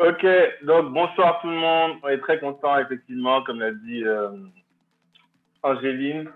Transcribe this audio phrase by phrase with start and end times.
[0.00, 0.26] Ok,
[0.62, 1.98] donc bonsoir tout le monde.
[2.02, 4.28] On est très content, effectivement, comme l'a dit euh,
[5.62, 6.28] Angéline,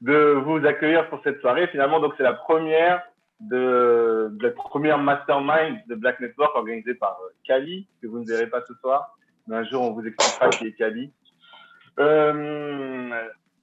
[0.00, 1.68] de vous accueillir pour cette soirée.
[1.68, 3.02] Finalement, donc c'est la première
[3.38, 8.26] de, de, la première mastermind de Black Network organisée par euh, Kali, que vous ne
[8.26, 9.16] verrez pas ce soir,
[9.46, 11.12] mais un jour on vous expliquera qui est Kali.
[12.00, 13.10] Euh,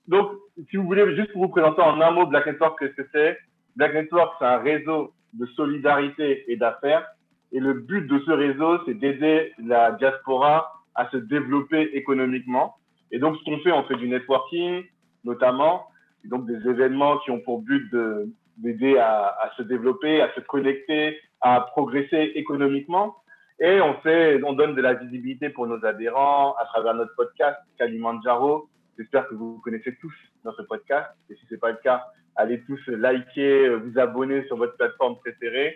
[0.07, 0.31] donc,
[0.69, 3.37] si vous voulez, juste pour vous présenter en un mot Black Network, qu'est-ce que c'est?
[3.75, 7.05] Black Network, c'est un réseau de solidarité et d'affaires.
[7.53, 12.75] Et le but de ce réseau, c'est d'aider la diaspora à se développer économiquement.
[13.11, 14.83] Et donc, ce qu'on fait, on fait du networking,
[15.23, 15.87] notamment,
[16.25, 20.31] et donc des événements qui ont pour but de d'aider à, à, se développer, à
[20.35, 23.15] se connecter, à progresser économiquement.
[23.59, 27.57] Et on fait, on donne de la visibilité pour nos adhérents à travers notre podcast
[27.79, 28.69] Kalimandjaro.
[28.97, 30.13] J'espère que vous connaissez tous
[30.45, 31.09] notre podcast.
[31.29, 32.03] Et si c'est pas le cas,
[32.35, 35.75] allez tous liker, vous abonner sur votre plateforme préférée.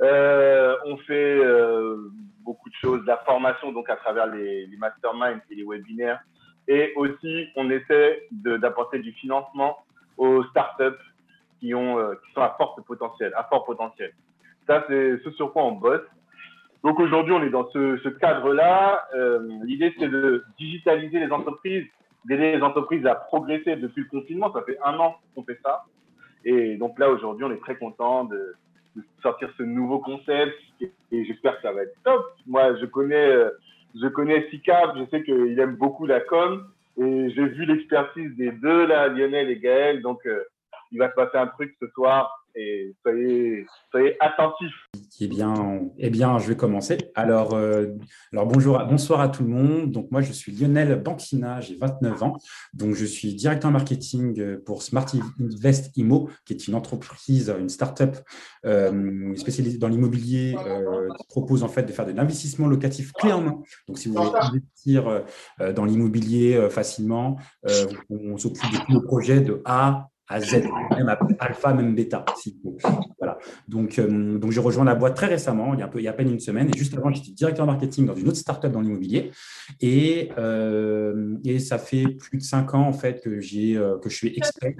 [0.00, 5.40] Euh, on fait euh, beaucoup de choses, la formation donc à travers les, les masterminds
[5.50, 6.20] et les webinaires.
[6.68, 9.84] Et aussi, on essaie d'apporter du financement
[10.16, 10.98] aux startups
[11.60, 14.12] qui, ont, euh, qui sont à fort potentiel, à fort potentiel.
[14.66, 16.00] Ça, c'est ce sur quoi on bosse.
[16.82, 19.06] Donc aujourd'hui, on est dans ce, ce cadre-là.
[19.14, 21.86] Euh, L'idée, c'est de digitaliser les entreprises,
[22.24, 24.52] d'aider les entreprises à progresser depuis le confinement.
[24.52, 25.84] Ça fait un an qu'on fait ça.
[26.44, 28.54] Et donc là, aujourd'hui, on est très content de,
[28.96, 30.90] de, sortir ce nouveau concept et,
[31.24, 32.24] j'espère que ça va être top.
[32.46, 33.50] Moi, je connais, euh,
[33.94, 36.66] je connais SICAP, je sais qu'il aime beaucoup la com
[36.98, 40.02] et j'ai vu l'expertise des deux, là, Lionel et Gaël.
[40.02, 40.42] Donc, euh,
[40.90, 44.74] il va se passer un truc ce soir et soyez, soyez attentifs.
[45.20, 46.98] Eh bien, eh bien, je vais commencer.
[47.14, 47.86] Alors, euh,
[48.32, 49.90] alors bonjour, bonsoir à tout le monde.
[49.90, 52.36] Donc, moi, je suis Lionel Banquina, j'ai 29 ans.
[52.74, 55.06] Donc, je suis directeur marketing pour Smart
[55.40, 58.16] Invest Imo, qui est une entreprise, une start-up
[58.66, 63.32] euh, spécialisée dans l'immobilier euh, qui propose en fait de faire de l'investissement locatif clé
[63.32, 63.62] en main.
[63.88, 65.24] Donc, si vous voulez investir
[65.60, 67.36] euh, dans l'immobilier euh, facilement,
[67.68, 70.64] euh, on s'occupe de tous nos projets de A à Z,
[70.96, 72.24] même alpha, même bêta.
[73.18, 73.38] Voilà.
[73.68, 76.04] Donc, euh, donc, j'ai rejoint la boîte très récemment, il y, a un peu, il
[76.04, 76.68] y a à peine une semaine.
[76.68, 79.30] Et juste avant, j'étais directeur marketing dans une autre startup dans l'immobilier.
[79.80, 84.08] Et, euh, et ça fait plus de cinq ans en fait que, j'ai, euh, que
[84.08, 84.72] je suis expert,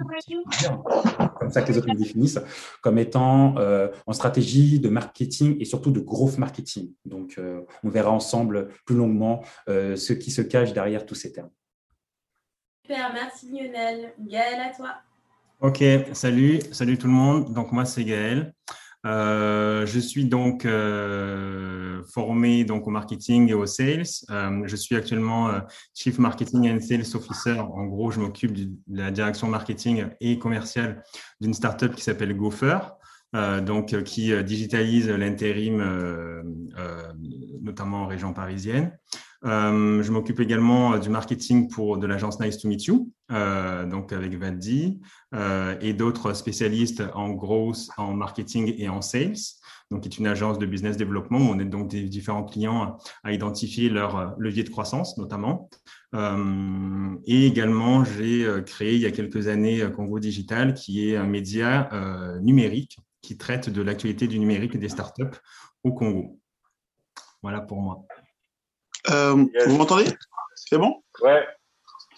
[1.39, 2.39] comme ça que les autres me définissent,
[2.81, 6.91] comme étant euh, en stratégie de marketing et surtout de growth marketing.
[7.05, 11.31] Donc, euh, on verra ensemble plus longuement euh, ce qui se cache derrière tous ces
[11.31, 11.51] termes.
[12.85, 14.13] Super, merci Lionel.
[14.19, 14.95] Gaël, à toi.
[15.63, 15.81] Ok,
[16.11, 17.53] salut, salut tout le monde.
[17.53, 18.53] Donc moi c'est Gaël.
[19.05, 24.03] Euh, je suis donc euh, formé donc au marketing et au sales.
[24.29, 25.51] Euh, je suis actuellement
[25.93, 27.61] Chief Marketing and Sales Officer.
[27.61, 31.01] En gros, je m'occupe de la direction marketing et commerciale
[31.39, 32.79] d'une startup qui s'appelle Gopher.
[33.65, 35.81] Donc qui digitalise l'intérim,
[37.61, 38.91] notamment en région parisienne.
[39.45, 44.13] Euh, je m'occupe également du marketing pour de l'agence Nice to Meet You, euh, donc
[44.13, 45.01] avec Vaddi,
[45.35, 49.35] euh, et d'autres spécialistes en growth, en marketing et en sales,
[49.91, 53.33] donc est une agence de business développement où on aide donc des différents clients à
[53.33, 55.69] identifier leur levier de croissance notamment.
[56.15, 61.25] Euh, et également, j'ai créé il y a quelques années Congo Digital, qui est un
[61.25, 61.89] média
[62.41, 65.37] numérique qui traite de l'actualité du numérique et des startups
[65.83, 66.39] au Congo.
[67.41, 68.05] Voilà pour moi.
[69.09, 69.67] Euh, yes.
[69.67, 70.05] Vous m'entendez?
[70.55, 71.03] C'est bon?
[71.21, 71.45] Ouais.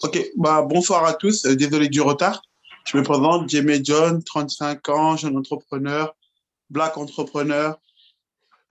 [0.02, 1.46] Ok, bah, bonsoir à tous.
[1.46, 2.42] Euh, désolé du retard.
[2.84, 6.14] Je me présente, Jamie John, 35 ans, jeune entrepreneur,
[6.70, 7.80] black entrepreneur.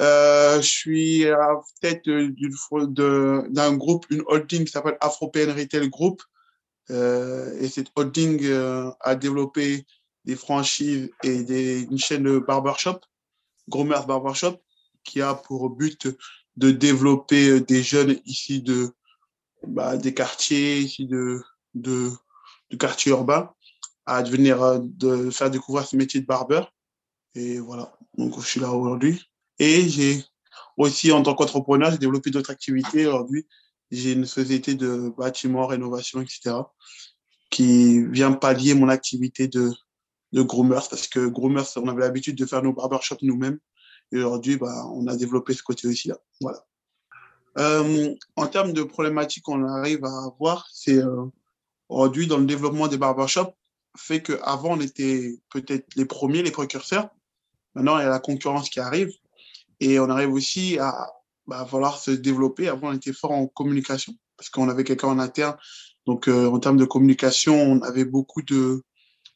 [0.01, 6.21] Euh, je suis à la tête d'un groupe, une holding qui s'appelle Afropean Retail Group.
[6.91, 8.47] Euh, et cette holding
[9.01, 9.85] a développé
[10.25, 12.99] des franchises et des, une chaîne de barbershop,
[13.67, 14.61] Gromers Barbershop,
[15.03, 16.07] qui a pour but
[16.57, 18.91] de développer des jeunes ici de
[19.67, 21.41] bah, des quartiers ici de
[21.73, 22.11] de
[22.69, 23.51] du quartier urbain
[24.05, 26.71] à devenir de faire découvrir ce métier de barbeur.
[27.33, 27.97] Et voilà.
[28.17, 29.21] Donc je suis là aujourd'hui.
[29.59, 30.23] Et j'ai
[30.77, 33.07] aussi en tant qu'entrepreneur j'ai développé d'autres activités.
[33.07, 33.45] Aujourd'hui
[33.91, 36.55] j'ai une société de bâtiment rénovation etc
[37.49, 39.71] qui vient pallier mon activité de
[40.33, 43.59] de groomers parce que groomers on avait l'habitude de faire nos barbershops nous-mêmes
[44.11, 46.17] et aujourd'hui, bah, on a développé ce côté aussi là.
[46.41, 46.65] Voilà.
[47.57, 51.25] Euh, en termes de problématiques qu'on arrive à avoir, c'est euh,
[51.89, 53.53] aujourd'hui dans le développement des barbershops,
[53.97, 57.09] fait qu'avant on était peut-être les premiers, les précurseurs.
[57.73, 59.11] Maintenant, il y a la concurrence qui arrive
[59.79, 61.09] et on arrive aussi à
[61.47, 62.67] bah, falloir se développer.
[62.67, 65.57] Avant, on était fort en communication parce qu'on avait quelqu'un en interne.
[66.05, 68.83] Donc, euh, en termes de communication, on avait beaucoup de,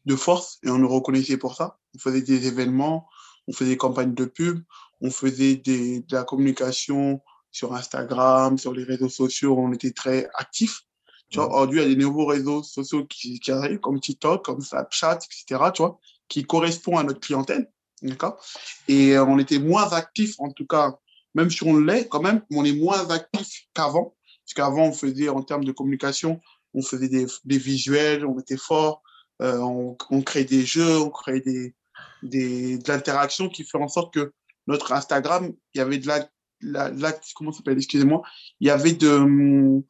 [0.05, 1.77] de force et on nous reconnaissait pour ça.
[1.95, 3.07] On faisait des événements,
[3.49, 4.61] on faisait des campagnes de pub,
[5.01, 7.19] on faisait des, de la communication
[7.51, 10.81] sur Instagram, sur les réseaux sociaux, on était très actifs.
[11.29, 14.45] Tu vois, aujourd'hui, il y a des nouveaux réseaux sociaux qui, qui arrivent, comme TikTok,
[14.45, 17.71] comme Snapchat, etc., tu vois, qui correspondent à notre clientèle.
[18.03, 18.39] D'accord?
[18.87, 20.95] Et euh, on était moins actifs, en tout cas,
[21.33, 24.15] même si on l'est quand même, on est moins actifs qu'avant.
[24.45, 26.39] Parce qu'avant, on faisait, en termes de communication,
[26.75, 29.01] on faisait des, des visuels, on était fort,
[29.41, 31.75] euh, on, on créait des jeux, on créait des,
[32.23, 34.33] des, de l'interaction qui fait en sorte que
[34.67, 36.29] notre Instagram, il y avait de la,
[36.61, 38.21] la, la comment s'appelle, excusez-moi,
[38.59, 39.81] il y avait de,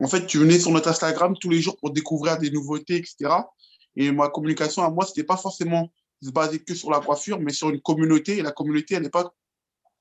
[0.00, 3.30] en fait, tu venais sur notre Instagram tous les jours pour découvrir des nouveautés, etc.
[3.96, 5.90] Et ma communication à moi, c'était pas forcément
[6.22, 8.38] se baser que sur la coiffure, mais sur une communauté.
[8.38, 9.34] Et la communauté, elle n'est pas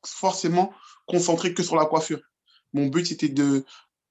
[0.06, 0.72] forcément
[1.08, 2.22] concentrée que sur la coiffure.
[2.74, 3.66] Mon but, c'était de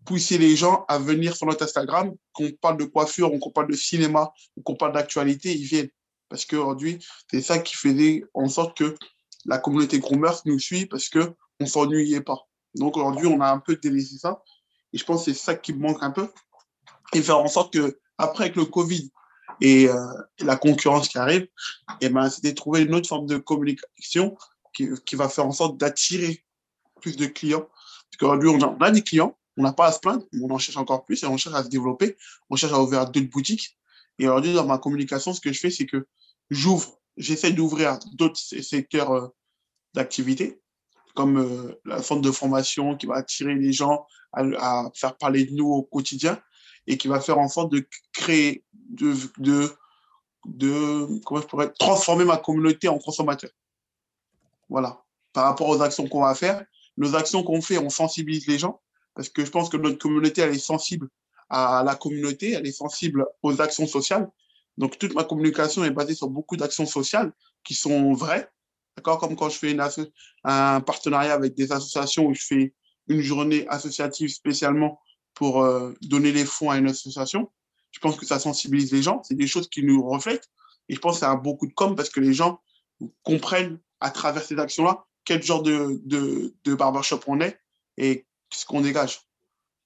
[0.04, 3.76] pousser les gens à venir sur notre Instagram, qu'on parle de coiffure, qu'on parle de
[3.76, 4.32] cinéma,
[4.64, 5.88] qu'on parle d'actualité, ils viennent.
[6.28, 8.96] Parce qu'aujourd'hui, c'est ça qui faisait en sorte que
[9.44, 12.46] la communauté Groomers nous suit parce qu'on ne s'ennuyait pas.
[12.74, 14.42] Donc aujourd'hui, on a un peu délaissé ça.
[14.92, 16.28] Et je pense que c'est ça qui manque un peu.
[17.12, 19.10] Et faire en sorte que, après, avec le Covid
[19.60, 20.06] et, euh,
[20.40, 24.36] la concurrence qui arrive, et eh ben, c'était trouver une autre forme de communication
[24.74, 26.44] qui, qui va faire en sorte d'attirer
[27.00, 27.60] plus de clients.
[27.62, 30.58] Parce qu'aujourd'hui, on, on a, des clients, on n'a pas à se plaindre, on en
[30.58, 32.16] cherche encore plus et on cherche à se développer,
[32.50, 33.78] on cherche à ouvrir d'autres boutiques.
[34.18, 36.06] Et aujourd'hui, dans ma communication, ce que je fais, c'est que
[36.50, 39.28] j'ouvre, j'essaie d'ouvrir d'autres secteurs euh,
[39.94, 40.60] d'activité,
[41.14, 45.54] comme euh, la forme de formation qui va attirer les gens à, faire parler de
[45.54, 46.40] nous au quotidien
[46.86, 49.70] et qui va faire en sorte de créer, de, de,
[50.44, 53.50] de comment je pourrais transformer ma communauté en consommateur.
[54.68, 55.02] Voilà.
[55.32, 56.64] Par rapport aux actions qu'on va faire,
[56.96, 58.80] nos actions qu'on fait, on sensibilise les gens
[59.14, 61.08] parce que je pense que notre communauté, elle est sensible
[61.48, 64.28] à la communauté, elle est sensible aux actions sociales.
[64.78, 67.32] Donc, toute ma communication est basée sur beaucoup d'actions sociales
[67.64, 68.48] qui sont vraies.
[68.96, 69.18] D'accord?
[69.18, 69.76] Comme quand je fais
[70.44, 72.74] un partenariat avec des associations où je fais
[73.08, 75.00] une journée associative spécialement
[75.34, 77.50] pour euh, donner les fonds à une association.
[77.92, 79.22] Je pense que ça sensibilise les gens.
[79.22, 80.48] C'est des choses qui nous reflètent.
[80.88, 82.60] Et je pense que ça a beaucoup de com parce que les gens
[83.22, 87.58] comprennent à travers ces actions-là quel genre de, de, de barbershop on est
[87.98, 89.25] et ce qu'on dégage.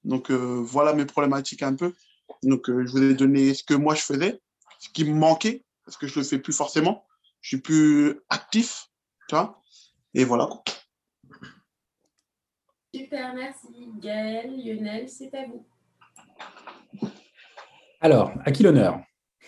[0.05, 1.93] Donc, euh, voilà mes problématiques un peu.
[2.43, 4.41] Donc, euh, je vous ai donné ce que moi je faisais,
[4.79, 7.05] ce qui me manquait, parce que je ne le fais plus forcément.
[7.41, 8.87] Je suis plus actif,
[9.29, 9.61] tu vois.
[10.15, 10.49] Et voilà.
[12.95, 13.89] Super, merci.
[14.01, 15.65] Gaël, Lionel, c'est à vous.
[18.01, 19.01] Alors, à qui l'honneur?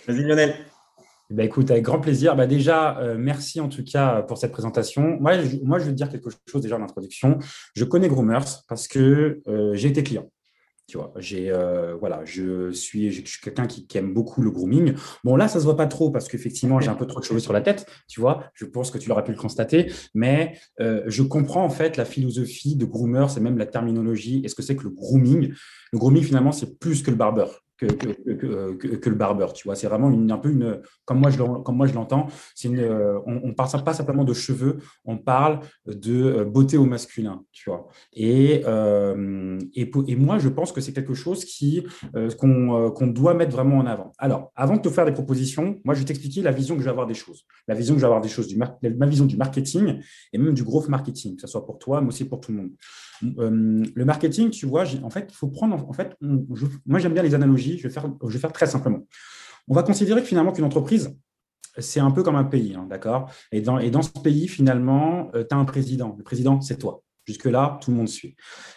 [0.06, 0.54] Vas-y, Lionel.
[1.30, 2.36] Eh ben, écoute, avec grand plaisir.
[2.36, 5.16] Bah, déjà, euh, merci en tout cas pour cette présentation.
[5.18, 7.38] Moi, je, moi, je veux te dire quelque chose déjà en introduction.
[7.74, 10.30] Je connais Groomers parce que euh, j'ai été client.
[10.96, 14.94] Euh, voilà, je suis, quelqu'un qui, aime beaucoup le grooming.
[15.24, 17.40] Bon, là, ça se voit pas trop parce qu'effectivement, j'ai un peu trop de cheveux
[17.40, 17.86] sur la tête.
[18.08, 21.70] Tu vois, je pense que tu l'aurais pu le constater, mais euh, je comprends en
[21.70, 24.42] fait la philosophie de groomer, c'est même la terminologie.
[24.44, 25.52] Est-ce que c'est que le grooming?
[25.92, 29.52] Le grooming, finalement, c'est plus que le barbeur que, le barbeur.
[29.52, 32.28] Tu vois, c'est vraiment une, un peu une, comme moi je, comme moi je l'entends,
[32.54, 32.80] c'est une,
[33.26, 37.70] on, on parle pas simplement de cheveux, on parle de euh, beauté au masculin, tu
[37.70, 37.88] vois.
[38.12, 41.84] Et, euh, et, et, moi, je pense que c'est quelque chose qui
[42.14, 44.12] euh, qu'on doit mettre vraiment en avant.
[44.18, 46.84] Alors, avant de te faire des propositions, moi, je vais t'expliquer la vision que je
[46.84, 49.24] vais avoir des choses, la vision que je vais avoir des choses, du ma vision
[49.24, 50.00] du marketing
[50.32, 52.58] et même du growth marketing, que ce soit pour toi, mais aussi pour tout le
[52.58, 52.70] monde.
[53.38, 55.88] Euh, le marketing, tu vois, en fait, il faut prendre.
[55.88, 57.78] En fait, moi, j'aime bien les analogies.
[57.78, 59.06] Je vais, faire, très simplement.
[59.68, 61.16] On va considérer que finalement qu'une entreprise,
[61.78, 63.30] c'est un peu comme un pays, hein, d'accord?
[63.50, 66.14] Et dans, et dans ce pays, finalement, euh, tu as un président.
[66.18, 67.02] Le président, c'est toi.
[67.24, 68.34] Jusque-là, tout le monde suit.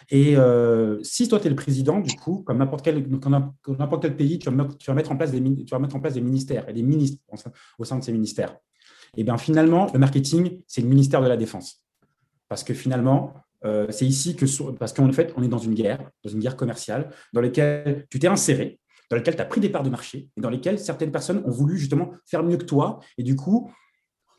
[0.08, 4.16] Et euh, si toi, tu es le président, du coup, comme n'importe quel, n'importe quel
[4.16, 6.72] pays, tu vas, mettre, en place des, tu vas mettre en place des ministères et
[6.72, 7.20] des ministres
[7.78, 8.56] au sein de ces ministères.
[9.16, 11.82] Et bien finalement, le marketing, c'est le ministère de la Défense.
[12.48, 16.10] Parce que finalement, euh, c'est ici que, parce qu'en fait, on est dans une guerre,
[16.24, 18.78] dans une guerre commerciale, dans laquelle tu t'es inséré,
[19.10, 21.50] dans laquelle tu as pris des parts de marché, et dans lesquelles certaines personnes ont
[21.50, 23.00] voulu justement faire mieux que toi.
[23.18, 23.70] Et du coup,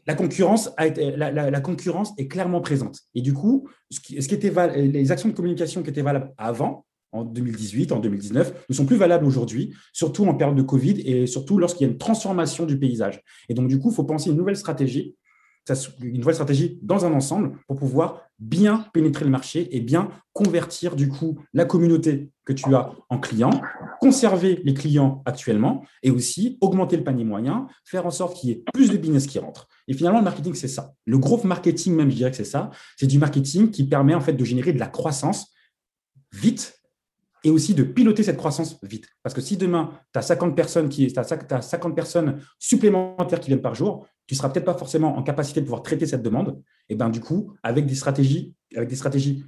[0.05, 3.01] la concurrence, a été, la, concurrence est clairement présente.
[3.13, 7.24] Et du coup, ce qui, était les actions de communication qui étaient valables avant, en
[7.24, 11.57] 2018, en 2019, ne sont plus valables aujourd'hui, surtout en période de Covid et surtout
[11.57, 13.21] lorsqu'il y a une transformation du paysage.
[13.50, 15.15] Et donc, du coup, il faut penser une nouvelle stratégie
[16.01, 20.95] une nouvelle stratégie dans un ensemble pour pouvoir bien pénétrer le marché et bien convertir
[20.95, 23.62] du coup la communauté que tu as en clients,
[24.00, 28.53] conserver les clients actuellement et aussi augmenter le panier moyen, faire en sorte qu'il y
[28.53, 29.67] ait plus de business qui rentre.
[29.88, 30.93] Et finalement, le marketing, c'est ça.
[31.05, 32.69] Le growth marketing, même, je dirais que c'est ça.
[32.95, 35.51] C'est du marketing qui permet en fait de générer de la croissance
[36.31, 36.76] vite
[37.44, 39.08] et aussi de piloter cette croissance vite.
[39.24, 43.62] Parce que si demain, tu as 50 personnes, qui, as 50 personnes supplémentaires qui viennent
[43.62, 46.62] par jour, tu ne seras peut-être pas forcément en capacité de pouvoir traiter cette demande.
[46.89, 49.46] Et ben du coup, avec des stratégies, avec des stratégies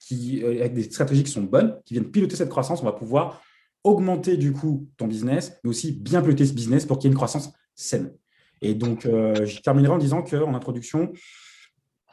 [0.00, 2.92] qui, euh, avec des stratégies qui sont bonnes, qui viennent piloter cette croissance, on va
[2.92, 3.42] pouvoir
[3.84, 7.12] augmenter du coup ton business, mais aussi bien piloter ce business pour qu'il y ait
[7.12, 8.12] une croissance saine.
[8.60, 11.12] Et donc, euh, je terminerai en disant qu'en introduction,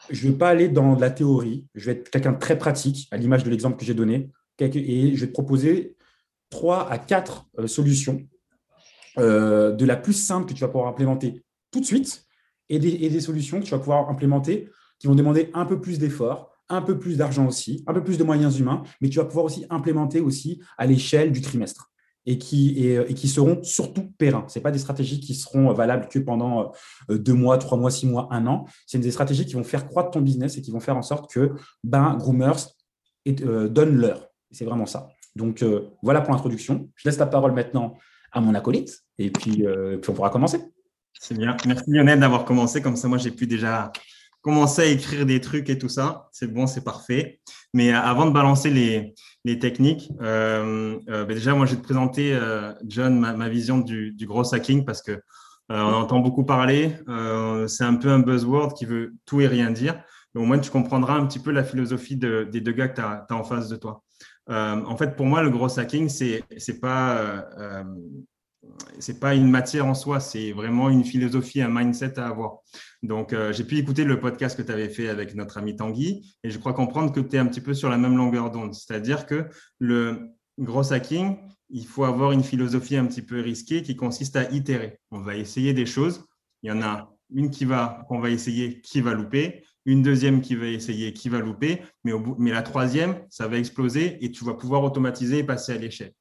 [0.10, 3.08] je ne vais pas aller dans la théorie, je vais être quelqu'un de très pratique,
[3.12, 5.96] à l'image de l'exemple que j'ai donné, et je vais te proposer
[6.50, 8.22] trois à quatre euh, solutions
[9.18, 12.26] euh, de la plus simple que tu vas pouvoir implémenter tout de suite
[12.70, 16.52] et des, solutions que tu vas pouvoir implémenter qui vont demander un peu plus d'efforts,
[16.68, 19.46] un peu plus d'argent aussi, un peu plus de moyens humains, mais tu vas pouvoir
[19.46, 21.90] aussi implémenter aussi à l'échelle du trimestre
[22.28, 24.44] et qui, qui seront surtout pérennes.
[24.50, 26.72] Ce pas des stratégies qui seront valables que pendant
[27.10, 28.66] euh, deux mois, trois mois, six mois, un an.
[28.86, 31.32] C'est des stratégies qui vont faire croître ton business et qui vont faire en sorte
[31.32, 32.68] que ben, Groomers
[33.26, 34.29] donne l'heure.
[34.52, 35.10] C'est vraiment ça.
[35.36, 36.90] Donc, euh, voilà pour l'introduction.
[36.96, 37.98] Je laisse la parole maintenant
[38.32, 40.60] à mon acolyte et puis, euh, puis on pourra commencer.
[41.20, 41.56] C'est bien.
[41.66, 42.82] Merci Lionel d'avoir commencé.
[42.82, 43.92] Comme ça, moi, j'ai pu déjà
[44.42, 46.30] commencer à écrire des trucs et tout ça.
[46.32, 47.42] C'est bon, c'est parfait.
[47.74, 49.14] Mais euh, avant de balancer les,
[49.60, 52.40] techniques, ben déjà, moi, je vais te présenter,
[52.86, 55.20] John, ma, vision du, du, gros hacking parce que
[55.70, 56.96] on entend beaucoup parler.
[57.68, 60.04] c'est un peu un buzzword qui veut tout et rien dire.
[60.34, 63.02] Mais au moins, tu comprendras un petit peu la philosophie des deux gars que tu
[63.02, 64.04] as, en face de toi.
[64.50, 67.84] Euh, en fait, pour moi, le gros hacking, c'est c'est pas euh,
[69.00, 72.60] c'est pas une matière en soi, c'est vraiment une philosophie, un mindset à avoir.
[73.04, 76.36] Donc, euh, j'ai pu écouter le podcast que tu avais fait avec notre ami Tanguy
[76.44, 78.74] et je crois comprendre que tu es un petit peu sur la même longueur d'onde.
[78.74, 79.48] C'est-à-dire que
[79.80, 81.38] le gros hacking,
[81.70, 85.00] il faut avoir une philosophie un petit peu risquée qui consiste à itérer.
[85.12, 86.26] On va essayer des choses.
[86.64, 90.42] Il y en a une qui va, qu'on va essayer, qui va louper une deuxième
[90.42, 94.54] qui va essayer, qui va louper, mais, la troisième, ça va exploser et tu vas
[94.54, 96.14] pouvoir automatiser et passer à l'échelle.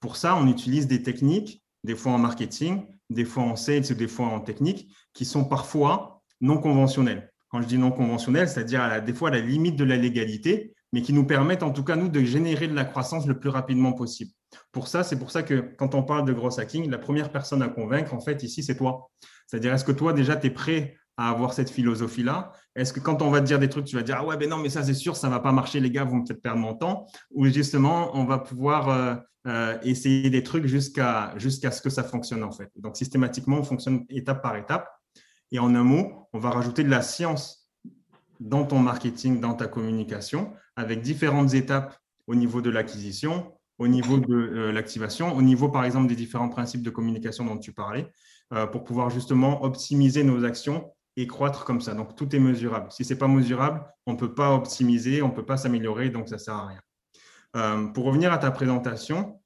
[0.00, 4.08] Pour ça, on utilise des techniques, des fois en marketing, des fois en sales des
[4.08, 7.30] fois en technique, qui sont parfois non conventionnelles.
[7.48, 11.00] Quand je dis non conventionnelles, c'est-à-dire des fois à la limite de la légalité, mais
[11.00, 13.92] qui nous permettent en tout cas, nous, de générer de la croissance le plus rapidement
[13.92, 14.32] possible.
[14.72, 17.62] Pour ça, c'est pour ça que quand on parle de gros hacking, la première personne
[17.62, 19.10] à convaincre, en fait, ici, c'est toi.
[19.46, 23.22] C'est-à-dire, est-ce que toi, déjà, tu es prêt à avoir cette philosophie-là Est-ce que quand
[23.22, 24.82] on va te dire des trucs, tu vas dire Ah ouais, ben non, mais ça
[24.82, 27.06] c'est sûr, ça ne va pas marcher, les gars, vous me faites perdre mon temps
[27.32, 29.14] Ou justement, on va pouvoir euh,
[29.46, 32.70] euh, essayer des trucs jusqu'à jusqu'à ce que ça fonctionne en fait.
[32.76, 34.88] Donc systématiquement, on fonctionne étape par étape.
[35.50, 37.70] Et en un mot, on va rajouter de la science
[38.40, 44.16] dans ton marketing, dans ta communication, avec différentes étapes au niveau de l'acquisition, au niveau
[44.16, 48.10] de euh, l'activation, au niveau par exemple des différents principes de communication dont tu parlais,
[48.70, 51.94] pour pouvoir justement optimiser nos actions et croître comme ça.
[51.94, 52.90] Donc, tout est mesurable.
[52.90, 56.10] Si ce n'est pas mesurable, on ne peut pas optimiser, on ne peut pas s'améliorer,
[56.10, 56.80] donc ça ne sert à rien.
[57.56, 59.38] Euh, pour revenir à ta présentation,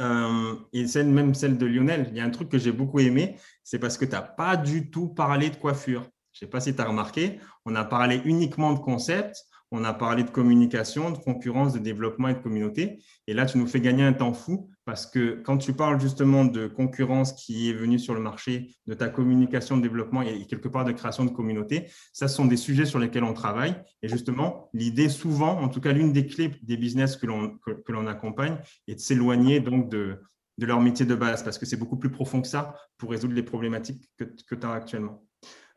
[0.00, 3.00] euh, et celle, même celle de Lionel, il y a un truc que j'ai beaucoup
[3.00, 6.02] aimé, c'est parce que tu n'as pas du tout parlé de coiffure.
[6.32, 9.84] Je ne sais pas si tu as remarqué, on a parlé uniquement de concept, on
[9.84, 13.02] a parlé de communication, de concurrence, de développement et de communauté.
[13.26, 16.44] Et là, tu nous fais gagner un temps fou parce que quand tu parles justement
[16.44, 20.66] de concurrence qui est venue sur le marché, de ta communication, de développement et quelque
[20.66, 23.76] part de création de communauté, ça sont des sujets sur lesquels on travaille.
[24.02, 27.92] Et justement, l'idée souvent, en tout cas l'une des clés des business que l'on que,
[27.92, 30.18] l'on accompagne, est de s'éloigner donc de,
[30.58, 33.34] de leur métier de base parce que c'est beaucoup plus profond que ça pour résoudre
[33.34, 35.22] les problématiques que, que tu as actuellement.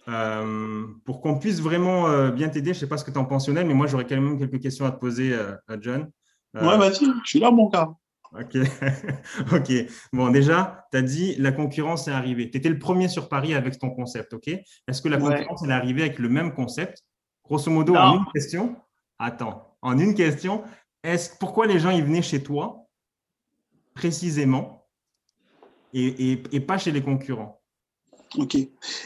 [0.08, 3.20] Euh, pour qu'on puisse vraiment euh, bien t'aider, je ne sais pas ce que tu
[3.20, 6.10] en pensionnais, mais moi j'aurais quand même quelques questions à te poser euh, à John.
[6.56, 7.94] ouais, vas-y, je suis là, mon gars.
[8.40, 8.56] Ok.
[9.54, 9.72] ok.
[10.12, 12.50] Bon, déjà, tu as dit la concurrence est arrivée.
[12.50, 14.48] Tu étais le premier sur Paris avec ton concept, ok?
[14.48, 17.04] Est-ce que la concurrence est arrivée avec le même concept?
[17.46, 18.76] Grosso modo, en une question.
[19.20, 20.64] Attends, en une question,
[21.04, 22.88] est pourquoi les gens ils venaient chez toi
[23.94, 24.88] précisément
[25.94, 27.62] et pas chez les concurrents?
[28.38, 28.58] Ok.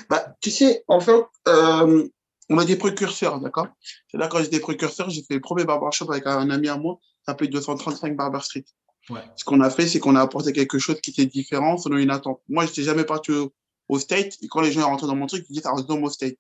[0.09, 2.07] Bah, tu sais, en fait, euh,
[2.49, 3.67] on a des précurseurs, d'accord?
[4.09, 6.77] C'est là quand j'ai des précurseurs, j'ai fait le premier barbershop avec un ami à
[6.77, 8.63] moi, ça s'appelait 235 Barber Street.
[9.09, 9.21] Ouais.
[9.35, 12.11] Ce qu'on a fait, c'est qu'on a apporté quelque chose qui était différent selon une
[12.11, 12.41] attente.
[12.49, 15.27] Moi, je n'étais jamais parti au, State, et quand les gens sont rentrés dans mon
[15.27, 16.35] truc, ils disaient ça ressemble au State.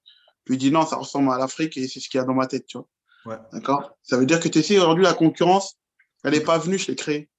[0.45, 2.33] Je lui dis non, ça ressemble à l'Afrique et c'est ce qu'il y a dans
[2.33, 2.87] ma tête, tu vois.
[3.25, 3.37] Ouais.
[3.53, 3.91] D'accord?
[4.03, 5.77] Ça veut dire que tu sais, aujourd'hui, la concurrence,
[6.23, 7.29] elle n'est pas venue, je l'ai créée.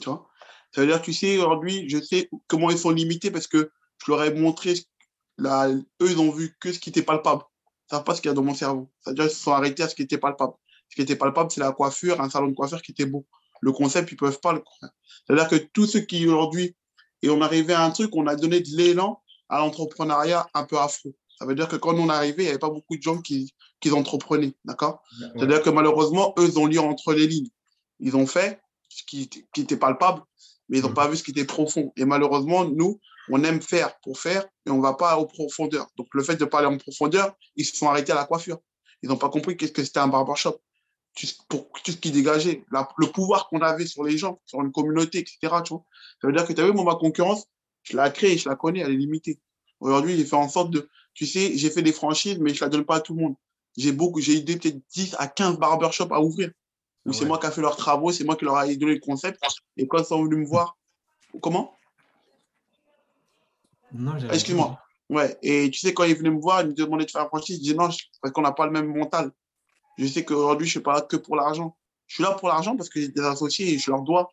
[0.00, 0.28] Tu vois?
[0.74, 3.70] Ça veut dire que tu sais, aujourd'hui, je sais comment ils sont limités parce que
[4.04, 4.74] je leur ai montré,
[5.40, 7.42] eux, ils ont vu que ce qui était palpable.
[7.86, 8.90] Ils savent pas ce qu'il y a dans mon cerveau.
[9.00, 10.52] C'est-à-dire qu'ils se sont arrêtés à ce qui était palpable.
[10.90, 13.26] Ce qui était palpable, c'est la coiffure, un salon de coiffure qui était beau.
[13.60, 14.92] Le concept, ils peuvent pas le croire.
[15.26, 16.76] C'est-à-dire que tous ceux qui aujourd'hui,
[17.22, 20.78] et on arrivait à un truc, on a donné de l'élan à l'entrepreneuriat un peu
[20.78, 21.14] afro.
[21.38, 23.20] Ça veut dire que quand on est arrivé, il n'y avait pas beaucoup de gens
[23.20, 24.54] qui, qui entreprenaient.
[24.64, 25.02] D'accord?
[25.36, 27.50] C'est-à-dire que malheureusement, eux, ils ont lu entre les lignes.
[28.00, 30.22] Ils ont fait ce qui, qui était palpable,
[30.68, 30.94] mais ils n'ont mmh.
[30.94, 31.92] pas vu ce qui était profond.
[31.96, 33.00] Et malheureusement, nous,
[33.30, 35.86] on aime faire pour faire et on ne va pas aux profondeur.
[35.96, 38.58] Donc, le fait de parler en profondeur, ils se sont arrêtés à la coiffure.
[39.02, 40.60] Ils n'ont pas compris qu'est-ce que c'était un barbershop.
[41.48, 45.18] Pour tout ce qui dégageait, le pouvoir qu'on avait sur les gens, sur une communauté,
[45.18, 45.38] etc.
[45.64, 45.84] Tu vois.
[46.20, 47.46] Ça veut dire que tu as vu, moi, ma concurrence,
[47.82, 49.40] je la crée, je la connais, elle est limitée.
[49.80, 52.68] Aujourd'hui, j'ai fait en sorte de, tu sais, j'ai fait des franchises, mais je la
[52.68, 53.34] donne pas à tout le monde.
[53.76, 56.50] J'ai beaucoup, j'ai aidé peut-être 10 à 15 barbershops à ouvrir.
[57.06, 59.00] Où c'est moi qui ai fait leurs travaux, c'est moi qui leur ai donné le
[59.00, 59.40] concept.
[59.76, 60.76] Et quand ils sont venus me voir,
[61.40, 61.74] comment?
[64.30, 64.78] Excuse-moi.
[65.08, 67.28] Ouais, et tu sais, quand ils venaient me voir, ils me demandaient de faire un
[67.28, 67.88] franchise, je disais non,
[68.20, 69.32] parce qu'on n'a pas le même mental.
[69.98, 71.76] Je sais qu'aujourd'hui, je ne suis pas là que pour l'argent.
[72.06, 74.30] Je suis là pour l'argent parce que j'ai des associés et je leur dois,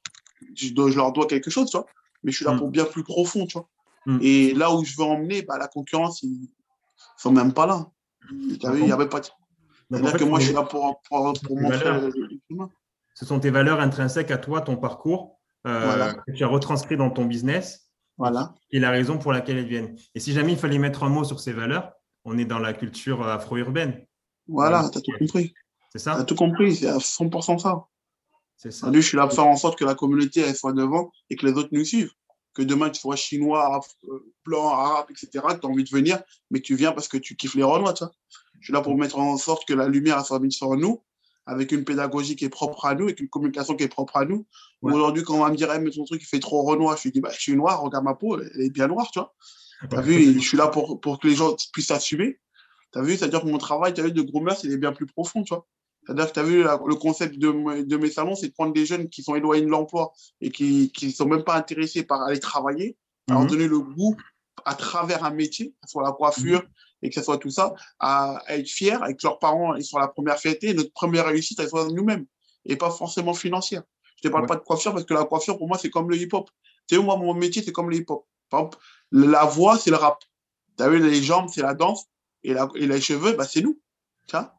[0.56, 1.88] je, leur dois quelque chose, tu vois.
[2.24, 2.60] Mais je suis là Mm.
[2.60, 3.68] pour bien plus profond, tu vois.
[4.06, 4.20] Mm.
[4.22, 6.48] Et là où je veux emmener, bah, la concurrence, ils ne
[7.18, 7.90] sont même pas là.
[8.60, 9.26] Tu as vu, il n'y avait pas de...
[9.28, 9.30] En
[9.92, 12.10] C'est-à-dire fait, que moi, je suis là pour, pour, pour montrer
[13.16, 16.14] ce sont tes valeurs intrinsèques à toi, ton parcours, euh, Voilà.
[16.16, 18.54] que tu as retranscrit dans ton business Voilà.
[18.72, 19.96] et la raison pour laquelle elles viennent.
[20.16, 21.94] Et si jamais il fallait mettre un mot sur ces valeurs,
[22.26, 24.06] on est dans la culture afro-urbaine.
[24.48, 25.54] Voilà, tu as tout compris.
[25.92, 27.86] C'est Tu as ça tout compris, c'est à 100% ça.
[28.58, 28.86] C'est ça.
[28.86, 31.36] Aujourd'hui, je suis là pour faire en sorte que la communauté elle soit devant et
[31.36, 32.12] que les autres nous suivent.
[32.54, 36.22] Que demain, tu sois chinois, euh, blanc, arabe, etc., que tu as envie de venir,
[36.50, 37.94] mais que tu viens parce que tu kiffes les Renois.
[37.94, 38.14] Tu vois.
[38.60, 41.04] Je suis là pour mettre en sorte que la lumière elle soit mise sur nous,
[41.46, 44.25] avec une pédagogie qui est propre à nous, avec une communication qui est propre à
[44.25, 44.46] nous.
[44.82, 44.94] Ouais.
[44.94, 47.04] Aujourd'hui, quand on va me dire, Eh, mais ton truc, il fait trop Renoir, je
[47.04, 49.34] lui dis, bah, je suis noir, regarde ma peau, elle est bien noire, tu vois.
[49.90, 52.40] T'as vu, et je suis là pour, pour que les gens puissent s'assumer.
[52.96, 55.44] T'as vu, c'est-à-dire que mon travail, t'as vu, de groomer, il est bien plus profond,
[55.44, 55.68] tu vois.
[56.06, 58.86] C'est-à-dire que t'as vu, la- le concept de, de mes salons, c'est de prendre des
[58.86, 62.40] jeunes qui sont éloignés de l'emploi et qui qui sont même pas intéressés par aller
[62.40, 62.96] travailler,
[63.30, 63.50] à leur Mhm.
[63.50, 64.16] donner le goût
[64.64, 66.64] à travers un métier, que ce soit la coiffure
[67.02, 69.84] et que ce soit tout ça, à, à être fiers et que leurs parents ils
[69.84, 72.25] sont la première et notre première réussite, elle soit nous-mêmes
[72.66, 73.84] et pas forcément financière.
[74.18, 74.48] Je te parle Ouais.
[74.48, 76.50] pas de coiffure parce que la coiffure, pour moi, c'est comme le hip-hop.
[76.88, 78.25] Tu sais, moi, mon métier, c'est comme le hip-hop.
[78.50, 78.78] Par exemple,
[79.12, 80.20] la voix, c'est le rap.
[80.78, 82.05] T'as vu, les jambes, c'est la danse.
[82.46, 83.79] Et, la, et les cheveux, bah, c'est nous.
[84.31, 84.51] Vois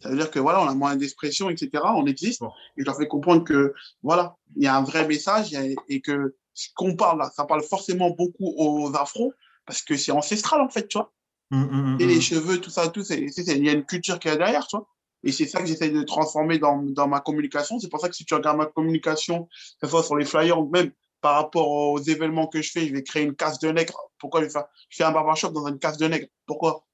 [0.00, 1.94] ça veut dire que voilà, on a moins d'expression, etc.
[1.96, 2.42] On existe.
[2.76, 6.00] Et je leur fais comprendre que voilà, il y a un vrai message a- et
[6.00, 9.32] que ce qu'on parle là, ça parle forcément beaucoup aux afros
[9.64, 11.12] parce que c'est ancestral en fait, tu vois.
[11.52, 14.28] Hum, hum, hum, Et les cheveux, tout ça, tout, il y a une culture qui
[14.28, 14.88] est derrière, tu vois.
[15.22, 17.78] Et c'est ça que j'essaie de transformer dans, dans ma communication.
[17.78, 20.58] C'est pour ça que si tu regardes ma communication, que ce soit sur les flyers
[20.58, 23.68] ou même par rapport aux événements que je fais, je vais créer une case de
[23.70, 24.10] nègre.
[24.18, 26.26] Pourquoi je vais faire, je fais un barbershop dans une case de nègre?
[26.46, 26.84] Pourquoi?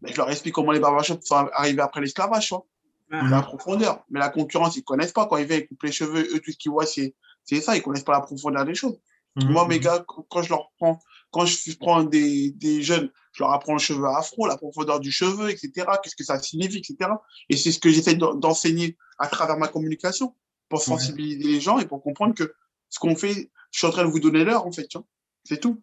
[0.00, 2.66] Ben, je leur explique comment les barbershops sont arrivés après l'esclavage, tu vois.
[3.10, 3.30] Mhm.
[3.30, 4.04] La profondeur.
[4.10, 5.26] Mais la concurrence, ils connaissent pas.
[5.26, 7.76] Quand ils viennent, ils coupent les cheveux, eux, tout ce qu'ils voient, c'est, c'est ça.
[7.76, 8.98] Ils connaissent pas la profondeur des choses.
[9.46, 10.98] Hum, Moi, mes gars, quand je leur prends,
[11.30, 15.10] quand je prends des, des jeunes, je leur apprends le cheveu afro, la profondeur du
[15.12, 15.86] cheveu, etc.
[16.02, 17.10] Qu'est-ce que ça signifie, etc.
[17.48, 20.34] Et c'est ce que j'essaie d'en- d'enseigner à travers ma communication
[20.68, 22.52] pour sensibiliser les gens et pour comprendre que
[22.90, 24.86] ce qu'on fait, je suis en train de vous donner l'heure, en fait.
[24.86, 25.06] tu vois.
[25.44, 25.80] C'est tout.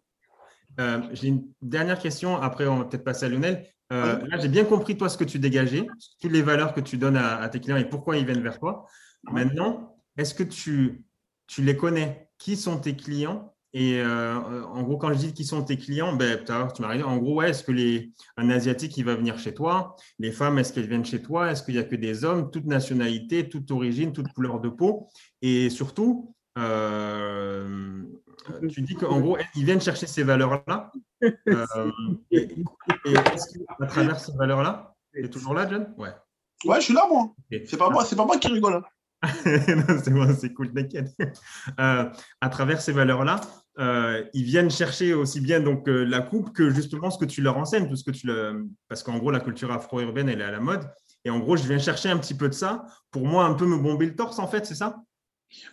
[0.80, 3.66] Euh, j'ai une dernière question, après on va peut-être passer à Lionel.
[3.92, 4.28] Euh, Oui.
[4.30, 5.86] Là, j'ai bien compris toi ce que tu dégageais,
[6.20, 8.58] toutes les valeurs que tu donnes à, à tes clients et pourquoi ils viennent vers
[8.58, 8.86] toi.
[9.30, 11.04] Maintenant, est-ce que tu,
[11.46, 12.28] tu les connais?
[12.38, 13.54] Qui sont tes clients?
[13.72, 17.02] Et euh, en gros, quand je dis qui sont tes clients, ben, tu m'as dit,
[17.02, 19.96] en gros, ouais, est-ce que les, un Asiatique, il va venir chez toi?
[20.18, 21.50] Les femmes, est-ce qu'elles viennent chez toi?
[21.50, 25.08] Est-ce qu'il n'y a que des hommes, toute nationalité, toute origine, toute couleur de peau.
[25.42, 28.02] Et surtout, euh,
[28.70, 30.90] tu dis qu'en gros, ils viennent chercher ces valeurs-là.
[31.48, 31.86] Euh,
[32.30, 32.42] et
[33.06, 35.94] et est-ce qu'à travers ces valeurs-là, tu es toujours là, John?
[35.96, 36.10] Ouais.
[36.66, 37.32] Ouais, je suis là, moi.
[37.64, 38.74] C'est pas moi, c'est pas moi qui rigole.
[38.74, 38.82] hein.
[39.88, 41.08] Non, c'est bon, c'est cool, t'inquiète.
[41.80, 43.40] Euh, à travers ces valeurs-là,
[43.78, 47.40] euh, ils viennent chercher aussi bien donc euh, la coupe que justement ce que tu
[47.40, 48.66] leur enseignes, tout ce que tu le...
[48.88, 50.86] parce qu'en gros la culture afro-urbaine elle est à la mode.
[51.24, 53.66] Et en gros, je viens chercher un petit peu de ça pour moi un peu
[53.66, 55.02] me bomber le torse en fait, c'est ça?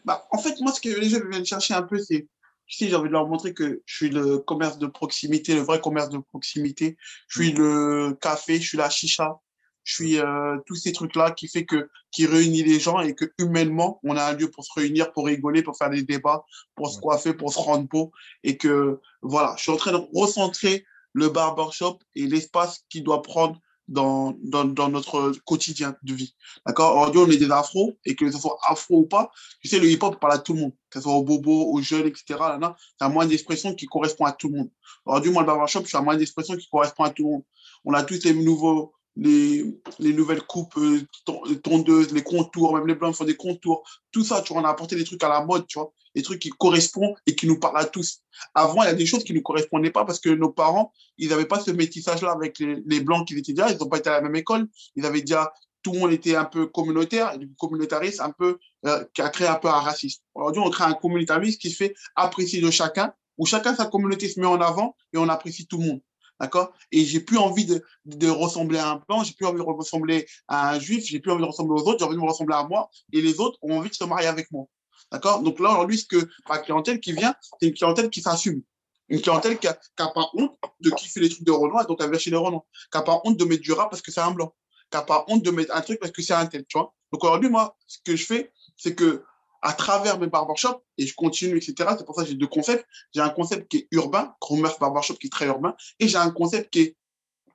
[0.05, 2.27] Bah, en fait, moi, ce que les gens viennent chercher un peu, c'est,
[2.67, 5.81] sais, j'ai envie de leur montrer que je suis le commerce de proximité, le vrai
[5.81, 6.97] commerce de proximité.
[7.27, 9.39] Je suis le café, je suis la chicha,
[9.83, 13.25] je suis euh, tous ces trucs-là qui fait que, qui réunit les gens et que
[13.37, 16.45] humainement, on a un lieu pour se réunir, pour rigoler, pour faire des débats,
[16.75, 18.11] pour se coiffer, pour se rendre beau.
[18.43, 23.21] Et que, voilà, je suis en train de recentrer le barbershop et l'espace qu'il doit
[23.21, 23.59] prendre
[23.93, 26.35] dans, dans, dans notre quotidien de vie.
[26.65, 26.97] D'accord?
[26.97, 29.89] Aujourd'hui, on est des afros et que ce soit afro ou pas, tu sais, le
[29.89, 32.23] hip-hop parle à tout le monde, que ce soit aux bobos, aux jeunes, etc.
[32.39, 34.69] Là, là, c'est un moyen d'expression qui correspond à tout le monde.
[35.05, 37.43] Aujourd'hui, moi, le barbershop, je suis un moyen d'expression qui correspond à tout le monde.
[37.85, 39.63] On a tous les nouveaux, les,
[39.99, 43.83] les nouvelles coupes euh, ton- tondeuses, les contours, même les blancs font des contours.
[44.11, 46.21] Tout ça, tu vois, on a apporté des trucs à la mode, tu vois, des
[46.21, 48.21] trucs qui correspondent et qui nous parlent à tous.
[48.53, 51.29] Avant, il y a des choses qui ne correspondaient pas parce que nos parents, ils
[51.29, 54.09] n'avaient pas ce métissage-là avec les, les blancs qui étaient déjà, ils n'ont pas été
[54.09, 55.51] à la même école, ils avaient déjà,
[55.83, 59.55] tout le monde était un peu communautaire, communautarisme un peu, euh, qui a créé un
[59.55, 60.23] peu un racisme.
[60.33, 64.29] Aujourd'hui, on crée un communautarisme qui se fait apprécier de chacun, où chacun, sa communauté
[64.29, 66.01] se met en avant et on apprécie tout le monde.
[66.39, 66.73] D'accord?
[66.91, 70.25] Et j'ai plus envie de, de ressembler à un plan, j'ai plus envie de ressembler
[70.47, 72.55] à un juif, j'ai plus envie de ressembler aux autres, j'ai envie de me ressembler
[72.55, 72.89] à moi.
[73.11, 74.65] Et les autres ont envie de se marier avec moi.
[75.11, 75.41] D'accord?
[75.41, 78.61] Donc là, aujourd'hui, ce que ma clientèle qui vient, c'est une clientèle qui s'assume.
[79.09, 82.19] Une clientèle qui n'a pas honte de kiffer les trucs de Renoir donc elle vient
[82.19, 82.63] chez les Renoir.
[82.91, 84.53] Qui n'a pas honte de mettre du rap parce que c'est un blanc.
[84.89, 86.93] Qui n'a pas honte de mettre un truc parce que c'est un tel, tu vois?
[87.11, 89.23] Donc aujourd'hui, moi, ce que je fais, c'est que
[89.63, 91.95] à travers mes barbershops, et je continue, etc.
[91.97, 92.85] C'est pour ça que j'ai deux concepts.
[93.15, 96.31] J'ai un concept qui est urbain, Groomers Barbershop, qui est très urbain, et j'ai un
[96.31, 96.97] concept qui est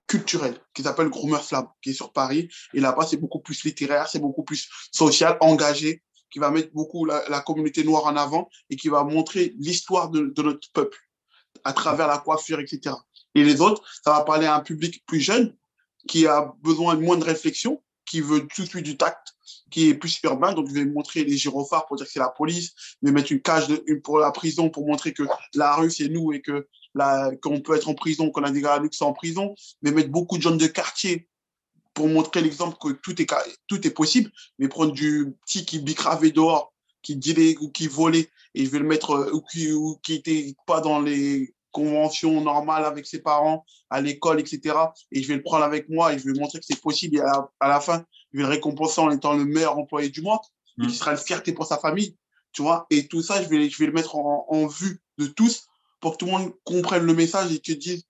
[0.06, 2.48] culturel, qui s'appelle Groomers Lab, qui est sur Paris.
[2.72, 7.04] Et là-bas, c'est beaucoup plus littéraire, c'est beaucoup plus social, engagé, qui va mettre beaucoup
[7.04, 10.98] la, communauté noire en avant et qui va montrer l'histoire de, notre peuple
[11.64, 12.94] à travers la coiffure, etc.
[13.34, 15.54] Et les autres, ça va parler à un public plus jeune
[16.06, 19.34] qui a besoin de moins de réflexion, qui veut tout de suite du tact,
[19.70, 20.52] qui est plus urbain.
[20.54, 23.40] Donc, je vais montrer les gyrophares pour dire que c'est la police, mais mettre une
[23.40, 23.68] cage
[24.02, 25.22] pour la prison pour montrer que
[25.54, 26.66] la rue, c'est nous et que
[27.42, 30.10] qu'on peut être en prison, qu'on a des gars qui sont en prison, mais mettre
[30.10, 31.28] beaucoup de jeunes de quartier
[31.94, 33.26] pour montrer l'exemple que tout est,
[33.66, 38.28] tout est possible, mais prendre du petit qui bicravait dehors, qui dilait ou qui volait,
[38.54, 42.40] et je vais le mettre, euh, ou qui, ou qui était pas dans les conventions
[42.40, 44.76] normales avec ses parents, à l'école, etc.
[45.12, 47.16] Et je vais le prendre avec moi et je vais montrer que c'est possible.
[47.16, 50.40] Et à la, fin, je vais le récompenser en étant le meilleur employé du mois,
[50.78, 50.94] et qui mmh.
[50.94, 52.16] sera une fierté pour sa famille,
[52.52, 52.86] tu vois.
[52.90, 55.66] Et tout ça, je vais, je vais le mettre en, en vue de tous
[56.00, 58.04] pour que tout le monde comprenne le message et que dise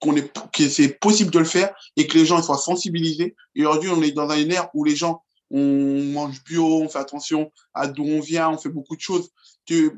[0.00, 3.36] qu'on est, que c'est possible de le faire et que les gens soient sensibilisés.
[3.54, 6.98] Et aujourd'hui, on est dans un ère où les gens, on mange bio, on fait
[6.98, 9.30] attention à d'où on vient, on fait beaucoup de choses
[9.66, 9.94] que,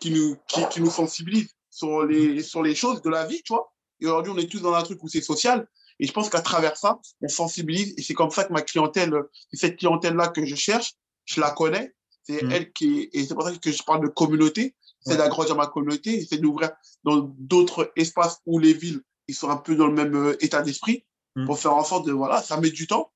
[0.00, 3.52] qui, nous, qui, qui nous sensibilisent sur les, sur les choses de la vie, tu
[3.52, 3.72] vois.
[4.00, 5.66] Et aujourd'hui, on est tous dans un truc où c'est social.
[6.00, 7.94] Et je pense qu'à travers ça, on sensibilise.
[7.96, 9.12] Et c'est comme ça que ma clientèle,
[9.52, 11.94] cette clientèle-là que je cherche, je la connais.
[12.22, 12.52] C'est mm.
[12.52, 14.74] elle qui et c'est pour ça que je parle de communauté.
[15.00, 16.70] C'est d'agrandir ma communauté, c'est d'ouvrir
[17.04, 20.60] dans d'autres espaces où les villes, ils sont un peu dans le même euh, état
[20.60, 21.46] d'esprit mm.
[21.46, 23.10] pour faire en sorte de, voilà, ça met du temps.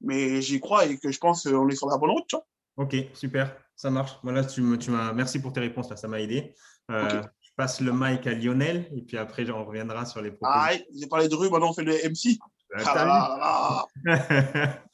[0.00, 2.46] Mais j'y crois et que je pense qu'on est sur la bonne route, tu vois.
[2.76, 4.12] Ok, super, ça marche.
[4.22, 6.54] Voilà, tu, tu m'as, merci pour tes réponses, là, ça m'a aidé.
[6.90, 7.22] Euh,
[7.56, 10.52] passe le mic à Lionel et puis après, on reviendra sur les propos.
[10.52, 12.38] Ah, j'ai parlé de rue, maintenant on fait le MC.
[12.84, 13.86] Ah,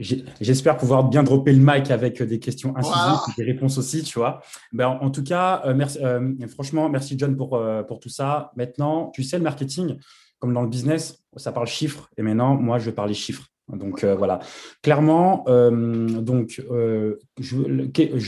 [0.00, 4.40] J'espère pouvoir bien dropper le mic avec des questions incisives, des réponses aussi, tu vois.
[4.72, 8.50] Ben, en, tout cas, euh, merci, euh, franchement, merci John pour, euh, pour tout ça.
[8.56, 9.98] Maintenant, tu sais, le marketing,
[10.38, 12.08] comme dans le business, ça parle chiffres.
[12.16, 13.44] Et maintenant, moi, je parle les chiffres.
[13.68, 14.40] Donc voilà,
[14.82, 17.56] clairement, donc je, je,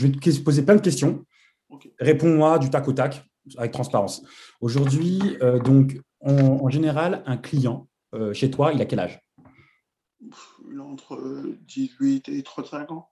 [0.07, 1.25] vais te poser plein de questions.
[1.99, 3.25] Réponds-moi du tac au tac
[3.57, 4.23] avec transparence.
[4.61, 9.19] Aujourd'hui, euh, donc, en, général, un client euh, chez toi, il a quel âge?
[10.71, 13.09] Il a entre 18 et 35 ans.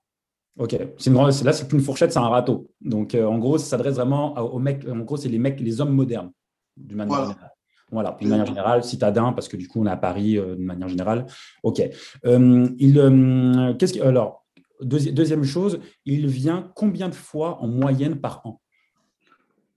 [0.57, 2.69] Ok, une, là, c'est une fourchette, c'est un râteau.
[2.81, 4.87] Donc, euh, en gros, ça s'adresse vraiment aux mecs.
[4.87, 6.31] En gros, c'est les mecs, les hommes modernes,
[6.77, 7.31] d'une manière voilà.
[7.31, 7.51] générale.
[7.93, 10.87] Voilà, d'une manière générale, citadin, parce que du coup, on est à Paris de manière
[10.87, 11.25] générale.
[11.63, 11.81] OK.
[12.23, 14.45] il, qu'est-ce alors,
[14.81, 18.61] deuxième chose, il vient combien de fois en moyenne par an?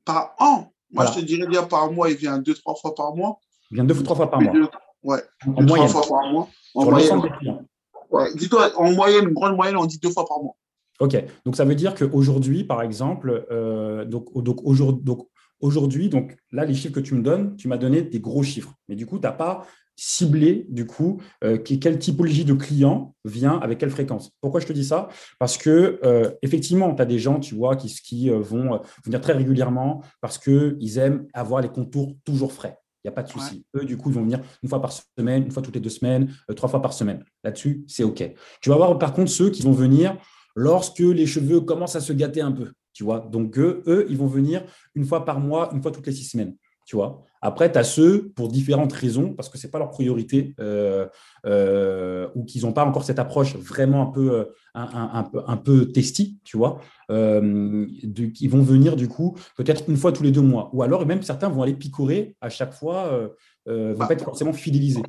[0.04, 0.70] Par an.
[0.90, 3.38] Moi, je te dirais bien par mois, il vient deux, trois fois par mois.
[3.70, 4.52] Il vient deux ou trois fois par mois.
[5.02, 6.48] ouais, en deux, trois fois par mois.
[6.74, 7.22] En moyenne.
[8.10, 10.54] Ouais, dis-toi, en moyenne, grande moyenne, on dit deux fois par mois.
[11.00, 14.60] Ok, donc ça veut dire qu'aujourd'hui, par exemple, euh, donc, donc
[15.60, 18.72] aujourd'hui, donc là, les chiffres que tu me donnes, tu m'as donné des gros chiffres.
[18.88, 23.58] Mais du coup, tu n'as pas cibler du coup euh, quelle typologie de client vient
[23.58, 24.30] avec quelle fréquence.
[24.40, 25.08] Pourquoi je te dis ça?
[25.38, 29.20] Parce que euh, effectivement, tu as des gens, tu vois, qui, qui euh, vont venir
[29.20, 32.78] très régulièrement parce qu'ils aiment avoir les contours toujours frais.
[33.04, 33.66] Il n'y a pas de souci.
[33.76, 35.90] Eux, du coup, ils vont venir une fois par semaine, une fois toutes les deux
[35.90, 37.22] semaines, trois fois par semaine.
[37.42, 38.24] Là-dessus, c'est OK.
[38.62, 40.16] Tu vas voir par contre ceux qui vont venir
[40.56, 42.72] lorsque les cheveux commencent à se gâter un peu.
[42.94, 46.06] Tu vois Donc, eux, eux, ils vont venir une fois par mois, une fois toutes
[46.06, 47.24] les six semaines tu vois.
[47.46, 51.06] Après, tu as ceux, pour différentes raisons, parce que ce n'est pas leur priorité, euh,
[51.44, 55.58] euh, ou qu'ils n'ont pas encore cette approche vraiment un peu, euh, un, peu, un
[55.58, 56.80] peu testy, tu vois,
[57.10, 60.70] qui vont venir du coup peut-être une fois tous les deux mois.
[60.72, 63.28] Ou alors, même certains vont aller picorer à chaque fois,
[63.66, 65.02] ne vont pas être forcément fidélisés.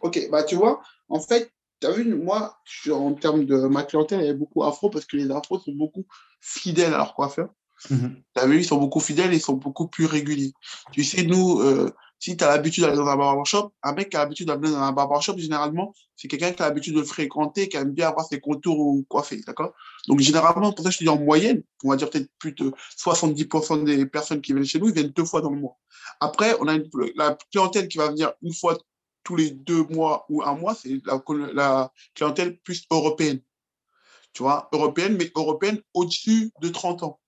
[0.00, 1.50] Ok, bah tu vois, en fait,
[1.80, 2.56] tu as vu, moi,
[2.92, 5.72] en termes de ma clientèle, il y a beaucoup afro parce que les afros sont
[5.72, 6.06] beaucoup
[6.40, 7.48] fidèles à leur coiffeur.
[7.90, 8.22] Mhm.
[8.46, 10.52] vu, ils sont beaucoup fidèles, ils sont beaucoup plus réguliers.
[10.92, 14.16] Tu sais, nous, euh, si tu as l'habitude d'aller dans un barbershop, un mec qui
[14.16, 17.68] a l'habitude d'aller dans un barbershop, généralement, c'est quelqu'un qui a l'habitude de le fréquenter,
[17.68, 19.72] qui aime bien avoir ses contours coiffés, d'accord?
[20.06, 22.72] Donc, généralement, pour ça, je te dis en moyenne, on va dire peut-être plus de
[22.96, 25.76] 70% des personnes qui viennent chez nous, ils viennent deux fois dans le mois.
[26.20, 26.78] Après, on a
[27.16, 28.78] la clientèle qui va venir une fois
[29.24, 31.20] tous les deux mois ou un mois, c'est la
[32.14, 33.40] clientèle plus européenne.
[34.32, 37.20] Tu vois, européenne, mais européenne au-dessus de 30 ans.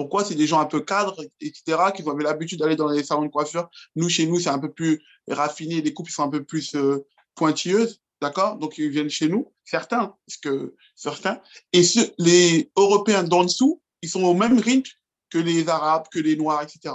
[0.00, 1.62] Pourquoi C'est des gens un peu cadres, etc.,
[1.94, 3.68] qui avaient l'habitude d'aller dans les salons de coiffure.
[3.96, 7.06] Nous, chez nous, c'est un peu plus raffiné, les coupes sont un peu plus euh,
[7.34, 8.56] pointilleuses, d'accord?
[8.56, 11.42] Donc, ils viennent chez nous, certains, parce que certains.
[11.74, 11.82] Et
[12.16, 14.90] les Européens d'en dessous, ils sont au même rythme
[15.28, 16.94] que les Arabes, que les Noirs, etc.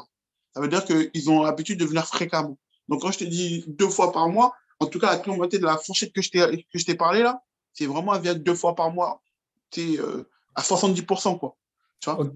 [0.56, 2.58] Ça veut dire qu'ils ont l'habitude de venir fréquemment.
[2.88, 5.65] Donc, quand je te dis deux fois par mois, en tout cas, la clientèle de
[5.68, 9.22] la fourchette que je t'ai parlé là, c'est vraiment vient deux fois par mois.
[9.70, 11.56] C'est euh, à 70%, quoi.
[12.00, 12.32] Tu vois?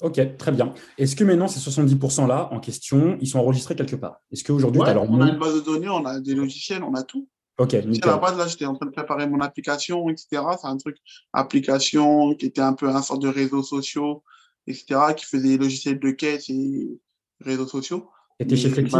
[0.00, 0.72] Ok, très bien.
[0.96, 4.20] Est-ce que maintenant, ces 70%-là en question, ils sont enregistrés quelque part?
[4.32, 7.02] Est-ce qu'aujourd'hui, ouais, On a une base de données, on a des logiciels, on a
[7.02, 7.28] tout.
[7.58, 8.08] Ok, nickel.
[8.08, 10.42] À la base, là, j'étais en train de préparer mon application, etc.
[10.58, 10.96] C'est un truc,
[11.34, 14.24] application qui était un peu un sorte de réseaux sociaux,
[14.66, 16.98] etc., qui faisait des logiciels de caisse et
[17.40, 18.08] réseaux sociaux.
[18.38, 18.96] Et tu chez Flexi?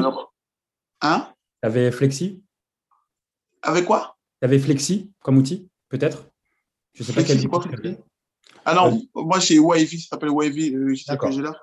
[1.01, 1.29] Hein?
[1.63, 2.43] Tu avais Flexi?
[3.63, 4.19] Avec quoi?
[4.41, 6.27] Tu avais Flexi comme outil, peut-être?
[6.93, 7.65] Je sais pas quel quoi,
[8.65, 11.57] ah non, moi, chez Wavy, ça s'appelle Wavy, le logiciel que j'ai là.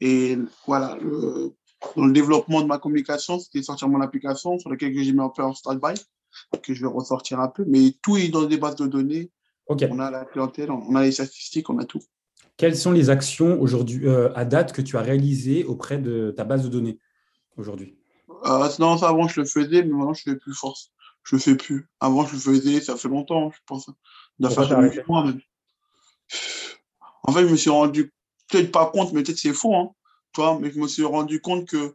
[0.00, 0.98] Et voilà,
[1.96, 5.28] dans le développement de ma communication, c'était sortir mon application sur laquelle j'ai mis un
[5.28, 5.94] peu en stand-by,
[6.62, 7.64] que je vais ressortir un peu.
[7.66, 9.30] Mais tout est dans des bases de données.
[9.66, 12.02] On a la clientèle, on a les statistiques, on a tout.
[12.56, 16.44] Quelles sont les actions aujourd'hui, euh, à date, que tu as réalisées auprès de ta
[16.44, 16.98] base de données
[17.56, 17.96] aujourd'hui?
[18.46, 20.92] Euh, Non, ça, avant, je le faisais, mais maintenant, je ne fais plus force.
[21.22, 21.88] Je ne le fais plus.
[22.00, 23.88] Avant, je le faisais, ça fait longtemps, je pense.
[24.38, 25.40] D'affaires mois même.
[27.22, 28.12] En fait, je me suis rendu,
[28.48, 29.90] peut-être pas compte, mais peut-être c'est faux, hein,
[30.32, 31.94] toi, mais je me suis rendu compte que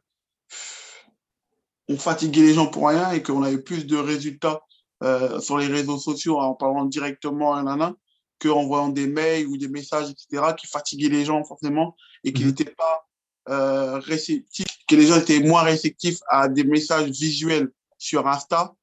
[1.88, 4.62] on fatiguait les gens pour rien et qu'on avait plus de résultats
[5.04, 7.96] euh, sur les réseaux sociaux en parlant directement à un
[8.40, 12.46] qu'en voyant des mails ou des messages, etc., qui fatiguaient les gens forcément et qui
[12.46, 12.76] n'étaient mhm.
[12.76, 13.08] pas
[13.50, 18.74] euh, réceptifs, que les gens étaient moins réceptifs à des messages visuels sur Insta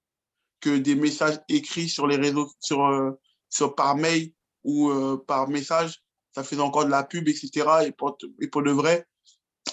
[0.60, 3.10] que des messages écrits sur les réseaux, sur, euh,
[3.50, 4.32] sur par mail
[4.64, 6.02] ou euh, par message,
[6.34, 7.50] ça faisait encore de la pub, etc.
[7.86, 9.06] Et pour, et pour de vrai,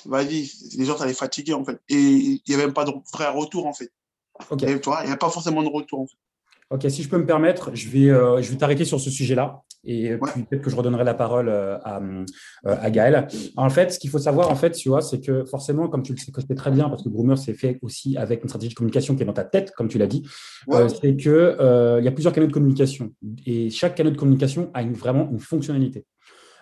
[0.05, 1.79] vas-y, les gens, ça les fatiguait, en fait.
[1.89, 3.91] Et il n'y avait même pas de vrai retour, en fait.
[4.49, 4.61] Ok.
[4.61, 6.17] il n'y a pas forcément de retour, en fait.
[6.69, 9.63] Ok, si je peux me permettre, je vais, euh, je vais t'arrêter sur ce sujet-là
[9.83, 12.01] et puis peut-être que je redonnerai la parole euh, à,
[12.65, 13.27] à Gaël.
[13.55, 16.13] En fait, ce qu'il faut savoir, en fait, tu vois, c'est que forcément, comme tu
[16.13, 19.15] le sais, très bien, parce que Groomer s'est fait aussi avec une stratégie de communication
[19.15, 20.23] qui est dans ta tête, comme tu l'as dit,
[21.01, 23.11] c'est qu'il il y a plusieurs canaux de communication
[23.45, 26.05] et chaque canal de communication a une, vraiment une fonctionnalité.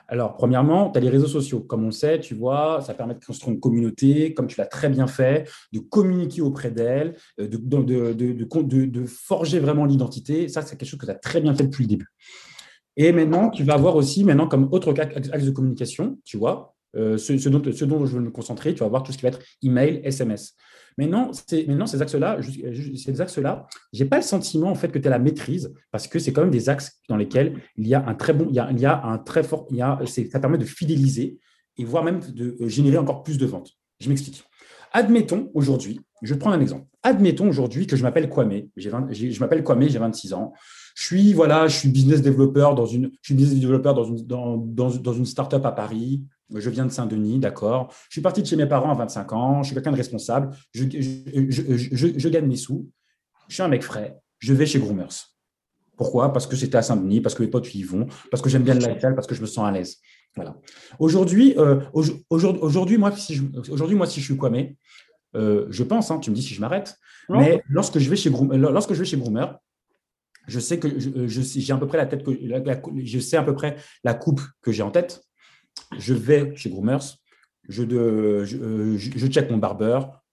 [0.10, 1.60] Alors, premièrement, tu as les réseaux sociaux.
[1.60, 4.66] Comme on le sait, tu vois, ça permet de construire une communauté, comme tu l'as
[4.66, 10.48] très bien fait, de communiquer auprès d'elle, euh, de, de, de, forger vraiment l'identité.
[10.48, 12.08] Ça, c'est quelque chose que tu as très bien fait depuis le début.
[12.98, 17.18] Et maintenant, tu vas avoir aussi, maintenant, comme autre axe de communication, tu vois, euh,
[17.18, 17.62] ce, dont,
[18.06, 20.56] je veux me concentrer, tu vas voir tout ce qui va être email, SMS.
[20.98, 22.40] Maintenant, ces axes-là,
[22.96, 26.18] ces axes-là, j'ai pas le sentiment en fait que tu as la maîtrise parce que
[26.18, 28.86] c'est quand même des axes dans lesquels il y a un très bon, il y
[28.86, 31.38] a, un très fort, il y a, ça permet de fidéliser
[31.78, 33.74] et voire même de euh, générer encore plus de ventes.
[34.00, 34.44] Je m'explique.
[34.92, 36.86] Admettons aujourd'hui, je prendre un exemple.
[37.04, 40.54] Admettons aujourd'hui que je m'appelle Kwame, je m'appelle Kwame, j'ai 26 ans.
[40.98, 44.26] Je suis voilà, je suis business développeur dans une, je suis business développeur dans une
[44.26, 46.24] dans, dans, dans une startup à Paris
[46.56, 47.94] je viens de Saint-Denis, d'accord.
[48.10, 50.56] Je suis parti de chez mes parents à 25 ans, je suis quelqu'un de responsable,
[50.74, 52.90] je, je, gagne mes sous,
[53.48, 55.34] je suis un mec frais, je vais chez Groomers.
[55.98, 56.32] Pourquoi?
[56.32, 58.76] Parce que c'était à Saint-Denis, parce que les potes y vont, parce que j'aime bien
[58.76, 59.98] le lifestyle, parce que je me sens à l'aise.
[60.36, 60.56] Voilà.
[61.00, 61.82] Aujourd'hui, euh,
[62.30, 64.52] aujourd'hui, moi, si je, aujourd'hui, moi, si je suis quoi
[65.36, 66.96] euh, je pense, hein, tu me dis si je m'arrête,
[67.30, 69.58] mais lorsque je vais chez lorsque je vais chez Groomer,
[70.48, 72.32] je sais que je, j'ai à peu près la tête que
[73.04, 75.28] je sais à peu près la coupe que j'ai en tête
[75.98, 77.18] je vais chez Groomers,
[77.68, 77.84] je,
[78.98, 80.24] je, check mon barbeur.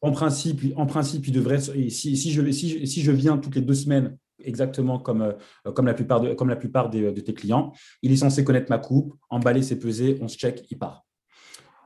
[0.00, 3.74] En principe, en principe, il devrait, si, si, je, si, je viens toutes les deux
[3.74, 7.72] semaines, exactement comme, euh, comme la plupart, de, comme la plupart de, tes clients,
[8.02, 11.04] il est censé connaître ma coupe, emballer, c'est pesé, on se check, il part.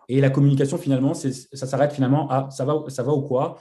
[0.08, 3.60] Et la communication, finalement, ça s'arrête finalement à ça va, ça va ou quoi?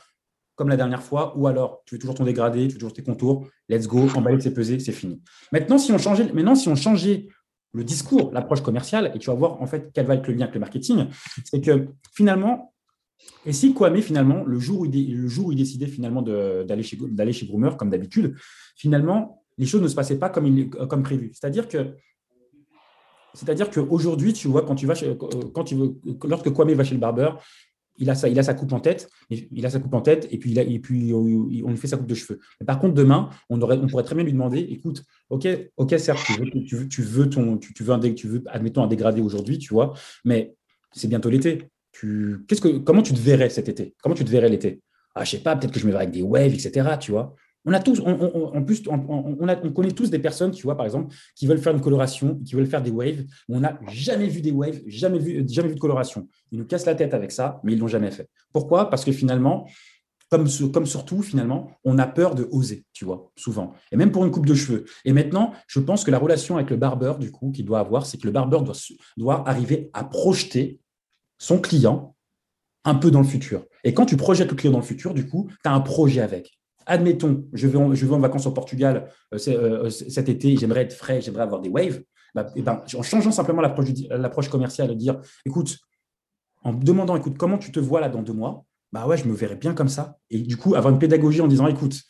[0.56, 3.04] Comme la dernière fois, ou alors tu veux toujours ton dégradé, tu veux toujours tes
[3.04, 5.22] contours, let's go, emballer, c'est pesé, c'est fini.
[5.52, 7.28] Maintenant, si on changeait, maintenant, si on changeait
[7.74, 10.44] le discours, l'approche commerciale, et tu vas voir en fait quel va être le lien
[10.44, 11.08] avec le marketing,
[11.44, 12.74] c'est que finalement,
[13.46, 16.98] et si Kwame, finalement, le jour où il, le jour il décidait finalement d'aller chez,
[17.32, 18.36] chez Groomer, comme d'habitude,
[18.78, 21.32] finalement, les choses ne se passaient pas comme, comme prévu.
[21.34, 21.96] C'est-à-dire que
[23.34, 24.96] c'est-à-dire qu'aujourd'hui, tu vois, quand tu vas
[25.54, 27.44] quand tu veux, lorsque Kwame va chez le barbeur,
[27.98, 31.14] il a, sa, coupe en tête, il a sa coupe en tête, et puis, puis
[31.14, 32.40] on lui fait sa coupe de cheveux.
[32.60, 36.34] Mais par contre, demain, on, pourrait très bien lui demander, écoute, ok, ok, certes, tu
[36.76, 40.56] veux, tu ton, tu, veux un, tu veux, admettons un dégradé aujourd'hui, tu vois, mais
[40.92, 41.70] c'est bientôt l'été.
[42.48, 43.96] Qu'est-ce que, comment tu te verrais cet été?
[44.02, 44.82] Comment tu te verrais l'été?
[45.16, 46.98] Ah, je sais pas, peut-être que je me verrais avec des waves, etc.
[47.00, 47.82] Tu vois On en
[48.64, 52.40] plus, on, connaît tous des personnes, tu vois, par exemple, qui veulent faire une coloration,
[52.46, 53.26] qui veulent faire des waves.
[53.50, 56.28] On n'a jamais vu des waves, jamais vu, de coloration.
[56.52, 58.30] Ils nous cassent la tête avec ça, mais ils l'ont jamais fait.
[58.54, 58.90] Pourquoi?
[58.90, 59.68] Parce que finalement,
[60.30, 63.74] comme, comme surtout, finalement, on a peur de oser, tu vois, souvent.
[63.92, 64.86] Et même pour une coupe de cheveux.
[65.04, 68.06] Et maintenant, je pense que la relation avec le barbeur, du coup, qu'il doit avoir,
[68.06, 68.76] c'est que le barbeur doit,
[69.18, 70.80] doit arriver à projeter
[71.38, 72.16] son client
[72.84, 73.66] un peu dans le futur.
[73.84, 76.22] Et quand tu projettes le client dans le futur, du coup, tu as un projet
[76.22, 76.60] avec.
[76.86, 81.44] Admettons, je vais en, vacances au Portugal euh, euh, cet été, j'aimerais être frais, j'aimerais
[81.44, 82.02] avoir des waves.
[82.34, 85.78] Bah, et ben, en changeant simplement l'approche commerciale, de dire, écoute,
[86.64, 89.26] en me demandant, écoute, comment tu te vois là dans deux mois Bah ouais, je
[89.26, 90.18] me verrais bien comme ça.
[90.30, 92.02] Et du coup, avoir une pédagogie en disant, écoute,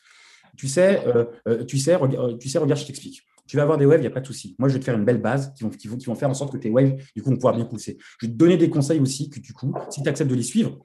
[0.58, 1.26] tu sais, euh,
[1.66, 1.98] tu sais,
[2.40, 3.22] tu sais, regarde, je t'explique.
[3.48, 4.56] Tu vas avoir des waves, il n'y a pas de souci.
[4.58, 6.52] Moi, je vais te faire une belle base qui vont, vont, vont faire en sorte
[6.52, 7.98] que tes waves, du coup, on pourra bien pousser.
[8.20, 10.44] Je vais te donner des conseils aussi que, du coup, si tu acceptes de les
[10.44, 10.80] suivre,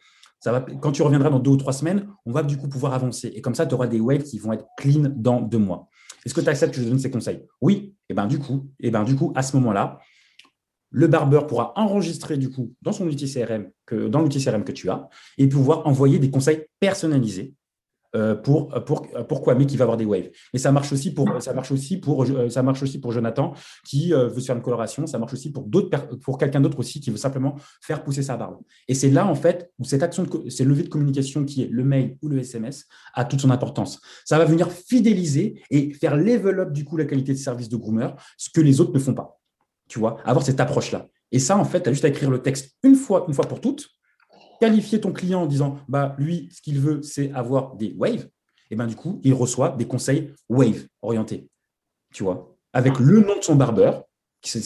[0.81, 3.29] quand tu reviendras dans deux ou trois semaines, on va du coup pouvoir avancer.
[3.35, 5.89] Et comme ça, tu auras des waves qui vont être clean dans deux mois.
[6.25, 7.45] Est-ce que tu acceptes que je te donne ces conseils?
[7.61, 7.95] Oui.
[8.09, 10.01] Et eh ben du coup, et eh ben du coup, à ce moment-là,
[10.91, 13.33] le barbeur pourra enregistrer du coup dans son outil
[14.09, 17.55] dans l'outil CRM que tu as et pouvoir envoyer des conseils personnalisés
[18.17, 20.31] euh, pour, pour, pourquoi mais qui va avoir des waves.
[20.53, 22.49] Mais ça marche aussi pour, pour, euh,
[23.01, 25.07] pour Jonathan qui euh, veut se faire une coloration.
[25.07, 28.37] Ça marche aussi pour d'autres, pour quelqu'un d'autre aussi qui veut simplement faire pousser sa
[28.37, 28.57] barbe.
[28.89, 31.69] Et c'est là, en fait, où cette action, de, c'est levier de communication qui est
[31.71, 34.01] le mail ou le SMS a toute son importance.
[34.25, 37.77] Ça va venir fidéliser et faire level up du coup la qualité de service de
[37.77, 39.39] groomer, ce que les autres ne font pas.
[39.89, 41.07] Tu vois, avoir cette approche-là.
[41.31, 43.89] Et ça, en fait, tu as juste à écrire le texte une fois pour toutes
[44.61, 48.29] qualifier ton client en disant bah lui ce qu'il veut c'est avoir des waves
[48.71, 51.49] et ben du coup il reçoit des conseils wave orientés.
[52.13, 52.57] Tu vois?
[52.73, 54.05] Avec le nom de son barbeur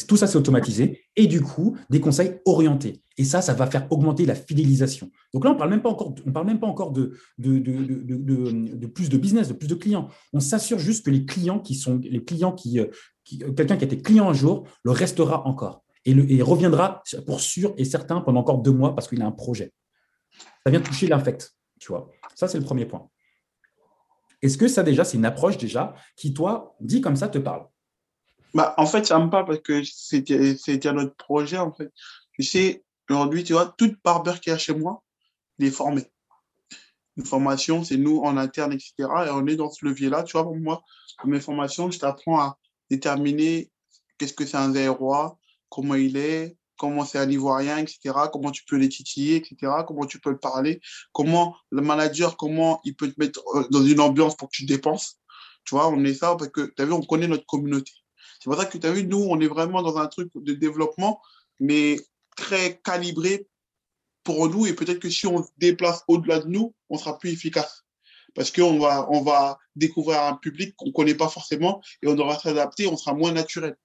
[0.06, 3.02] tout ça c'est automatisé et du coup des conseils orientés.
[3.16, 5.10] Et ça ça va faire augmenter la fidélisation.
[5.32, 7.16] Donc là on parle même pas encore on parle même pas encore de
[8.86, 10.08] plus de business de plus de clients.
[10.32, 12.86] On s'assure juste que les clients qui sont les clients qui, euh,
[13.24, 17.02] qui quelqu'un qui a été client un jour le restera encore et, le, et reviendra
[17.26, 19.72] pour sûr et certain pendant encore deux mois parce qu'il a un projet
[20.64, 22.10] ça vient toucher l'infect, tu vois.
[22.34, 23.08] Ça, c'est le premier point.
[24.42, 27.66] Est-ce que ça, déjà, c'est une approche, déjà, qui, toi, dit comme ça, te parle?
[28.52, 31.90] Bah, En fait, ça me parle parce que c'était notre projet, en fait.
[32.32, 35.02] Tu sais, aujourd'hui, tu vois, toute barbeur qui est chez moi,
[35.58, 36.04] il est formé.
[37.16, 38.92] Une formation, c'est nous en interne, etc.
[38.98, 40.24] Et on est dans ce levier-là.
[40.24, 40.82] Tu vois, pour moi,
[41.18, 42.58] pour mes formations, je t'apprends à
[42.90, 43.70] déterminer
[44.18, 48.64] qu'est-ce que c'est un zéro, comment il est, comment c'est un Ivoirien, etc., comment tu
[48.64, 50.80] peux les titiller, etc., comment tu peux le parler,
[51.12, 54.64] comment le manager, comment il peut te mettre euh, dans une ambiance pour que tu
[54.64, 55.20] dépenses.
[55.64, 57.92] Tu vois, on est ça parce que, tu as vu, on connaît notre communauté.
[58.38, 60.52] C'est pour ça que tu as vu, nous, on est vraiment dans un truc de
[60.52, 61.20] développement,
[61.60, 61.96] mais
[62.36, 63.46] très calibré
[64.22, 64.66] pour nous.
[64.66, 67.84] Et peut-être que si on se déplace au-delà de nous, on sera plus efficace.
[68.34, 72.18] Parce qu'on va, on va découvrir un public qu'on ne connaît pas forcément et on
[72.18, 73.76] aura s'adapter, on sera moins naturel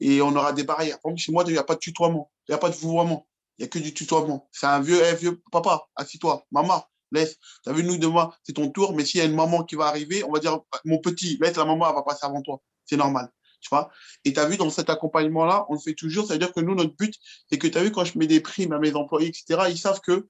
[0.00, 1.00] et on aura des barrières.
[1.00, 3.26] Comme chez moi, il n'y a pas de tutoiement, il n'y a pas de vouvoiement,
[3.58, 4.48] il n'y a que du tutoiement.
[4.52, 7.38] C'est un vieux, un vieux papa, assis-toi, maman, laisse.
[7.64, 9.74] Tu as vu, nous, demain, c'est ton tour, mais s'il y a une maman qui
[9.76, 12.60] va arriver, on va dire, mon petit, laisse la maman, elle va passer avant toi.
[12.84, 13.30] C'est normal.
[13.60, 13.90] Tu vois?
[14.24, 16.26] Et tu as vu, dans cet accompagnement-là, on le fait toujours.
[16.26, 17.14] C'est-à-dire que nous, notre but,
[17.50, 19.78] c'est que tu as vu, quand je mets des primes à mes employés, etc., ils
[19.78, 20.28] savent que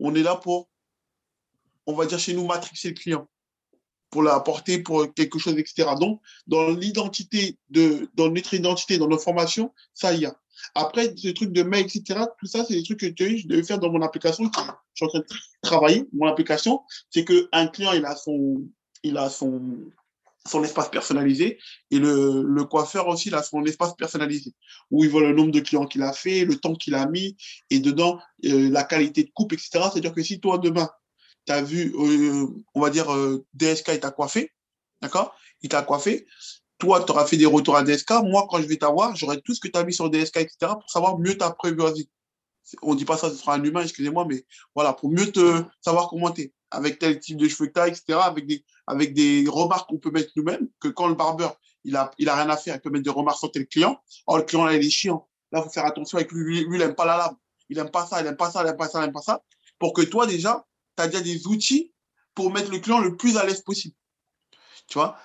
[0.00, 0.68] on est là pour,
[1.86, 3.28] on va dire chez nous, matrixer le client
[4.10, 5.90] pour l'apporter pour quelque chose, etc.
[6.00, 10.34] Donc, dans l'identité de, dans notre identité, dans nos formations, ça y a.
[10.74, 13.78] Après, ce truc de mail, etc., tout ça, c'est des trucs que je devais faire
[13.78, 14.44] dans mon application.
[14.44, 14.60] Je
[14.94, 15.26] suis en train de
[15.62, 16.04] travailler.
[16.12, 18.64] Mon application, c'est qu'un client, il a son,
[19.02, 19.78] il a son,
[20.46, 21.58] son espace personnalisé
[21.90, 24.52] et le, le coiffeur aussi, il a son espace personnalisé
[24.90, 27.36] où il voit le nombre de clients qu'il a fait, le temps qu'il a mis
[27.70, 29.70] et dedans, euh, la qualité de coupe, etc.
[29.92, 30.90] C'est-à-dire que si toi, demain,
[31.48, 34.52] tu vu, euh, on va dire, euh, DSK, il t'a coiffé,
[35.00, 35.34] d'accord?
[35.62, 36.26] Il t'a coiffé.
[36.78, 38.10] Toi, tu auras fait des retours à DSK.
[38.24, 40.56] Moi, quand je vais t'avoir, j'aurai tout ce que tu as mis sur DSK, etc.,
[40.60, 42.08] pour savoir mieux ta prévoirie.
[42.82, 45.62] On ne dit pas ça, ce sera un humain, excusez-moi, mais voilà, pour mieux te
[45.80, 48.18] savoir commenter avec tel type de cheveux que tu as, etc.,
[48.86, 52.56] avec des, remarques qu'on peut mettre nous-mêmes, que quand le barbeur, il a, rien à
[52.56, 53.98] faire, il peut mettre des remarques sur tel client.
[54.26, 55.26] Oh, le client, là, il est chiant.
[55.50, 56.60] Là, il faut faire attention avec lui.
[56.60, 57.36] Il n'aime pas la lame.
[57.70, 59.22] Il n'aime pas ça, il n'aime pas ça, il n'aime pas ça, il n'aime pas
[59.22, 59.42] ça.
[59.78, 60.66] Pour que toi, déjà,
[61.06, 61.92] déjà des outils
[62.34, 63.94] pour mettre le client le plus à l'aise possible.
[64.86, 65.16] Tu vois?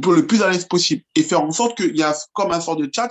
[0.00, 1.02] Pour le plus à l'aise possible.
[1.14, 3.08] Et faire en sorte qu'il y a comme un sort de chat,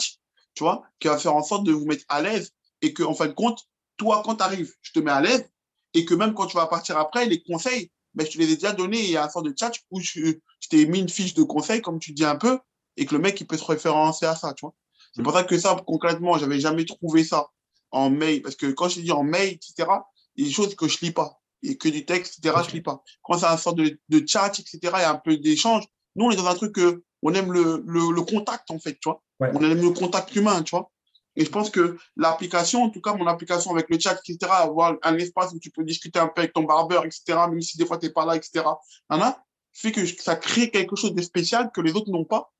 [0.53, 2.51] tu vois, qui va faire en sorte de vous mettre à l'aise
[2.82, 3.67] et que, en fin de compte,
[3.97, 5.49] toi, quand tu arrives, je te mets à l'aise
[5.93, 8.55] et que même quand tu vas partir après, les conseils, ben, je te les ai
[8.55, 9.03] déjà donnés.
[9.03, 10.34] Il y a un sort de chat où je,
[10.69, 12.59] t'ai mis une fiche de conseils, comme tu dis un peu,
[12.97, 14.74] et que le mec, il peut se référencer à ça, tu vois.
[15.13, 17.47] C'est pour ça que ça, concrètement, j'avais jamais trouvé ça
[17.91, 18.41] en mail.
[18.41, 19.88] Parce que quand je dis en mail, etc.,
[20.36, 22.74] il y a des choses que je lis pas et que du texte, etc., je
[22.74, 23.03] lis pas.
[23.24, 25.86] Quand c'est un sort de, de chat, etc., il y a un peu d'échange,
[26.16, 28.93] Nous, on est dans un truc que on aime le, le, le contact, en fait,
[28.93, 29.22] tu vois.
[29.39, 29.51] Ouais.
[29.53, 30.91] On aime le contact humain, tu vois.
[31.36, 34.95] Et je pense que l'application, en tout cas, mon application avec le chat, etc., avoir
[35.03, 37.86] un espace où tu peux discuter un peu avec ton barbeur, etc., même si des
[37.86, 38.66] fois tu n'es pas là, etc.,
[39.09, 39.36] hein,
[39.72, 42.51] fait que ça crée quelque chose de spécial que les autres n'ont pas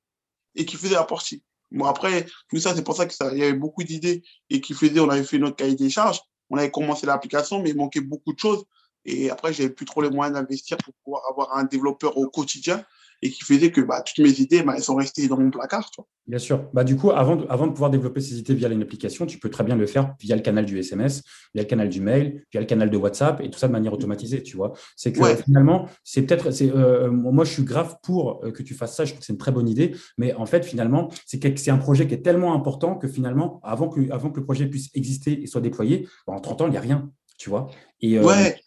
[0.54, 1.42] et qui faisait la partie.
[1.70, 5.00] Bon, après, tout ça, c'est pour ça qu'il y avait beaucoup d'idées et qui faisait,
[5.00, 8.32] on avait fait notre cahier des charges, on avait commencé l'application, mais il manquait beaucoup
[8.32, 8.64] de choses.
[9.04, 12.84] Et après, j'avais plus trop les moyens d'investir pour pouvoir avoir un développeur au quotidien
[13.24, 15.88] et qui faisait que bah, toutes mes idées, bah, elles sont restées dans mon placard.
[15.92, 16.06] Tu vois.
[16.26, 16.68] Bien sûr.
[16.72, 19.38] Bah, du coup, avant de, avant de pouvoir développer ces idées via une application, tu
[19.38, 21.22] peux très bien le faire via le canal du SMS,
[21.54, 23.92] via le canal du mail, via le canal de WhatsApp et tout ça de manière
[23.92, 24.72] automatisée, tu vois.
[24.96, 25.36] C'est que Ouais.
[25.36, 29.04] finalement, c'est peut-être, c'est, euh, moi, je suis grave pour euh, que tu fasses ça.
[29.04, 29.94] Je trouve que c'est une très bonne idée.
[30.18, 34.00] Mais en fait, finalement, c'est un projet qui est tellement important que finalement, avant que,
[34.10, 36.76] avant que le projet puisse exister et soit déployé, bah, en 30 ans, il n'y
[36.76, 37.68] a rien, tu vois.
[38.00, 38.60] Et, euh, Ouais,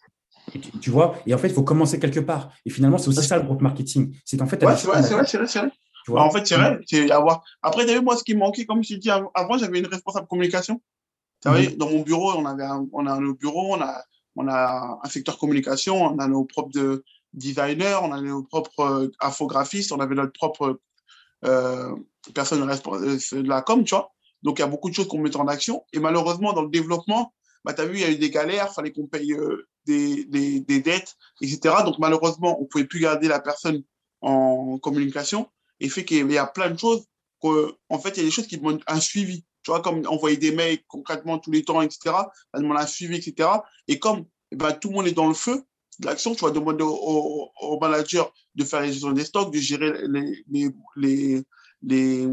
[0.56, 2.50] et tu, tu vois, et en fait, il faut commencer quelque part.
[2.64, 4.16] Et finalement, c'est aussi ça le groupe marketing.
[4.24, 5.70] C'est qu'en fait, ouais c'est vrai, c'est vrai, c'est vrai, c'est vrai.
[6.04, 6.22] tu vois.
[6.22, 6.78] en fait, c'est vrai.
[6.86, 7.42] C'est avoir...
[7.62, 9.86] Après, tu vu, moi, ce qui manquait, comme je t'ai dit av- avant, j'avais une
[9.86, 10.80] responsable communication.
[11.42, 11.54] Tu Mhm.
[11.54, 14.02] savez, dans mon bureau, on, avait un- on a nos bureaux, on a,
[14.36, 17.04] on a un secteur communication, on a nos propres de-
[17.34, 20.80] designers, on a nos propres euh, infographistes, on avait notre propre
[21.44, 21.94] euh,
[22.34, 24.12] personne respo- euh, de la com, tu vois.
[24.42, 25.84] Donc, il y a beaucoup de choses qu'on met en action.
[25.92, 27.32] Et malheureusement, dans le développement,
[27.66, 30.24] bah, tu as vu, il y a eu des galères, fallait qu'on paye euh, des,
[30.24, 31.74] des, dettes, etc.
[31.84, 33.82] Donc, malheureusement, on ne pouvait plus garder la personne
[34.22, 35.48] en communication.
[35.80, 37.04] Et fait qu'il y a plein de choses
[37.88, 39.44] en fait, il y a des choses qui demandent un suivi.
[39.62, 41.98] Tu vois, comme envoyer des mails concrètement tous les temps, etc.
[42.54, 43.48] Ça demande un suivi, etc.
[43.88, 45.64] Et comme eh ben, tout le monde est dans le feu
[45.98, 49.58] de l'action, tu vas demander au, au, manager de faire la gestion des stocks, de
[49.58, 51.42] gérer les, les, les,
[51.82, 52.28] les,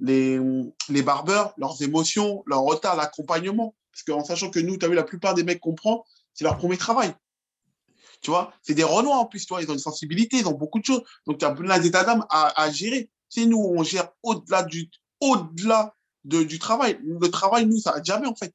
[0.00, 0.40] les,
[0.88, 3.74] les barbeurs, leurs émotions, leur retard, l'accompagnement.
[3.92, 6.44] Parce qu'en sachant que nous, tu as vu, la plupart des mecs qu'on prend, c'est
[6.44, 7.14] leur premier travail.
[8.22, 10.52] Tu vois, c'est des Renois en plus, tu vois, ils ont une sensibilité, ils ont
[10.52, 11.02] beaucoup de choses.
[11.26, 13.10] Donc, tu as plein d'états d'âme à, à gérer.
[13.28, 14.90] C'est nous, on gère au-delà du,
[15.20, 16.98] au-delà de, du travail.
[17.02, 18.54] Le travail, nous, ça n'a jamais, en fait.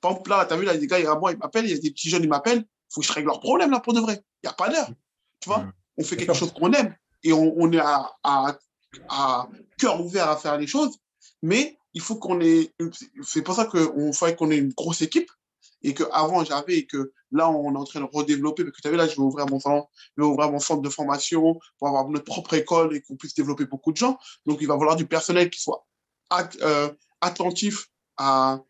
[0.00, 1.64] Par exemple, là, tu as vu, là, des gars, il y a moi, ils m'appellent,
[1.64, 3.70] il y a des petits jeunes, ils m'appellent, il faut que je règle leurs problèmes,
[3.70, 4.22] là, pour de vrai.
[4.42, 4.88] Il n'y a pas d'heure.
[5.40, 5.66] Tu vois,
[5.96, 8.56] on fait quelque chose qu'on aime et on, on est à, à,
[9.08, 10.98] à cœur ouvert à faire les choses,
[11.42, 12.72] mais il faut qu'on ait.
[13.22, 15.30] C'est pour ça qu'il fallait qu'on ait une grosse équipe
[15.82, 18.90] et qu'avant j'avais et que là on est en train de redévelopper parce que tu
[18.90, 19.86] vu là je vais ouvrir mon salon,
[20.16, 23.34] je vais ouvrir mon centre de formation pour avoir notre propre école et qu'on puisse
[23.34, 24.18] développer beaucoup de gens.
[24.46, 25.86] Donc il va falloir du personnel qui soit
[26.30, 26.90] at- euh,
[27.20, 28.60] attentif à,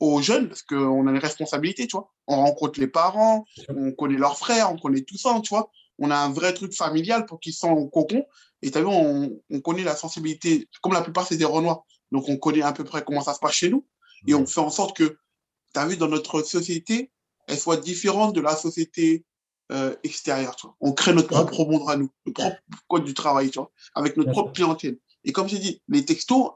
[0.00, 2.12] aux jeunes parce qu'on a une responsabilité, tu vois.
[2.26, 5.70] On rencontre les parents, on connaît leurs frères, on connaît tout ça, tu vois.
[5.98, 8.24] On a un vrai truc familial pour qu'ils soient au cocon.
[8.62, 10.68] Et tu on, on connaît la sensibilité.
[10.82, 11.84] Comme la plupart, c'est des Renois.
[12.12, 13.84] Donc, on connaît à peu près comment ça se passe chez nous.
[14.28, 15.18] Et on fait en sorte que,
[15.74, 17.10] tu as vu, dans notre société,
[17.48, 19.24] elle soit différente de la société
[19.72, 20.54] euh, extérieure.
[20.56, 20.76] Tu vois.
[20.80, 22.56] On crée notre propre monde à nous, le propre
[22.88, 24.98] code du travail, tu vois, avec notre propre clientèle.
[25.24, 26.50] Et comme j'ai dit, les textos,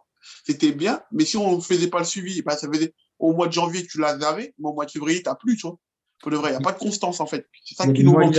[0.44, 3.46] c'était bien, mais si on ne faisait pas le suivi, bah, ça faisait au mois
[3.46, 5.78] de janvier, tu l'as mais au mois de février, tu n'as plus, tu vois.
[6.22, 7.46] Pour de vrai, il n'y a pas de constance, en fait.
[7.64, 8.34] C'est ça qui nous manque.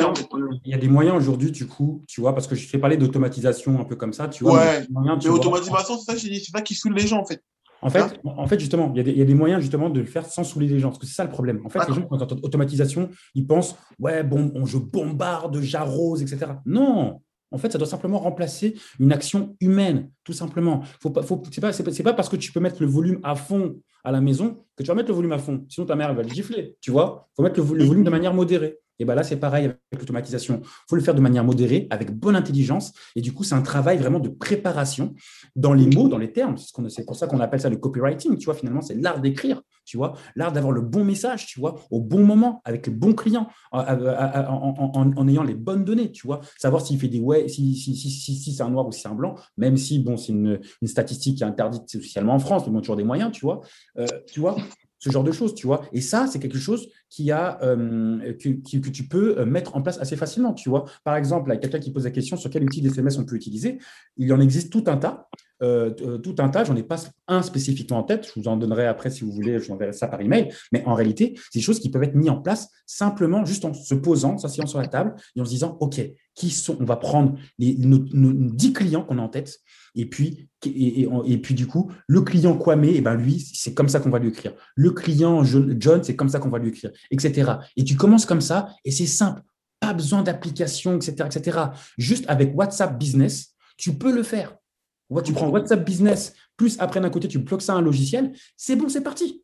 [0.65, 2.97] Il y a des moyens aujourd'hui, du coup, tu vois, parce que je fais parler
[2.97, 4.53] d'automatisation un peu comme ça, tu vois.
[4.53, 5.39] Ouais, mais moyens, tu Mais vois.
[5.39, 7.43] automatisation, c'est ça, que j'ai dit, c'est ça qui saoule les gens, en fait.
[7.83, 9.91] En fait, en fait, justement, il y, a des, il y a des moyens justement
[9.91, 11.61] de le faire sans saouler les gens, parce que c'est ça le problème.
[11.63, 15.61] En fait, les gens, quand ils entendent automatisation, ils pensent, ouais, bon, on- je bombarde,
[15.61, 16.53] j'arrose, etc.
[16.65, 17.21] Non,
[17.51, 20.83] en fait, ça doit simplement remplacer une action humaine, tout simplement.
[20.99, 23.79] Faut pas, faut, c'est pas, pas, parce que tu peux mettre le volume à fond
[24.03, 25.65] à la maison que tu vas mettre le volume à fond.
[25.69, 27.27] Sinon, ta mère, elle va le gifler, tu vois?
[27.31, 28.79] Il faut mettre le volume de manière modérée.
[28.99, 30.61] Et bien là, c'est pareil avec l'automatisation.
[30.63, 32.93] Il faut le faire de manière modérée, avec bonne intelligence.
[33.15, 35.13] Et du coup, c'est un travail vraiment de préparation
[35.55, 36.55] dans les mots, dans les termes.
[36.57, 38.37] C'est pour ça qu'on appelle ça le copywriting.
[38.37, 41.75] Tu vois, finalement, c'est l'art d'écrire, tu vois, l'art d'avoir le bon message, tu vois,
[41.91, 46.41] au bon moment, avec le bon client, en, ayant les bonnes données, tu vois.
[46.57, 49.07] Savoir s'il fait des ouais, si, si, si, si, c'est un noir ou si c'est
[49.07, 52.73] un blanc, même si, bon, c'est une, statistique qui est interdite officiellement en France, mais
[52.73, 53.61] bon, toujours des moyens, tu vois.
[53.97, 54.55] Euh, tu vois,
[54.99, 55.85] ce genre de choses, tu vois.
[55.91, 59.81] Et ça, c'est quelque chose qui a, euh, que, que tu peux euh, mettre en
[59.81, 60.85] place assez facilement, tu vois.
[61.03, 63.79] Par exemple, quelqu'un qui pose la question sur quel outil d'SMS on peut utiliser.
[64.17, 65.29] Il en existe tout un tas.
[65.61, 66.97] Euh, euh, tout un tas, j'en ai pas
[67.27, 69.93] un spécifiquement en tête, je vous en donnerai après si vous voulez, je vous enverrai
[69.93, 72.69] ça par email, mais en réalité, c'est des choses qui peuvent être mises en place
[72.85, 75.99] simplement juste en se posant, s'asseyant sur la table et en se disant, OK,
[76.35, 79.59] qui sont, on va prendre les, nos, nos 10 clients qu'on a en tête,
[79.97, 84.19] et puis, du coup, le client Kwame, et ben lui, c'est comme ça qu'on va
[84.19, 84.53] lui écrire.
[84.75, 87.53] Le client John, c'est comme ça qu'on va lui écrire, etc.
[87.75, 89.41] Et tu commences comme ça, et c'est simple.
[89.79, 91.59] Pas besoin d'application, etc., etc.
[91.97, 94.55] Juste avec WhatsApp Business, tu peux le faire.
[95.23, 98.75] Tu prends WhatsApp Business, plus après d'un côté, tu bloques ça à un logiciel, c'est
[98.75, 99.43] bon, c'est parti.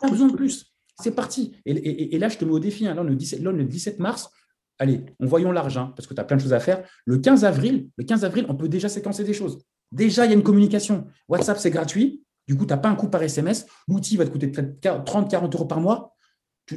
[0.00, 0.72] Pas besoin de plus.
[1.00, 1.56] C'est parti.
[1.64, 2.86] Et, là, je te mets au défi.
[2.86, 2.96] hein.
[2.98, 4.30] On le 17, là, on est le 17 mars.
[4.78, 6.86] allez, envoyons l'argent parce que tu as plein de choses à faire.
[7.06, 9.64] Le 15 avril, le 15 avril, on peut déjà séquencer des choses.
[9.92, 11.06] Déjà, il y a une communication.
[11.28, 12.22] WhatsApp, c'est gratuit.
[12.46, 13.66] Du coup, tu n'as pas un coût par SMS.
[13.88, 16.14] L'outil va te coûter 30-40 euros par mois.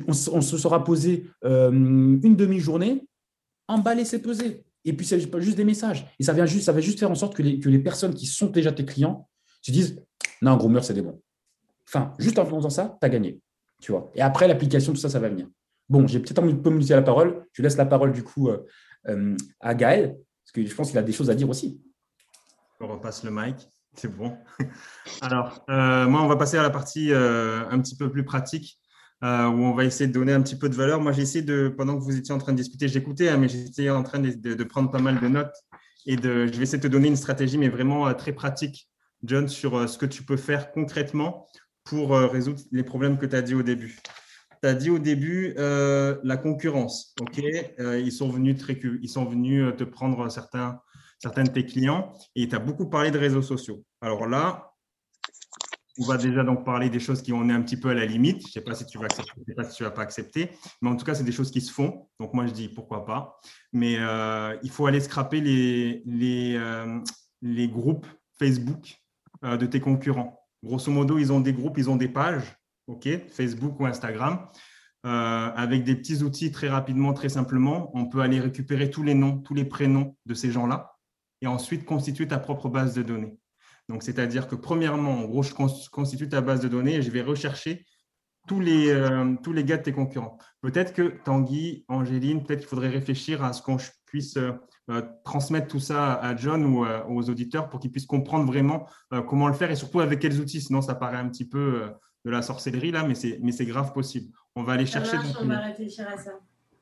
[0.07, 3.07] On, se sera posé euh, une demi-journée,
[3.67, 4.65] emballer, c'est peser.
[4.85, 6.05] Et puis, c'est juste des messages.
[6.19, 8.13] Et ça, vient juste, ça va juste faire en sorte que les, que les personnes
[8.13, 9.29] qui sont déjà tes clients
[9.61, 10.01] se disent
[10.41, 11.21] Non, gros mur, c'est des bons.
[11.87, 13.39] Enfin, juste en faisant ça, tu as gagné.
[13.81, 14.11] Tu vois.
[14.15, 15.47] Et après, l'application, tout ça, ça va venir.
[15.89, 17.45] Bon, j'ai peut-être envie de communiquer la parole.
[17.53, 18.65] Je laisse la parole du coup euh,
[19.07, 21.81] euh, à Gaël, parce que je pense qu'il a des choses à dire aussi.
[22.79, 23.55] On repasse le mic,
[23.93, 24.37] c'est bon.
[25.21, 28.79] Alors, euh, moi, on va passer à la partie un petit peu plus pratique.
[29.23, 30.99] Où on va essayer de donner un petit peu de valeur.
[30.99, 33.47] Moi, j'ai essayé de, pendant que vous étiez en train de discuter, j'écoutais, hein, mais
[33.47, 35.55] j'étais en train de, prendre pas mal de notes
[36.05, 38.89] et de, je vais essayer de te donner une stratégie, mais vraiment très pratique,
[39.23, 41.47] John, sur ce que tu peux faire concrètement
[41.85, 44.01] pour résoudre les problèmes que tu as dit au début
[44.63, 47.13] tu as dit au début euh, la concurrence.
[47.19, 47.43] ok?
[47.79, 48.71] Euh, ils, sont venus te,
[49.01, 50.79] ils sont venus euh, te prendre certains,
[51.19, 53.83] certains de tes clients et tu as beaucoup parlé de réseaux sociaux.
[53.99, 54.72] Alors là,
[55.99, 58.05] on va déjà donc parler des choses qui ont est un petit peu à la
[58.05, 58.41] limite.
[58.41, 60.01] Je ne sais pas si tu vas accepter, je sais pas si tu vas pas
[60.01, 60.49] accepter,
[60.81, 62.07] mais en tout cas, c'est des choses qui se font.
[62.19, 63.37] Donc moi, je dis pourquoi pas.
[63.71, 63.97] Mais
[64.63, 66.59] il faut aller scraper les, les,
[67.41, 68.07] les groupes
[68.39, 68.97] Facebook
[69.43, 70.39] de tes concurrents.
[70.63, 72.55] Grosso modo, ils ont des groupes, ils ont des pages
[72.87, 74.47] ok, Facebook ou Instagram.
[75.05, 79.13] Euh, avec des petits outils très rapidement, très simplement, on peut aller récupérer tous les
[79.13, 80.95] noms, tous les prénoms de ces gens-là
[81.41, 83.37] et ensuite constituer ta propre base de données.
[83.89, 87.21] Donc, c'est-à-dire que premièrement, en gros, je constitue ta base de données et je vais
[87.21, 87.85] rechercher
[88.47, 90.37] tous les, euh, tous les gars de tes concurrents.
[90.61, 95.79] Peut-être que Tanguy, Angéline, peut-être qu'il faudrait réfléchir à ce qu'on puisse euh, transmettre tout
[95.79, 98.85] ça à John ou aux auditeurs pour qu'ils puissent comprendre vraiment
[99.27, 100.59] comment le faire et surtout avec quels outils.
[100.59, 101.89] Sinon, ça paraît un petit peu
[102.25, 104.33] de la sorcellerie là, mais c'est, mais c'est grave possible.
[104.55, 105.17] On va aller chercher.
[105.39, 106.31] on va réfléchir à ça.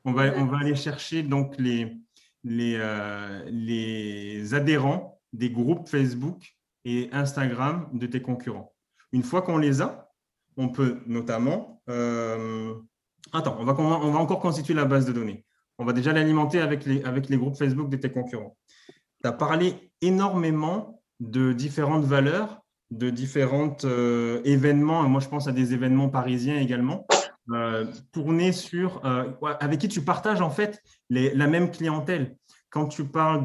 [0.04, 1.96] On va, on va aller chercher donc les,
[2.44, 8.72] les, euh, les adhérents des groupes Facebook et Instagram de tes concurrents.
[9.12, 10.10] Une fois qu'on les a,
[10.56, 11.82] on peut notamment.
[11.88, 12.74] Euh,
[13.32, 15.44] attends, on va, encore constituer la base de données.
[15.78, 18.56] On va déjà l'alimenter avec les, avec les groupes Facebook de tes concurrents.
[19.22, 22.62] Tu as parlé énormément de différentes valeurs
[22.92, 25.02] de différents euh, événements.
[25.08, 27.06] Moi, je pense à des événements parisiens également,
[27.50, 29.24] euh, tournés sur, euh,
[29.60, 32.36] avec qui tu partages en fait la même clientèle.
[32.72, 33.44] Quand tu parles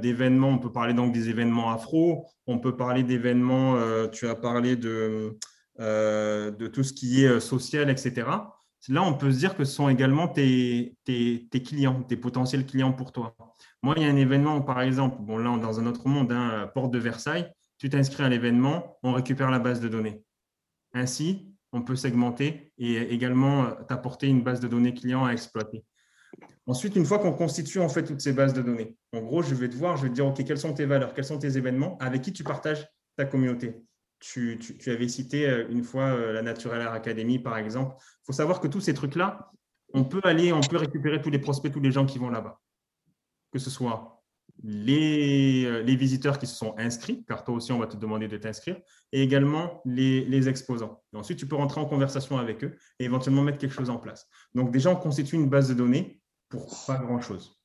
[0.00, 3.76] d'événements, on peut parler donc des événements afro, on peut parler d'événements,
[4.12, 5.36] tu as parlé de,
[5.78, 8.24] de tout ce qui est social, etc.
[8.88, 12.92] Là, on peut se dire que ce sont également tes, tes, clients, tes potentiels clients
[12.92, 13.34] pour toi.
[13.82, 16.70] Moi, il y a un événement, par exemple, bon là, dans un autre monde, hein,
[16.72, 20.22] Porte de Versailles, tu t'inscris à l'événement, on récupère la base de données.
[20.94, 25.84] Ainsi, on peut segmenter et également euh, t'apporter une base de données client à exploiter.
[26.66, 29.54] Ensuite, une fois qu'on constitue en fait toutes ces bases de données, en gros, je
[29.54, 31.56] vais te voir, je vais te dire, OK, quelles sont tes valeurs, quels sont tes
[31.56, 32.86] événements, avec qui tu partages
[33.16, 33.76] ta communauté.
[34.18, 37.94] Tu, avais cité euh, une fois euh, la Natural Air Academy, par exemple.
[37.98, 39.50] Il faut savoir que tous ces trucs-là,
[39.94, 42.60] on peut aller, on peut récupérer tous les prospects, tous les gens qui vont là-bas.
[43.52, 44.16] Que ce soit
[44.64, 48.36] euh, les, visiteurs qui se sont inscrits, car toi aussi, on va te demander de
[48.36, 48.80] t'inscrire,
[49.12, 51.02] et également les, exposants.
[51.14, 54.26] ensuite, tu peux rentrer en conversation avec eux et éventuellement mettre quelque chose en place.
[54.54, 57.60] Donc, déjà, on constitue une base de données pour pas grand-chose.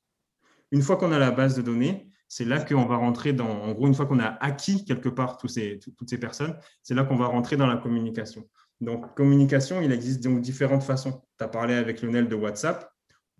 [0.71, 3.73] Une fois qu'on a la base de données, c'est là qu'on va rentrer dans, en
[3.73, 7.17] gros, une fois qu'on a acquis quelque part ces, toutes ces personnes, c'est là qu'on
[7.17, 8.47] va rentrer dans la communication.
[8.79, 11.21] Donc, communication, il existe donc différentes façons.
[11.38, 12.89] Tu as parlé avec Lionel de WhatsApp.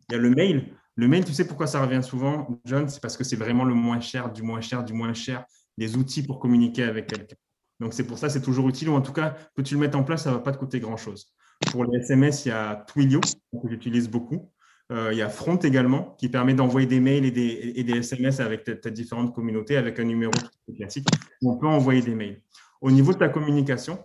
[0.10, 0.76] Il y a le mail.
[0.96, 2.89] Le mail, tu sais pourquoi ça revient souvent, John?
[2.89, 5.46] C'est parce que c'est vraiment le moins cher, du moins cher, du moins cher,
[5.78, 7.38] des outils pour communiquer avec quelqu'un.
[7.80, 9.96] Donc, c'est pour ça c'est toujours utile, ou en tout cas, que tu le mettes
[9.96, 11.34] en place, ça ne va pas te coûter grand-chose.
[11.72, 14.52] Pour les SMS, il y a Twilio, que j'utilise beaucoup.
[14.92, 18.64] Euh, il y a Front également, qui permet d'envoyer des mails et des, SMS avec
[18.82, 20.34] tes différentes communautés, avec un numéro
[20.76, 21.08] classique.
[21.44, 22.42] On peut envoyer des mails.
[22.82, 24.00] Au niveau de ta communication,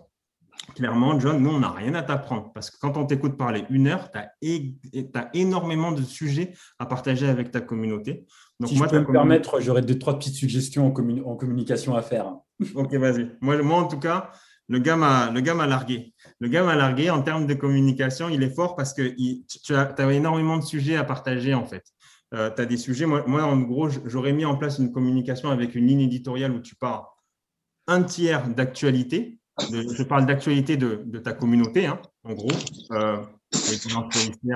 [0.75, 3.87] clairement, John, nous, on n'a rien à t'apprendre parce que quand on t'écoute parler une
[3.87, 8.25] heure, tu as, énormément de sujets à partager avec ta communauté.
[8.59, 12.01] Donc, si moi, je peux me permettre, j'aurais deux, trois petites suggestions en, communication à
[12.01, 12.33] faire.
[12.75, 13.35] ok, vas-y.
[13.41, 14.31] Moi, moi, en tout cas,
[14.69, 16.13] le gars m'a largué.
[16.39, 18.29] Le gars m'a largué en termes de communication.
[18.29, 19.15] Il est fort parce que
[19.63, 21.83] tu as, énormément de sujets à partager, en fait.
[22.33, 23.05] Euh, tu as des sujets.
[23.05, 26.75] Moi, en gros, j'aurais mis en place une communication avec une ligne éditoriale où tu
[26.75, 27.03] parles
[27.87, 32.51] un tiers d'actualité je parle d'actualité de, ta communauté, hein, en gros.
[32.91, 33.17] Euh,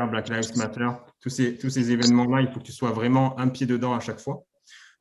[0.08, 0.90] Black Lives Matter,
[1.22, 4.00] tous ces, tous ces événements-là, il faut que tu sois vraiment un pied dedans à
[4.00, 4.44] chaque fois.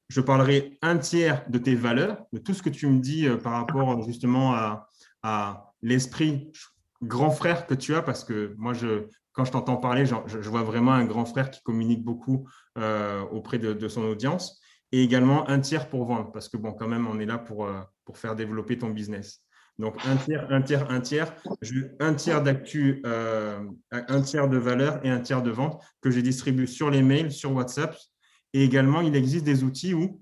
[0.08, 3.36] Je parlerai un tiers de tes valeurs, de tout ce que tu me dis euh,
[3.36, 4.88] par rapport justement à,
[5.22, 6.52] à l'esprit
[7.02, 10.62] grand frère que tu as, parce que moi, je, quand je t'entends parler, je, vois
[10.62, 12.48] vraiment un grand frère qui communique beaucoup
[12.78, 14.60] euh, auprès de, son audience
[14.92, 17.66] et également un tiers pour vendre parce que, bon, quand même, on est là pour,
[17.66, 17.80] euh,
[18.14, 19.40] faire développer ton business.
[19.78, 21.32] Donc, un tiers, un tiers, un tiers,
[22.00, 23.60] un tiers d'actu, euh,
[23.92, 27.30] un tiers de valeur et un tiers de vente que je distribue sur les mails,
[27.30, 27.96] sur WhatsApp.
[28.52, 30.20] Et également, il existe des outils où,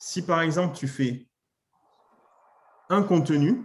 [0.00, 1.28] si par exemple, tu fais
[2.90, 3.62] un contenu,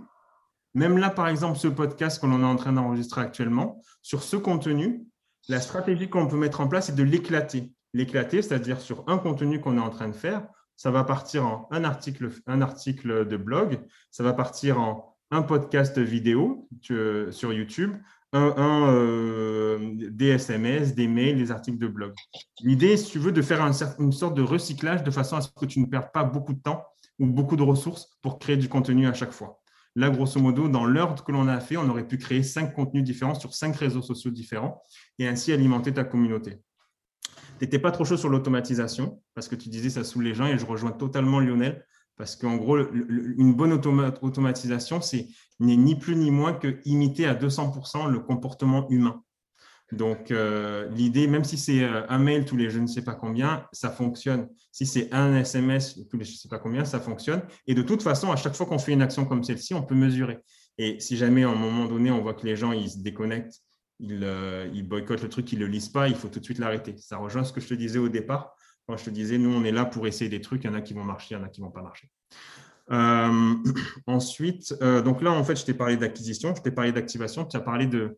[0.74, 5.06] même là, par exemple, ce podcast qu'on est en train d'enregistrer actuellement, sur ce contenu,
[5.50, 7.72] la stratégie qu'on peut mettre en place est de l'éclater.
[7.94, 11.68] L'éclater, c'est-à-dire sur un contenu qu'on est en train de faire, ça va partir en
[11.72, 17.94] un article, de blog, ça va partir en un podcast vidéo sur YouTube,
[18.34, 22.14] un, euh, des SMS, des mails, des articles de blog.
[22.62, 23.62] L'idée, si tu veux, de faire
[24.00, 26.62] une sorte de recyclage de façon à ce que tu ne perdes pas beaucoup de
[26.62, 26.84] temps
[27.20, 29.63] ou beaucoup de ressources pour créer du contenu à chaque fois.
[29.96, 33.04] Là, grosso modo, dans l'ordre que l'on a fait, on aurait pu créer cinq contenus
[33.04, 34.82] différents sur cinq réseaux sociaux différents
[35.20, 36.62] et ainsi alimenter ta communauté.
[37.60, 40.48] Tu n'étais pas trop chaud sur l'automatisation parce que tu disais ça saoule les gens
[40.48, 41.86] et je rejoins totalement Lionel
[42.16, 45.28] parce qu'en gros, une bonne automatisation, c'est
[45.60, 49.24] n'est ni plus ni moins que imiter à 200% le comportement humain.
[49.92, 53.14] Donc, euh, l'idée, même si c'est euh, un mail tous les je ne sais pas
[53.14, 54.48] combien, ça fonctionne.
[54.72, 57.42] Si c'est un SMS tous les je ne sais pas combien, ça fonctionne.
[57.68, 59.96] Et de toute façon, à chaque fois qu'on fait une action comme celle-ci, on peut
[59.96, 60.40] mesurer.
[60.78, 63.62] Et si jamais, à un moment donné, on voit que les gens ils se déconnectent,
[64.00, 66.58] ils, euh, boycottent le truc, ils ne le lisent pas, il faut tout de suite
[66.58, 66.96] l'arrêter.
[66.98, 68.56] Ça rejoint ce que je te disais au départ.
[68.88, 70.74] Quand je te disais, nous, on est là pour essayer des trucs, il y en
[70.74, 72.10] a qui vont marcher, il y en a qui ne vont pas marcher.
[74.08, 77.62] Ensuite, donc là, en fait, je t'ai parlé d'acquisition, je t'ai parlé d'activation, tu as
[77.62, 78.18] parlé de,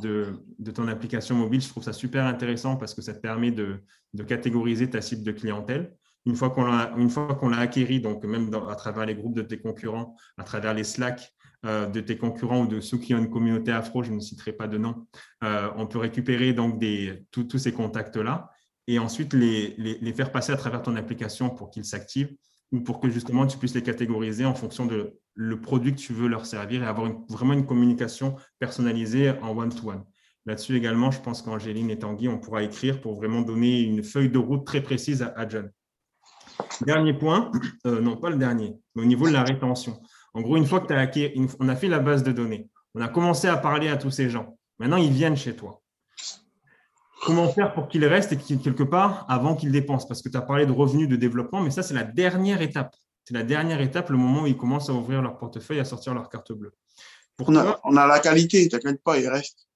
[0.00, 1.60] de, ton application mobile.
[1.60, 3.82] Je trouve ça super intéressant parce que ça te permet de,
[4.26, 5.94] catégoriser ta cible de clientèle.
[6.24, 10.44] Une fois qu'on l'a, une donc même à travers les groupes de tes concurrents, à
[10.44, 11.32] travers les Slack
[11.64, 14.52] euh, de tes concurrents ou de ceux qui ont une communauté afro, je ne citerai
[14.52, 15.06] pas de nom,
[15.42, 16.82] on peut récupérer donc
[17.30, 18.50] tous ces contacts-là
[18.88, 22.34] et ensuite les, les, faire passer à travers ton application pour qu'ils s'activent
[22.72, 26.12] ou pour que justement tu puisses les catégoriser en fonction de le produit que tu
[26.12, 30.04] veux leur servir et avoir vraiment une communication personnalisée en one-to-one.
[30.46, 34.30] Là-dessus également, je pense qu'Angéline et Tanguy, on pourra écrire pour vraiment donner une feuille
[34.30, 35.70] de route très précise à, John.
[36.86, 37.50] Dernier point,
[37.86, 40.00] euh, non pas le dernier, mais au niveau de la rétention.
[40.34, 42.68] En gros, une fois que tu as acquis, on a fait la base de données,
[42.94, 44.56] on a commencé à parler à tous ces gens.
[44.78, 45.82] Maintenant, ils viennent chez toi
[47.22, 50.36] comment faire pour qu'il reste et qu'il quelque part avant qu'il dépense Parce que tu
[50.36, 52.94] as parlé de revenus de développement, mais ça, c'est la dernière étape.
[53.24, 56.14] C'est la dernière étape, le moment où ils commencent à ouvrir leur portefeuille, à sortir
[56.14, 56.72] leur carte bleue.
[57.40, 59.66] on, a, la qualité, t'inquiète pas, il reste.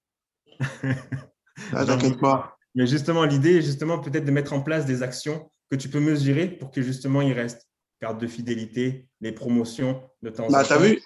[1.72, 2.56] t'inquiète pas.
[2.74, 5.98] Mais justement, l'idée est justement peut-être de mettre en place des actions que tu peux
[5.98, 7.66] mesurer pour que justement il reste.
[8.00, 10.68] Carte de fidélité, les promotions de temps bah, en temps.
[10.68, 11.02] Tu as vu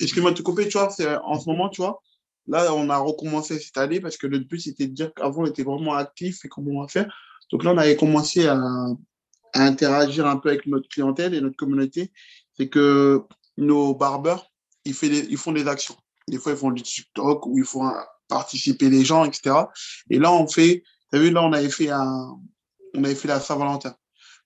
[0.00, 0.88] Excuse-moi de te couper, tu vois,
[1.24, 2.02] en ce moment, tu vois,
[2.46, 5.46] Là, on a recommencé cette année parce que le but, c'était de dire qu'avant, on
[5.46, 7.12] était vraiment actif et comment on va faire.
[7.50, 8.60] Donc là, on avait commencé à,
[9.56, 12.10] interagir un peu avec notre clientèle et notre communauté.
[12.54, 13.22] C'est que
[13.56, 14.50] nos barbeurs,
[14.84, 15.96] ils, font des actions.
[16.28, 17.88] Des fois, ils font du TikTok où ils font
[18.28, 19.54] participer les gens, etc.
[20.10, 22.36] Et là, on fait, tu as vu, là, on avait fait un,
[22.94, 23.94] on avait fait la Saint-Valentin.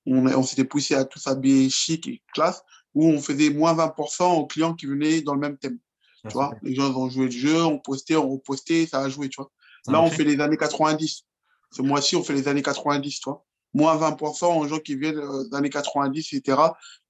[0.07, 2.63] On, on s'était poussé à tous habiller chic et classe,
[2.95, 5.79] où on faisait moins 20% aux clients qui venaient dans le même thème.
[6.27, 9.29] Tu vois, les gens vont jouer le jeu, on postait, on repostait, ça a joué,
[9.29, 9.51] tu vois.
[9.87, 11.23] Là, on fait les années 90.
[11.71, 13.45] Ce mois-ci, on fait les années 90, tu vois.
[13.75, 16.59] Moins 20% aux gens qui viennent euh, des années 90, etc.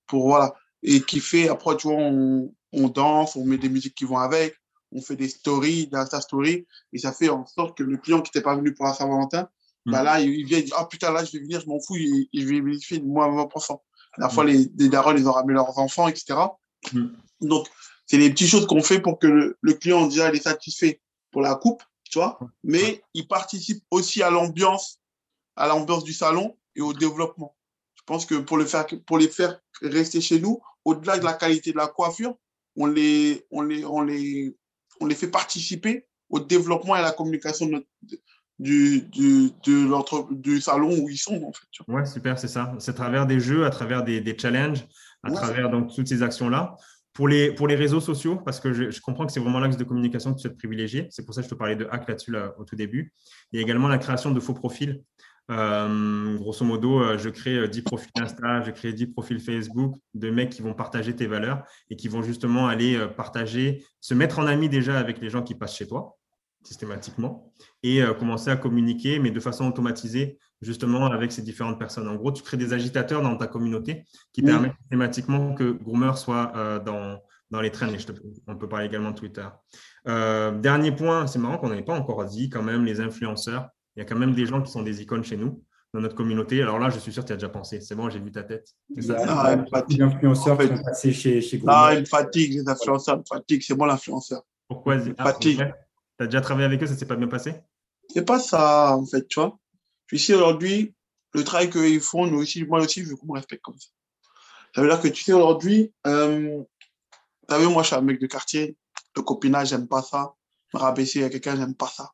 [0.07, 0.53] Pour, voilà.
[0.83, 4.19] Et qui fait, après, tu vois, on, on danse, on met des musiques qui vont
[4.19, 4.57] avec,
[4.93, 8.21] on fait des stories, des Insta stories, et ça fait en sorte que le client
[8.21, 9.49] qui n'était pas venu pour la Saint-Valentin,
[9.87, 10.05] bah mm.
[10.05, 12.29] là, il vient, il dit, ah putain, là, je vais venir, je m'en fous, il,
[12.33, 13.79] il vais bénéficier de moins 20%.
[14.19, 14.31] La mm.
[14.31, 16.39] fois, les, les darons, ils ont ramené leurs enfants, etc.
[16.93, 17.07] Mm.
[17.43, 17.69] Donc,
[18.09, 21.01] c'est les petites choses qu'on fait pour que le, client déjà il est satisfait
[21.31, 25.01] pour la coupe, tu vois, mais il participe aussi à l'ambiance,
[25.57, 27.55] à l'ambiance du salon et au développement.
[27.95, 31.35] Je pense que pour, le faire, pour les faire rester chez nous, au-delà de la
[31.35, 32.35] qualité de la coiffure,
[32.77, 34.57] on les, on les, on les,
[35.01, 37.87] on les fait participer au développement et à la communication de
[38.59, 41.41] du, du, de du salon où ils sont.
[41.45, 42.75] En fait, ouais, super, c'est ça.
[42.79, 44.85] C'est à travers des jeux, à travers des, des challenges,
[45.23, 46.77] à travers donc, toutes ces actions-là.
[47.19, 50.37] Pour les, réseaux sociaux, parce que je, comprends que c'est vraiment l'axe de communication que
[50.37, 52.77] tu souhaites privilégier, c'est pour ça que je te parlais de hack là-dessus au tout
[52.77, 53.13] début.
[53.53, 55.03] A également la création de faux profils.
[55.51, 59.97] Euh, grosso modo, euh, je crée 10 euh, profils Insta, je crée 10 profils Facebook
[60.15, 64.39] de mecs qui vont partager tes valeurs et qui vont justement aller partager, se mettre
[64.39, 66.18] en ami déjà avec les gens qui passent chez toi
[66.63, 67.53] systématiquement
[67.83, 72.09] et commencer à communiquer, mais de façon automatisée, justement avec ces différentes personnes.
[72.09, 76.53] En gros, tu crées des agitateurs dans ta communauté qui permettent systématiquement que Groomer soit
[76.57, 77.87] euh, dans, dans les trends.
[78.47, 79.47] on peut parler également de Twitter.
[80.07, 83.69] Euh, dernier point, c'est marrant qu'on n'avait pas encore dit quand même les influenceurs.
[83.97, 86.15] Il y a quand même des gens qui sont des icônes chez nous, dans notre
[86.15, 86.63] communauté.
[86.63, 87.81] Alors là, je suis sûr que tu as déjà pensé.
[87.81, 88.69] C'est bon, j'ai vu ta tête.
[88.91, 89.57] Il y a
[89.89, 93.63] des influenceurs qui sont passés chez, chez Non, une fatigue, les influenceurs, fatigue.
[93.63, 94.43] C'est bon l'influenceur.
[94.69, 95.65] Pourquoi Une fatigue.
[96.19, 97.55] Tu as déjà travaillé avec eux, ça s'est pas bien passé?
[98.09, 99.59] C'est pas ça, en fait, tu vois.
[100.13, 100.95] sais, aujourd'hui,
[101.33, 103.89] le travail qu'ils font, nous aussi, moi aussi, je me respecte comme ça.
[104.75, 106.63] Ça veut dire que tu sais, aujourd'hui, euh,
[107.49, 108.77] tu vu, moi, je suis un mec de quartier.
[109.17, 110.35] Le copinage, j'aime pas ça.
[110.75, 112.11] Me rabaisser à quelqu'un, j'aime pas ça.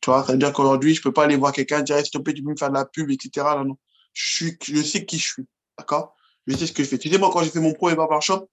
[0.00, 2.18] Tu vois, ça veut dire qu'aujourd'hui, je peux pas aller voir quelqu'un, dire, s'il te
[2.18, 3.46] plaît, tu peux me faire de la pub, etc.
[3.56, 3.78] Non, non.
[4.12, 5.46] Je, suis, je sais qui je suis.
[5.78, 6.14] D'accord?
[6.46, 6.98] Je sais ce que je fais.
[6.98, 8.48] Tu sais, moi, quand j'ai fait mon premier barbershop,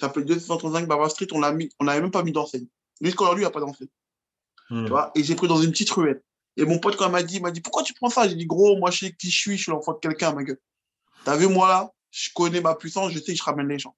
[0.00, 2.66] ça fait 235 Barber Street, on l'a mis, on n'avait même pas mis d'enseigne.
[3.00, 3.88] Jusqu'aujourd'hui, il n'y a pas d'enseigne.
[4.72, 4.84] Hmm.
[4.84, 6.22] Tu vois Et j'ai pris dans une petite ruelle.
[6.56, 8.26] Et mon pote, quand il m'a dit, il m'a dit, pourquoi tu prends ça?
[8.26, 10.42] J'ai dit, gros, moi, je sais qui je suis, je suis l'enfant de quelqu'un, ma
[10.44, 10.58] gueule.
[11.24, 13.94] T'as vu, moi, là, je connais ma puissance, je sais que je ramène les gens.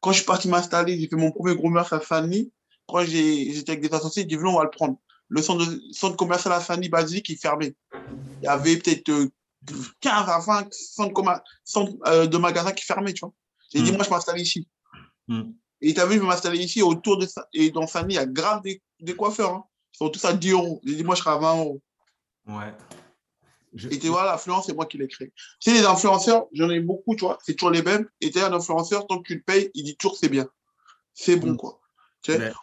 [0.00, 2.50] Quand je suis parti m'installer, j'ai fait mon premier gros meurtre à Fanny.
[2.88, 4.96] Quand j'étais avec des associés, j'ai dit, on va le prendre.
[5.28, 7.74] Le centre, de, centre commercial à Fanny basique, il fermait.
[8.40, 9.10] Il y avait peut-être
[10.00, 13.34] 15 euh, à 20 centres, centres euh, de magasins qui fermaient, tu vois.
[13.74, 13.96] J'ai dit, hmm.
[13.96, 14.66] moi, je m'installe ici.
[15.28, 15.52] Hmm.
[15.82, 17.46] Et tu as vu, je vais m'installer ici, autour de ça.
[17.52, 19.54] Et dans Fanny, il y a grave des, des coiffeurs.
[19.54, 19.64] Hein.
[19.94, 20.80] Ils sont tous à 10 euros.
[20.84, 21.80] J'ai dit, moi, je serai à 20 euros.
[22.46, 22.74] Ouais.
[23.90, 25.32] Et tu vois, l'influence, c'est moi qui l'ai créé.
[25.60, 28.08] Tu sais, les influenceurs, j'en ai beaucoup, tu vois, c'est toujours les mêmes.
[28.20, 30.48] Et tu es un influenceur, tant que tu le payes, il dit toujours c'est bien.
[31.12, 31.56] C'est bon, mm.
[31.56, 31.80] quoi.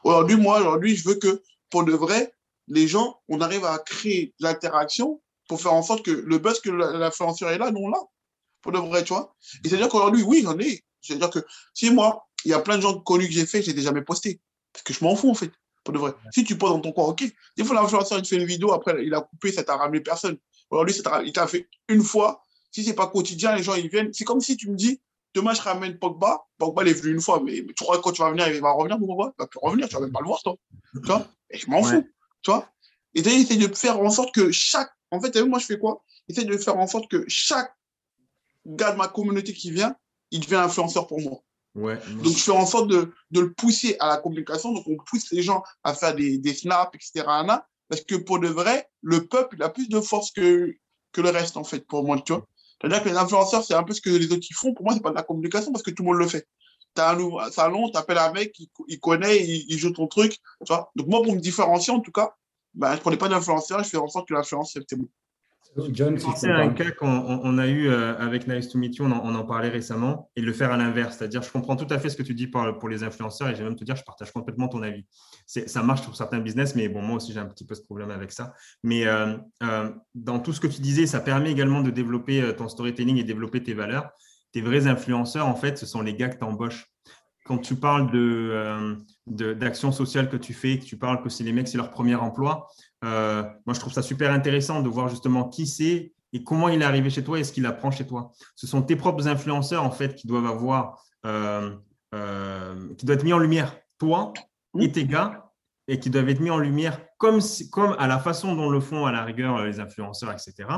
[0.03, 2.33] Aujourd'hui, moi, aujourd'hui, je veux que, pour de vrai,
[2.67, 6.69] les gens, on arrive à créer l'interaction pour faire en sorte que le buzz que
[6.69, 7.99] l'influenceur est là, nous, on l'a.
[8.61, 9.35] Pour de vrai, tu vois.
[9.63, 10.83] Et c'est-à-dire qu'aujourd'hui, oui, j'en ai.
[11.01, 11.39] C'est-à-dire que
[11.73, 14.01] si moi, il y a plein de gens connus que j'ai fait, j'ai déjà jamais
[14.01, 14.39] posté.
[14.71, 15.51] Parce que je m'en fous, en fait.
[15.83, 16.13] Pour de vrai.
[16.31, 17.23] Si tu poses dans ton coin, ok.
[17.57, 19.99] Des fois, l'influenceur, il te fait une vidéo, après, il a coupé, ça t'a ramené
[19.99, 20.37] personne.
[20.69, 22.43] Aujourd'hui, il t'a fait une fois.
[22.71, 24.13] Si c'est pas quotidien, les gens, ils viennent.
[24.13, 25.01] C'est comme si tu me dis,
[25.33, 26.45] demain, je ramène Pogba.
[26.57, 28.61] Pogba, il est venu une fois, mais, tu crois que quand tu vas venir, il
[28.61, 30.55] va revenir, Pogba Il va plus revenir, tu vas même pas le voir, toi.
[30.93, 31.27] Tu vois?
[31.49, 32.07] Et je m'en fous.
[32.41, 32.69] Tu vois?
[33.15, 34.91] Et d'ailleurs, essaye de faire en sorte que chaque.
[35.09, 36.03] En fait, moi, je fais quoi?
[36.29, 37.75] Essaye de faire en sorte que chaque
[38.65, 39.95] gars de ma communauté qui vient,
[40.29, 41.41] il devient influenceur pour moi.
[41.73, 44.73] Ouais, donc, je fais en sorte de, de, le pousser à la communication.
[44.73, 47.25] Donc, on pousse les gens à faire des, des snaps, etc.
[47.87, 50.73] Parce que pour de vrai, le peuple il a plus de force que,
[51.11, 52.45] que le reste, en fait, pour moi, tu vois.
[52.79, 54.73] C'est-à-dire que les influenceurs, c'est un peu ce que les autres font.
[54.73, 56.47] Pour moi, c'est pas de la communication parce que tout le monde le fait.
[56.95, 58.53] Tu as un nouveau salon, tu appelles un mec,
[58.87, 60.33] il, connaît, il, joue ton truc.
[60.33, 62.33] Tu vois Donc, moi, pour me différencier, en tout cas,
[62.73, 65.07] ben, je ne prenais pas d'influenceur, je fais en sorte que l'influence, c'était bon.
[65.91, 69.43] John, c'est un cas qu'on a eu euh, avec Nice to Meet You, on en,
[69.45, 71.17] parlait récemment, et le faire à l'inverse.
[71.17, 73.53] C'est-à-dire, je comprends tout à fait ce que tu dis pour, pour les influenceurs, et
[73.53, 75.05] je vais même te dire, je partage complètement ton avis.
[75.45, 78.11] Ça marche pour certains business, mais bon, moi aussi, j'ai un petit peu ce problème
[78.11, 78.53] avec ça.
[78.83, 82.67] Mais euh, euh, dans tout ce que tu disais, ça permet également de développer ton
[82.67, 84.09] storytelling et développer tes valeurs.
[84.51, 86.91] Tes vrais influenceurs, en fait, ce sont les gars que tu embauches
[87.45, 91.51] quand tu parles de, d'actions sociales que tu fais, que tu parles que c'est les
[91.51, 92.67] mecs, c'est leur premier emploi,
[93.03, 96.81] euh, moi, je trouve ça super intéressant de voir justement qui c'est et comment il
[96.81, 98.31] est arrivé chez toi et ce qu'il apprend chez toi.
[98.55, 101.75] Ce sont tes propres influenceurs, en fait, qui doivent avoir, euh,
[102.15, 104.33] euh, qui doivent être mis en lumière, toi
[104.79, 105.51] et tes gars,
[105.87, 107.39] et qui doivent être mis en lumière comme,
[107.71, 110.69] comme à la façon dont le font à la rigueur les influenceurs, etc.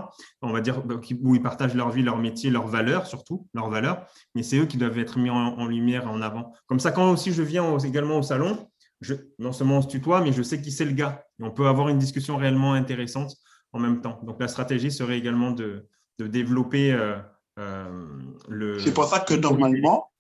[0.42, 0.82] On va dire
[1.22, 4.66] où ils partagent leur vie, leur métier, leurs valeurs surtout, leurs valeurs, mais c'est eux
[4.66, 6.54] qui doivent être mis en, en, lumière en avant.
[6.66, 8.68] Comme ça, quand aussi je viens également au salon,
[9.40, 11.26] non seulement on se tutoie, mais je sais qui c'est le gars.
[11.40, 13.36] Et on peut avoir une discussion réellement intéressante
[13.72, 14.20] en même temps.
[14.24, 15.88] Donc la stratégie serait également de,
[16.20, 17.18] développer euh,
[17.60, 18.08] euh,
[18.48, 18.80] le.
[18.80, 20.12] C'est pour ça que normalement,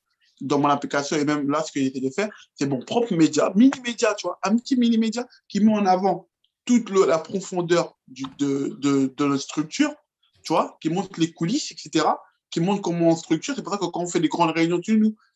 [0.41, 3.51] dans mon application et même là, ce que j'essaie de faire, c'est mon propre média,
[3.55, 6.27] mini-média, tu vois, un petit mini-média qui met en avant
[6.65, 9.93] toute la profondeur de, de, notre structure,
[10.43, 12.05] tu vois, qui montre les coulisses, etc.,
[12.49, 13.55] qui montre comment on structure.
[13.55, 14.79] C'est pour ça que quand on fait des grandes réunions,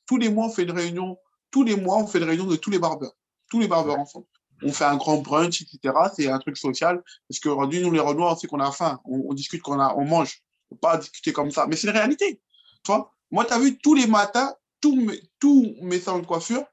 [0.06, 1.18] tous les mois, on fait une réunion,
[1.52, 3.14] tous les mois, on fait une réunion de tous les barbeurs
[3.50, 4.26] tous les barbeurs ensemble.
[4.64, 5.94] On fait un grand brunch, etc.
[6.16, 7.04] C'est un truc social.
[7.30, 9.00] Parce qu'aujourd'hui, nous, les Renois, on sait qu'on a faim.
[9.06, 10.42] On, discute qu'on a, on mange.
[10.72, 11.68] On peut pas discuter comme ça.
[11.68, 12.42] Mais c'est une réalité.
[12.84, 13.14] Tu vois?
[13.30, 16.64] Moi, tu as vu, tous les matins, tous mes, tous mes salons de coiffure,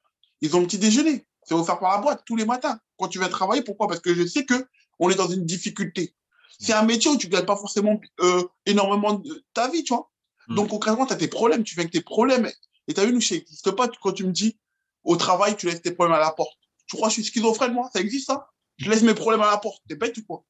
[0.40, 1.26] ils ont un petit déjeuner.
[1.42, 2.78] C'est offert par la boîte tous les matins.
[2.98, 3.86] Quand tu viens travailler, pourquoi?
[3.86, 4.66] Parce que je sais que
[4.98, 6.14] on est dans une difficulté.
[6.58, 9.92] C'est un métier où tu ne gagnes pas forcément euh, énormément de ta vie, tu
[9.92, 10.10] vois?
[10.48, 10.54] Hmm.
[10.54, 11.64] Donc, concrètement, tu as tes problèmes.
[11.64, 12.50] Tu viens avec tes problèmes.
[12.88, 14.56] Et tu as vu, nous, ça n'existe pas quand tu me dis
[15.02, 16.56] au travail, tu laisses tes problèmes à la porte.
[16.86, 17.90] Tu crois que je suis schizophrène, moi?
[17.92, 19.82] Ça existe, ça Je laisse mes problèmes à la porte.
[19.88, 20.44] T'es bête ou quoi?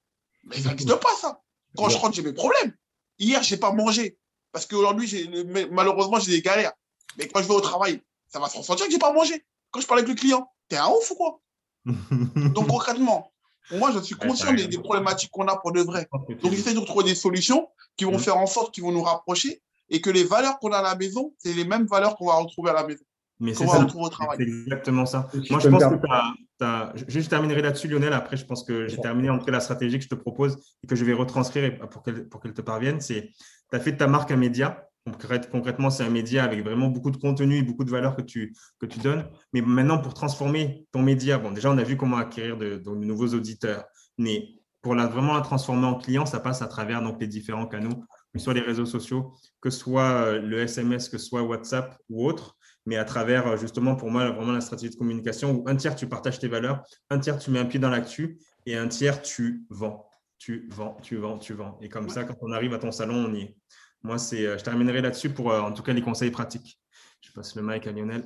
[0.45, 1.41] Mais ça n'existe pas, ça.
[1.77, 2.75] Quand je rentre, j'ai mes problèmes.
[3.19, 4.19] Hier, je n'ai pas mangé.
[4.53, 5.29] Parce qu'aujourd'hui,
[5.71, 6.73] malheureusement, j'ai des galères.
[7.19, 9.45] Mais quand je vais au travail, ça va se ressentir que j'ai pas mangé.
[9.71, 11.41] Quand je parle avec le client, t'es un ouf ou quoi?
[11.85, 13.33] Donc, concrètement,
[13.73, 16.09] moi, je suis conscient des, problématiques qu'on a pour de vrai.
[16.43, 18.21] Donc, j'essaie de trouver des solutions qui vont mm.
[18.21, 20.95] faire en sorte qu'ils vont nous rapprocher et que les valeurs qu'on a à la
[20.95, 23.05] maison, c'est les mêmes valeurs qu'on va retrouver à la maison.
[23.41, 24.39] Mais c'est ça, au travail.
[24.41, 25.29] exactement ça.
[25.33, 28.13] Si Moi, je pense que tu as, Je terminerai là-dessus, Lionel.
[28.13, 30.57] Après, je pense que j'ai terminé en tout cas la stratégie que je te propose
[30.83, 33.01] et que je vais retranscrire et- pour qu'elle pour qu'elle te parvienne.
[33.01, 33.31] C'est
[33.71, 34.87] tu as fait de ta marque un média.
[35.07, 38.23] Concrète- Concrètement, c'est un média avec vraiment beaucoup de contenu et beaucoup de valeur que
[38.23, 39.27] tu, que tu donnes.
[39.53, 42.91] Mais maintenant, pour transformer ton média, bon, déjà, on a vu comment acquérir de, de
[42.91, 43.85] nouveaux auditeurs.
[44.17, 44.49] Mais
[44.81, 47.97] pour la, vraiment la transformer en client, ça passe à travers donc, les différents canaux,
[48.33, 51.43] que ce soit les réseaux sociaux, que ce soit euh, le SMS, que ce soit
[51.43, 52.57] WhatsApp ou autre
[52.87, 55.97] mais à travers euh, justement pour moi vraiment la stratégie de communication où un tiers
[55.97, 59.23] tu partages tes valeurs, un tiers tu mets un pied dans l'actu et un tiers
[59.23, 60.09] tu vends,
[60.39, 61.79] tu vends, tu vends, tu vends.
[61.81, 63.57] Et comme ça, quand on arrive à ton salon, on y est.
[64.03, 66.79] Moi, c'est, euh, je terminerai là-dessus pour euh, en tout cas les conseils pratiques.
[67.23, 68.25] Je passe le mic à Lionel.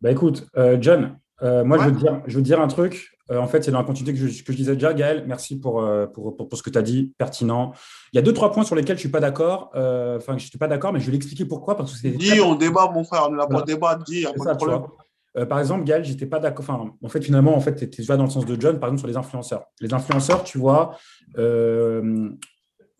[0.00, 1.96] Bah écoute, euh, John, euh, moi je, veux Ouais.
[1.96, 3.10] te dire, je veux te dire un truc.
[3.30, 4.92] Euh, en fait, c'est dans la continuité que je, que je disais déjà.
[4.92, 7.72] Gaël, merci pour, euh, pour, pour, pour ce que tu as dit, pertinent.
[8.12, 9.70] Il y a deux, trois points sur lesquels je ne suis pas d'accord.
[9.74, 11.76] Euh, Enfin, je ne suis pas d'accord, mais je vais l'expliquer pourquoi.
[11.76, 13.66] Parce que c'était très Dis, on débat, mon frère, on est là pour Voilà.
[13.66, 14.78] débattre, dis, il n'y a C'est pas ça, de problème.
[14.78, 14.96] vois.
[15.36, 16.64] Euh, par exemple, Gaël, j'étais pas d'accord.
[16.68, 18.98] Enfin, en fait, finalement, en fait, tu étais dans le sens de John, par exemple,
[18.98, 19.64] sur les influenceurs.
[19.80, 20.96] Les influenceurs, tu vois,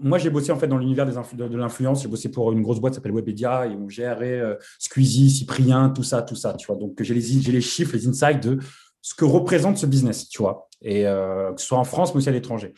[0.02, 2.02] moi, j'ai bossé en fait dans l'univers des influ- de, de l'influence.
[2.02, 5.90] J'ai bossé pour une grosse boîte qui s'appelle Webedia et on gérait euh, Squeezie, Cyprien,
[5.90, 6.76] tout ça, tout ça, tu vois.
[6.76, 8.58] Donc, j'ai les, j'ai les chiffres, les insights de
[9.02, 10.68] ce que représente ce business, tu vois.
[10.82, 12.72] Et euh, que ce soit en France, mais aussi à l'étranger.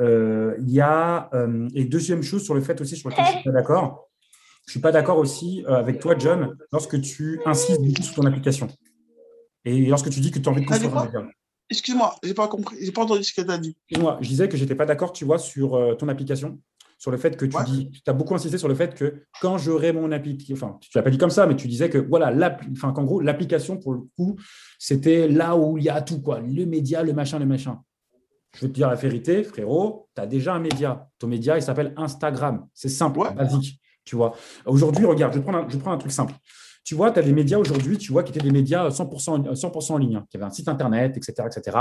[0.00, 3.30] Euh, Il y a, euh, et deuxième chose sur le fait aussi, sur lequel je
[3.30, 4.08] suis pas d'accord.
[4.66, 8.68] Je suis pas d'accord aussi avec toi, John, lorsque tu insistes beaucoup sur ton application.
[9.66, 11.32] Et lorsque tu dis que tu as envie de construire un quoi média.
[11.70, 13.76] Excuse-moi, j'ai pas compris, j'ai pas entendu ce que tu as dit.
[13.88, 16.58] Excuse-moi, je disais que j'étais pas d'accord, tu vois, sur ton application,
[16.98, 17.64] sur le fait que tu Ouais.
[17.64, 20.88] dis, tu as beaucoup insisté sur le fait que quand j'aurai mon application, enfin, tu
[20.94, 23.76] l'as pas dit comme ça, mais tu disais que voilà, l'appli- enfin, qu'en gros, l'application,
[23.76, 24.36] pour le coup,
[24.78, 27.80] c'était là où il y a tout, quoi, le média, le machin, le machin.
[28.56, 31.08] Je vais te dire la vérité, frérot, tu as déjà un média.
[31.18, 32.66] Ton média, il s'appelle Instagram.
[32.72, 33.34] C'est simple, Ouais.
[33.34, 34.32] basique, tu vois.
[34.64, 36.34] Aujourd'hui, regarde, je prends un, je prends un truc simple.
[36.84, 39.54] Tu vois, tu as des médias aujourd'hui, tu vois, qui étaient des médias 100%, en-
[39.54, 41.78] 100 en ligne, hein, qui avaient un site internet, etc., etc.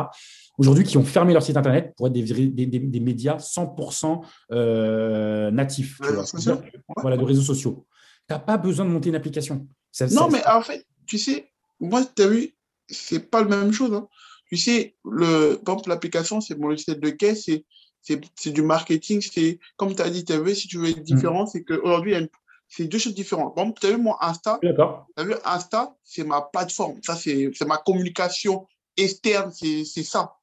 [0.57, 3.37] Aujourd'hui, qui ont fermé leur site internet pour être des, vrais- des, des- des médias
[3.37, 6.61] 100% euh, natifs, tu vois.
[7.01, 7.85] Voilà, de réseaux sociaux.
[8.27, 9.67] Tu n'as pas besoin de monter une application.
[9.91, 11.49] Ça- Non, ça- mais en fait, tu sais,
[11.79, 12.55] moi, tu as vu,
[12.87, 13.93] c'est pas la même chose.
[13.93, 14.07] hein.
[14.47, 17.65] Tu sais, le, par exemple, l'application, c'est mon logiciel de caisse, c'est,
[18.01, 20.89] c'est, c'est du marketing, c'est, comme tu as dit, tu as vu, si tu veux
[20.89, 22.29] être différent, c'est qu'aujourd'hui, il y a une-
[22.67, 23.57] c'est deux choses différentes.
[23.57, 25.07] Exemple, tu as vu, moi, Insta, D'accord.
[25.17, 26.99] tu as vu, Insta, c'est ma plateforme.
[27.01, 30.33] Ça, c'est, c'est ma communication externe, c'est, c'est ça.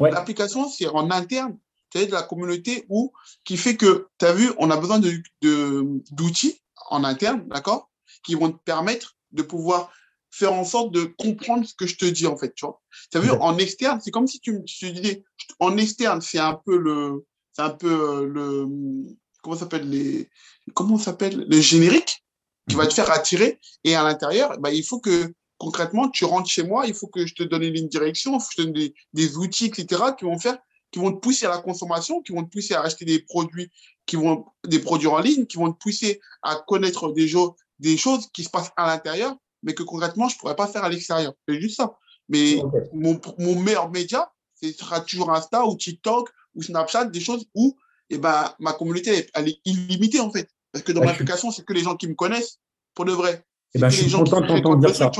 [0.00, 0.10] Ouais.
[0.10, 1.58] L'application, c'est en interne,
[1.90, 3.12] tu de la communauté où,
[3.44, 6.60] qui fait que, tu as vu, on a besoin de, de, d'outils
[6.90, 7.90] en interne, d'accord,
[8.24, 9.90] qui vont te permettre de pouvoir
[10.30, 12.80] faire en sorte de comprendre ce que je te dis, en fait, tu vois.
[13.10, 15.24] Tu as vu, en externe, c'est comme si tu me disais,
[15.58, 18.66] en externe, c'est un peu le, c'est un peu euh, le,
[19.42, 20.28] comment s'appelle les,
[20.74, 22.24] comment s'appelle, le générique
[22.68, 23.58] qui va te faire attirer.
[23.84, 27.26] Et à l'intérieur, bah, il faut que, concrètement, tu rentres chez moi, il faut que
[27.26, 30.02] je te donne une direction, il faut que je te donne des, des outils, etc.,
[30.18, 30.58] qui vont faire,
[30.90, 33.70] qui vont te pousser à la consommation, qui vont te pousser à acheter des produits,
[34.06, 37.96] qui vont, des produits en ligne, qui vont te pousser à connaître des, jo- des
[37.96, 41.34] choses qui se passent à l'intérieur, mais que concrètement, je pourrais pas faire à l'extérieur.
[41.48, 41.92] C'est juste ça.
[42.28, 42.56] Mais
[42.92, 44.30] mon, mon meilleur média,
[44.62, 47.76] ce sera toujours Insta ou TikTok ou Snapchat, des choses où
[48.10, 50.48] eh ben, ma communauté, elle, est illimitée, en fait.
[50.72, 52.58] Parce que dans Ouais, mon je suis- application, c'est que les gens qui me connaissent,
[52.94, 53.44] pour de vrai.
[53.74, 55.10] Eh ben, je suis les gens qui content de t'entendre dire ça.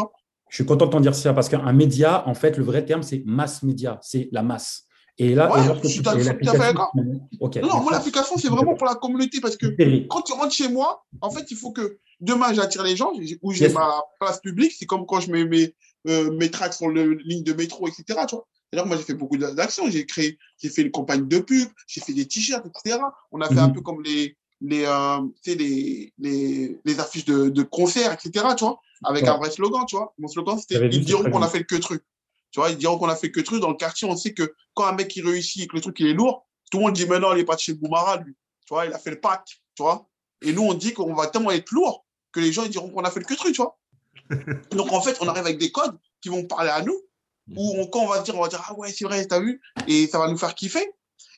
[0.51, 3.03] Je suis content de t'en dire ça parce qu'un média, en fait, le vrai terme,
[3.03, 4.85] c'est masse média, c'est la masse.
[5.21, 6.93] Et là, Ouais, et je suis tout à fait l'application- d'accord.
[7.41, 7.57] Ok.
[7.57, 9.67] Non, non, moi, l'application, c'est vraiment pour la communauté parce que
[10.09, 13.53] quand tu rentres chez moi, en fait, il faut que demain, j'attire les gens, où
[13.53, 13.75] j'ai Yes.
[13.75, 14.73] ma place publique.
[14.79, 15.75] C'est comme quand je mets mes,
[16.09, 18.05] euh, mes tracks sur la ligne de métro, etc.
[18.29, 18.47] Tu vois.
[18.73, 19.91] D'ailleurs, moi, j'ai fait beaucoup d'actions.
[19.91, 22.99] J'ai créé, j'ai fait une campagne de pub, j'ai fait des t-shirts, etc.
[23.33, 23.59] On a fait Mhm.
[23.61, 28.45] un peu comme les, les, euh, les, les, les affiches de, de concerts, etc.
[28.57, 29.29] Tu vois, avec Ouais.
[29.31, 30.13] un vrai slogan, tu vois.
[30.19, 32.03] Mon slogan, c'était ils diront qu'on a fait que truc.
[32.51, 33.61] Tu vois, ils diront qu'on a fait que truc.
[33.61, 36.01] Dans le quartier, on sait que quand un mec il réussit et que le truc
[36.01, 38.17] il est lourd, tout le monde dit mais non, il est pas de chez Boumara,
[38.19, 38.35] lui.
[38.67, 39.45] Tu vois, il a fait le pack,
[39.75, 40.09] tu vois.
[40.43, 43.03] Et nous, on dit qu'on va tellement être lourd que les gens ils diront qu'on
[43.05, 43.79] a fait le que truc, tu vois.
[44.73, 46.99] Donc en fait, on arrive avec des codes qui vont parler à nous,
[47.57, 49.41] où on- quand on va se dire, on va dire ah ouais, c'est vrai, t'as
[49.41, 50.87] vu, et ça va nous faire kiffer,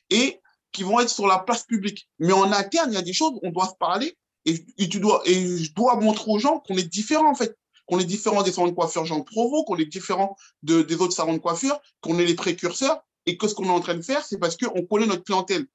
[0.09, 0.39] et
[0.71, 2.09] qui vont être sur la place publique.
[2.19, 5.21] Mais en interne, il y a des choses, on doit se parler, et, tu dois,
[5.25, 8.51] et je dois montrer aux gens qu'on est différent en fait, qu'on est différent des
[8.51, 12.17] salons de coiffure Jean Provo, qu'on est différent de, des autres salons de coiffure, qu'on
[12.19, 14.85] est les précurseurs, et que ce qu'on est en train de faire, c'est parce qu'on
[14.85, 15.65] connaît notre clientèle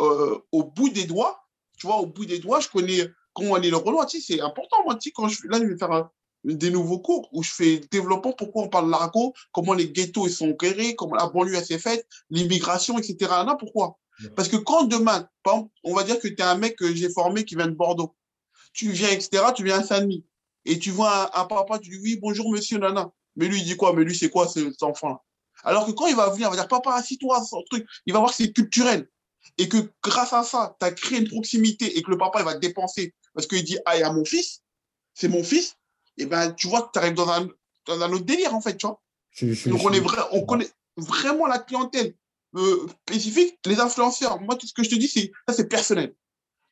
[0.00, 1.40] euh, au bout des doigts.
[1.78, 4.06] Tu vois, au bout des doigts, je connais comment aller le reloin.
[4.06, 6.10] Tu sais, c'est important, moi, tu sais, quand je, là, je vais faire un-
[6.44, 10.28] des nouveaux cours où je fais développement, pourquoi on parle de l'argot, comment les ghettos
[10.28, 13.16] ils sont créés, comment la banlieue s'est faite, l'immigration, etc.
[13.20, 13.98] Là, pourquoi?
[14.34, 16.94] Parce que quand demain, par exemple, on va dire que tu es un mec que
[16.94, 18.14] j'ai formé qui vient de Bordeaux,
[18.72, 20.24] tu viens, etc., tu viens à Saint-Denis,
[20.64, 23.12] et tu vois un, papa, tu dis oui, bonjour monsieur, nana.
[23.36, 23.92] Mais lui, il dit quoi?
[23.92, 25.20] Mais lui, c'est quoi cet enfant-là?
[25.62, 27.86] Alors que quand il va venir, il va dire papa, assis-toi, truc.
[28.06, 29.08] Il va voir que c'est culturel.
[29.58, 32.44] Et que grâce à ça, tu as créé une proximité et que le papa, il
[32.44, 34.62] va dépenser parce qu'il dit ah, il y a mon fils,
[35.14, 35.76] c'est mon fils.
[36.18, 37.48] Et ben, tu vois tu arrives dans un,
[37.86, 39.00] dans un autre délire, en fait, tu vois.
[39.66, 42.14] Donc, on, est vrai, on connaît vraiment la clientèle
[42.54, 44.40] euh, spécifique, les influenceurs.
[44.40, 46.14] Moi, tout ce que je te dis, c'est ça, c'est personnel.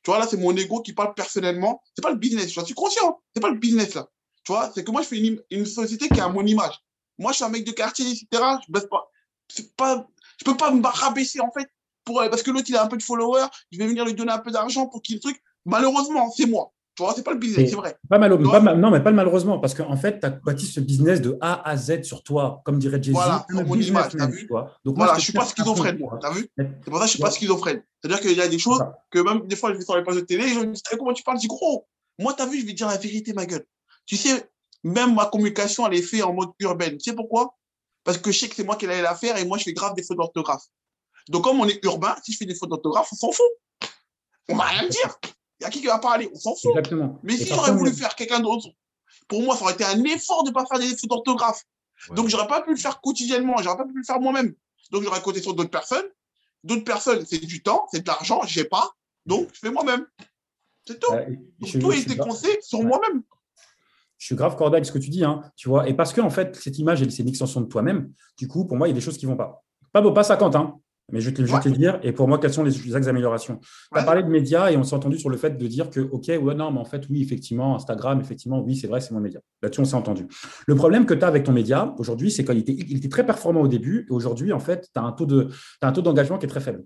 [0.02, 1.82] Tu vois, là, c'est mon ego qui parle personnellement.
[1.94, 2.52] C'est pas le business.
[2.52, 3.20] Je suis conscient.
[3.34, 4.08] C'est pas le business, là.
[4.44, 6.78] Tu vois, c'est que moi, je fais une, société qui a mon image.
[7.18, 8.26] Moi, je suis un mec de quartier, etc.
[8.66, 9.10] Je baisse pas.
[9.48, 10.06] C'est pas,
[10.38, 11.68] je peux pas me rabaisser, en fait,
[12.04, 13.46] pour, parce que l'autre, il a un peu de followers.
[13.70, 15.40] Je vais venir lui donner un peu d'argent pour qu'il truc.
[15.64, 16.73] Malheureusement, c'est moi.
[16.96, 17.96] Tu vois, c'est pas le business, c'est vrai.
[18.08, 21.20] Pas mal, pas non, mais pas malheureusement, parce qu'en fait, tu as bâti ce business
[21.20, 23.14] de A à Z sur toi, comme dirait Jay-Z.
[23.14, 24.48] Voilà, mon image, t'as vu
[24.84, 27.22] Donc, voilà, je suis pas schizophrène, moi, t'as vu C'est pour ça que je suis
[27.22, 27.82] pas schizophrène.
[28.00, 30.16] C'est-à-dire qu'il y a des choses que même des fois, je vais sur les pages
[30.16, 31.38] de télé, je me dis, comment tu parles?
[31.38, 31.86] Je dis, gros,
[32.18, 33.66] moi, t'as vu, je vais dire la vérité, ma gueule.
[34.06, 34.48] Tu sais,
[34.84, 36.96] même ma communication, elle est faite en mode urbaine.
[36.98, 37.56] Tu sais pourquoi?
[38.04, 39.72] Parce que je sais que c'est moi qui allais la faire et moi, je fais
[39.72, 40.64] grave des fautes d'orthographe.
[41.28, 43.46] Donc, comme on est urbain, si je fais des fautes d'orthographe, on s'en fout.
[44.48, 45.18] On va rien dire.
[45.60, 46.70] Il y a qui qui va parler On s'en fout.
[46.70, 47.18] Exactement.
[47.22, 48.68] Mais si j'aurais voulu faire quelqu'un d'autre,
[49.28, 51.62] pour moi, ça aurait été un effort de ne pas faire des fautes d'orthographe.
[52.08, 54.54] Donc, Donc, j'aurais pas pu le faire quotidiennement, j'aurais pas pu le faire moi-même.
[54.90, 56.04] Donc, j'aurais compté sur d'autres personnes.
[56.62, 58.90] D'autres personnes, c'est du temps, c'est de l'argent, je n'ai pas.
[59.26, 60.06] Donc, je fais moi-même.
[60.86, 61.12] C'est tout.
[61.12, 63.22] Donc, tout a été conseillé sur moi-même.
[64.18, 65.88] Je suis grave cordial avec ce que tu dis, hein, tu vois.
[65.88, 68.12] Et parce que, en fait, cette image, c'est une extension de toi-même.
[68.38, 69.62] Du coup, pour moi, il y a des choses qui ne vont pas.
[69.92, 70.80] Pas, pas 50, hein,
[71.12, 73.60] mais je vais te, le dire, et pour moi, quelles sont les, axes d'amélioration?
[73.92, 76.00] Tu as parlé de médias et on s'est entendu sur le fait de dire que,
[76.00, 79.20] OK, ouais, non, mais en fait, oui, effectivement, Instagram, effectivement, oui, c'est vrai, c'est mon
[79.20, 79.40] média.
[79.62, 80.26] Là-dessus, on s'est entendu.
[80.66, 83.26] Le problème que tu as avec ton média aujourd'hui, c'est qu'il était, il était très
[83.26, 86.60] performant au début, et aujourd'hui, en fait, tu as un taux d'engagement qui est très
[86.60, 86.84] faible.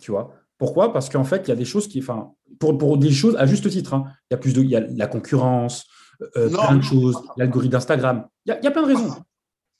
[0.00, 0.32] Tu vois?
[0.56, 0.92] Pourquoi?
[0.92, 3.46] Parce qu'en fait, il y a des choses qui, enfin, pour, pour des choses à
[3.46, 4.04] juste titre, hein.
[4.30, 5.86] il y a plus de, il y a la concurrence,
[6.36, 8.26] euh, plein de choses, l'algorithme d'Instagram.
[8.46, 9.14] Il, y, a plein de raisons.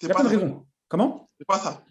[0.01, 0.67] Il y a plein de raisons.
[0.89, 1.31] Comment?
[1.39, 1.83] C'est pas ça.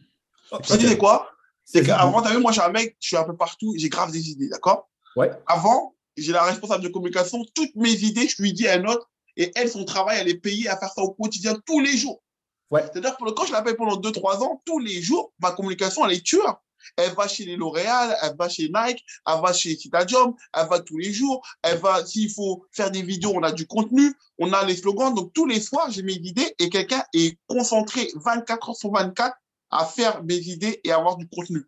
[0.62, 1.31] Tu sais quoi?
[1.72, 3.90] C'est qu'avant, tu vu, moi, je suis un mec, je suis un peu partout, j'ai
[3.90, 4.90] grave des idées, d'accord?
[5.16, 5.32] Ouais.
[5.48, 9.10] Avant, j'ai la responsable de communication, toutes mes idées, je lui dis à un autre,
[9.38, 12.22] et elle, son travail, elle est payée à faire ça au quotidien tous les jours.
[12.70, 12.84] Ouais.
[12.84, 16.26] C'est-à-dire que quand je l'appelle pendant 2-3 ans, tous les jours, ma communication, elle est
[16.26, 16.62] tueur.
[16.98, 20.80] Elle va chez les L'Oréal, elle va chez Nike, elle va chez Citadium, elle va
[20.80, 21.46] tous les jours.
[21.62, 25.14] Elle va, s'il faut faire des vidéos, on a du contenu, on a les slogans.
[25.14, 29.36] Donc, tous les soirs, j'ai mes idées et quelqu'un est concentré 24 heures sur 24
[29.72, 31.64] à faire mes idées et avoir du contenu.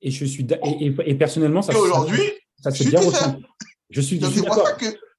[0.00, 2.22] Et je suis et, et, personnellement, ça, aujourd'hui,
[2.62, 3.44] ça, ça bien ressenti.
[3.90, 4.68] Je suis, je suis d'accord.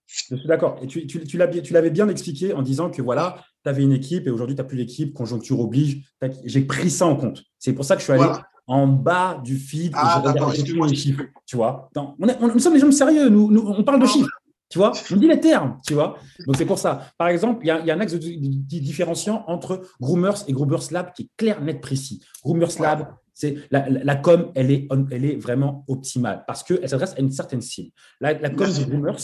[0.05, 0.79] Je suis d'accord.
[0.81, 4.25] Et tu, tu, tu l'avais bien expliqué en disant que voilà, tu avais une équipe
[4.25, 6.03] et aujourd'hui, tu n'as plus d'équipe, conjoncture oblige.
[6.45, 7.43] J'ai pris ça en compte.
[7.59, 8.31] C'est pour ça que je suis allé
[8.67, 11.23] en bas du feed ah, et j'ai les chiffres.
[11.45, 14.29] Tu vois on on, nous sommes des gens sérieux, nous, nous on parle de chiffres.
[14.69, 16.17] Tu vois, on dit les termes, tu vois.
[16.45, 17.11] Donc c'est pour ça.
[17.17, 21.29] Par exemple, il y, a un axe différenciant entre Groomers et Groomers Lab qui est
[21.37, 22.23] clair, net, précis.
[22.43, 27.19] Groomers Lab, c'est la, com, elle est, elle est vraiment optimale parce qu'elle s'adresse à
[27.19, 27.91] une certaine cible.
[28.21, 29.19] La, com de Groomers,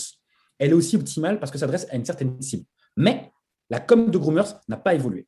[0.58, 2.66] elle est aussi optimale parce que s'adresse à une certaine cible.
[2.98, 3.32] Mais
[3.70, 5.28] la com de Groomers n'a pas évolué.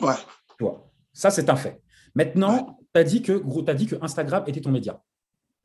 [0.00, 0.14] Ouais.
[0.58, 1.82] Tu vois, ça, c'est un fait.
[2.14, 5.02] Maintenant, tu as, dit que, as dit que Instagram était ton média.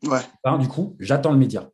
[0.03, 0.21] Ouais.
[0.43, 1.69] Ben, du coup, j'attends le média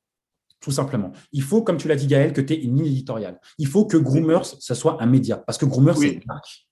[0.64, 1.12] tout simplement.
[1.34, 3.40] Il faut, comme tu l'as dit Gaël, que tu aies une ligne éditoriale.
[3.58, 6.66] Il faut que Groomers, ce soit un média, parce que Groomers, c'est une marque.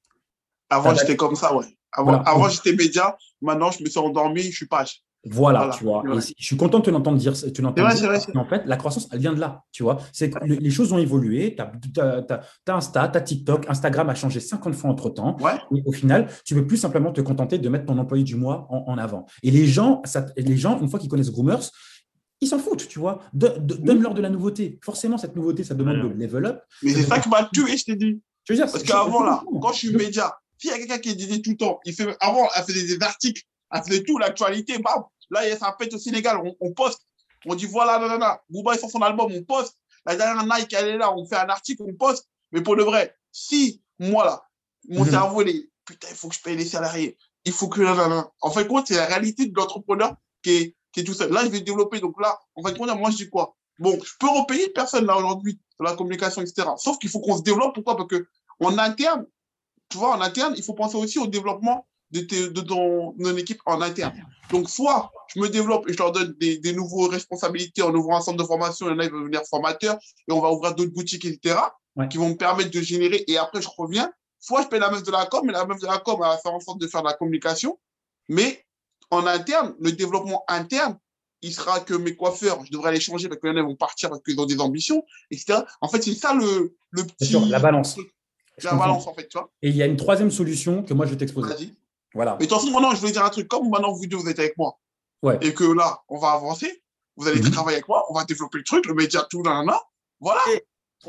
[0.69, 1.65] Avant, j'étais comme ça, ouais.
[1.91, 5.03] Avant, j'étais média, maintenant, je me suis endormi, je suis page.
[5.29, 6.03] Voilà, tu vois.
[6.15, 7.33] je suis content de te l'entendre dire.
[7.53, 9.99] Tu l'entends En fait, la croissance, elle vient de là, tu vois.
[10.13, 11.55] C'est que les choses ont évolué.
[11.55, 11.61] Tu
[12.01, 15.37] as, Insta, tu as TikTok, Instagram a changé 50 fois entre temps.
[15.75, 18.35] Et au final, tu ne peux plus simplement te contenter de mettre ton employé du
[18.35, 19.25] mois en, avant.
[19.43, 21.69] Et les gens, ça, les gens, une fois qu'ils connaissent Groomers,
[22.41, 23.23] ils s'en foutent, tu vois.
[23.33, 24.79] Donne-leur de la nouveauté.
[24.83, 26.63] Forcément, cette nouveauté, ça demande de level up.
[26.81, 28.21] Mais c'est ça qui m'a tué, je t'ai dit.
[28.45, 31.15] Je veux dire, Parce qu'avant, là, quand je suis média, s'il y a quelqu'un qui
[31.15, 34.79] disait tout le temps, il fait, avant, elle faisait des articles, elle faisait tout, l'actualité,
[34.79, 35.03] bam.
[35.29, 37.07] Là, ça pète au Sénégal, on, poste.
[37.45, 38.27] On dit, voilà, non.
[38.49, 39.77] Bouba, il sort son album, on poste.
[40.05, 42.27] La dernière Nike, elle est là, on fait un article, on poste.
[42.51, 44.43] Mais pour le vrai, si, moi, là,
[44.89, 45.11] mon mhm.
[45.11, 47.17] cerveau, il est, putain, il faut que je paye les salariés.
[47.45, 47.81] Il faut que,
[48.41, 51.31] En fait, compte, c'est la réalité de l'entrepreneur qui est, qui est tout seul.
[51.31, 51.99] Là, je vais développer.
[51.99, 53.55] Donc là, en fait, moi, je dis quoi?
[53.79, 56.69] Bon, je peux repayer personne là aujourd'hui sur la communication, etc.
[56.77, 57.73] Sauf qu'il faut qu'on se développe.
[57.73, 57.95] Pourquoi?
[57.95, 58.27] Parce que
[58.59, 59.25] en interne,
[59.89, 63.81] tu vois, en interne, il faut penser aussi au développement de, de ton, équipe en
[63.81, 64.13] interne.
[64.51, 68.17] Donc, soit je me développe et je leur donne des, des nouvelles responsabilités en ouvrant
[68.17, 70.93] un centre de formation, en a, ils vont devenir formateurs et on va ouvrir d'autres
[70.93, 71.55] boutiques, etc.,
[72.09, 74.11] qui vont me permettre de générer et après, je reviens.
[74.39, 76.29] Soit je paye la meuf de la com, mais la meuf de la com, elle
[76.29, 77.77] va faire en sorte de faire de la communication.
[78.27, 78.65] Mais
[79.11, 80.97] en interne, le développement interne,
[81.41, 83.75] il sera que mes coiffeurs, je devrais les changer parce qu'il y en a vont
[83.75, 85.59] partir parce qu'ils ont des ambitions, etc.
[85.81, 87.25] En fait, c'est ça le, le petit.
[87.25, 87.97] Sûr, la balance.
[88.63, 89.49] La balance, en fait, tu vois.
[89.63, 91.49] Et il y a une troisième solution que moi, je vais t'exposer.
[91.53, 91.73] Vas-y.
[92.13, 92.37] Voilà.
[92.39, 93.47] Mais de toute façon, maintenant, je voulais dire un truc.
[93.47, 94.77] Comme maintenant, vous deux, vous êtes avec moi.
[95.23, 95.37] Ouais.
[95.41, 96.83] Et que là, on va avancer.
[97.15, 97.51] Vous allez Mhm.
[97.51, 98.05] travailler avec moi.
[98.09, 99.81] On va développer le truc, le média, tout, là, là.
[100.19, 100.41] Voilà.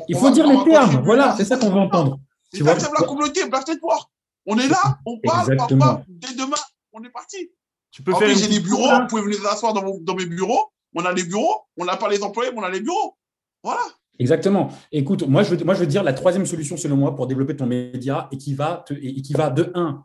[0.07, 1.03] Il On faut va- dire on les termes.
[1.05, 2.19] Voilà, c'est ça qu'on veut entendre.
[2.51, 4.09] C'est Tu vois que la communauté, Black Network.
[4.47, 5.85] On est là, on parle, Exactement.
[5.85, 6.57] papa, dès demain,
[6.91, 7.51] on est parti.
[7.93, 10.15] Tu peux En faire j'ai des bureaux, vous pouvez venir vous asseoir dans, vos- dans
[10.15, 10.65] mes bureaux.
[10.95, 13.15] On a des bureaux, on n'a pas les employés, mais on a les bureaux.
[13.63, 13.81] Voilà.
[14.19, 14.69] Exactement.
[14.91, 17.55] Écoute, moi je, veux, moi, je veux dire la troisième solution, selon moi, pour développer
[17.55, 20.03] ton média et qui va, te, et qui va de un,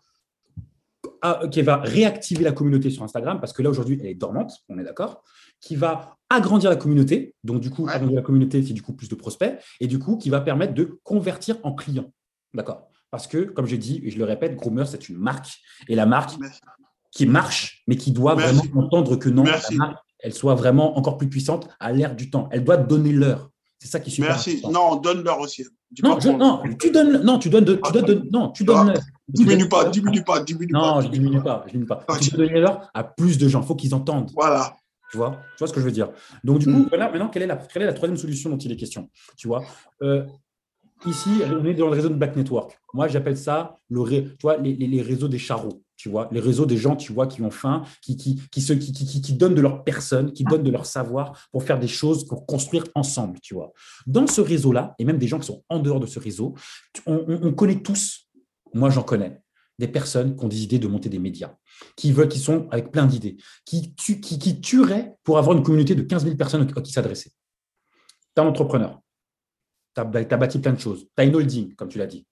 [1.23, 4.53] à- qui va réactiver la communauté sur Instagram, parce que là, aujourd'hui, elle est dormante,
[4.69, 5.23] on est d'accord,
[5.61, 7.93] qui va agrandir la communauté, donc du coup, Ouais.
[7.93, 10.75] agrandir la communauté, c'est du coup plus de prospects, et du coup, qui va permettre
[10.75, 12.13] de convertir en clients.
[12.55, 15.59] D'accord Parce que, comme je dis, et je le répète, Groomer, c'est une marque,
[15.89, 16.33] et la marque.
[17.11, 18.55] Qui marche, mais qui doit Merci.
[18.69, 19.73] vraiment entendre que non, Merci.
[19.77, 22.49] la marque, elle soit vraiment encore plus puissante à l'ère du temps.
[22.53, 23.51] Elle doit donner l'heure.
[23.79, 24.59] C'est ça qui est super Merci.
[24.59, 24.95] important.
[24.95, 25.65] Non, donne-leur aussi.
[25.91, 28.29] Dis Non, pas je- qu'on- non, tu donnes, non, tu donnes, de, tu donnes, de-
[28.33, 29.03] non, tu donnes l'heure.
[29.29, 31.01] Diminue pas, diminue pas, diminue Non, pas.
[31.03, 32.05] je diminue pas, je diminue pas.
[32.09, 32.21] Ok.
[32.21, 33.61] Tu l'heure à plus de gens.
[33.63, 34.31] Il faut qu'ils entendent.
[34.35, 34.75] Voilà.
[35.11, 36.11] Tu vois, tu vois ce que je veux dire.
[36.45, 36.87] Donc du coup, Mm.
[36.91, 39.49] voilà, maintenant, quelle est, la, quelle est la troisième solution dont il est question Tu
[39.49, 39.63] vois,
[40.03, 40.25] Euh,
[41.07, 42.79] ici, on est dans le réseau de Black Network.
[42.93, 45.81] Moi, j'appelle ça le, tu vois, les, les- les réseaux des charros.
[45.99, 48.73] Tu vois, les réseaux des gens, tu vois, qui ont faim, qui, qui, qui, se,
[48.73, 51.81] qui, qui, qui- qui donnent de leur personne, qui donnent de leur savoir pour faire
[51.81, 53.73] des choses, pour construire ensemble, tu vois.
[54.07, 56.55] Dans ce réseau-là, et même des gens qui sont en dehors de ce réseau,
[57.05, 58.29] on, on- on connaît tous,
[58.73, 59.43] moi j'en connais,
[59.81, 61.57] des personnes qui ont des idées de monter des médias,
[61.97, 65.65] qui veulent, qui sont avec plein d'idées, qui, tu- qui, qui tueraient pour avoir une
[65.65, 67.31] communauté de 15 000 personnes à qui s'adresser.
[68.37, 69.01] Tu es un entrepreneur,
[69.97, 72.25] tu as, bâti plein de choses, tu as une holding, comme tu l'as dit.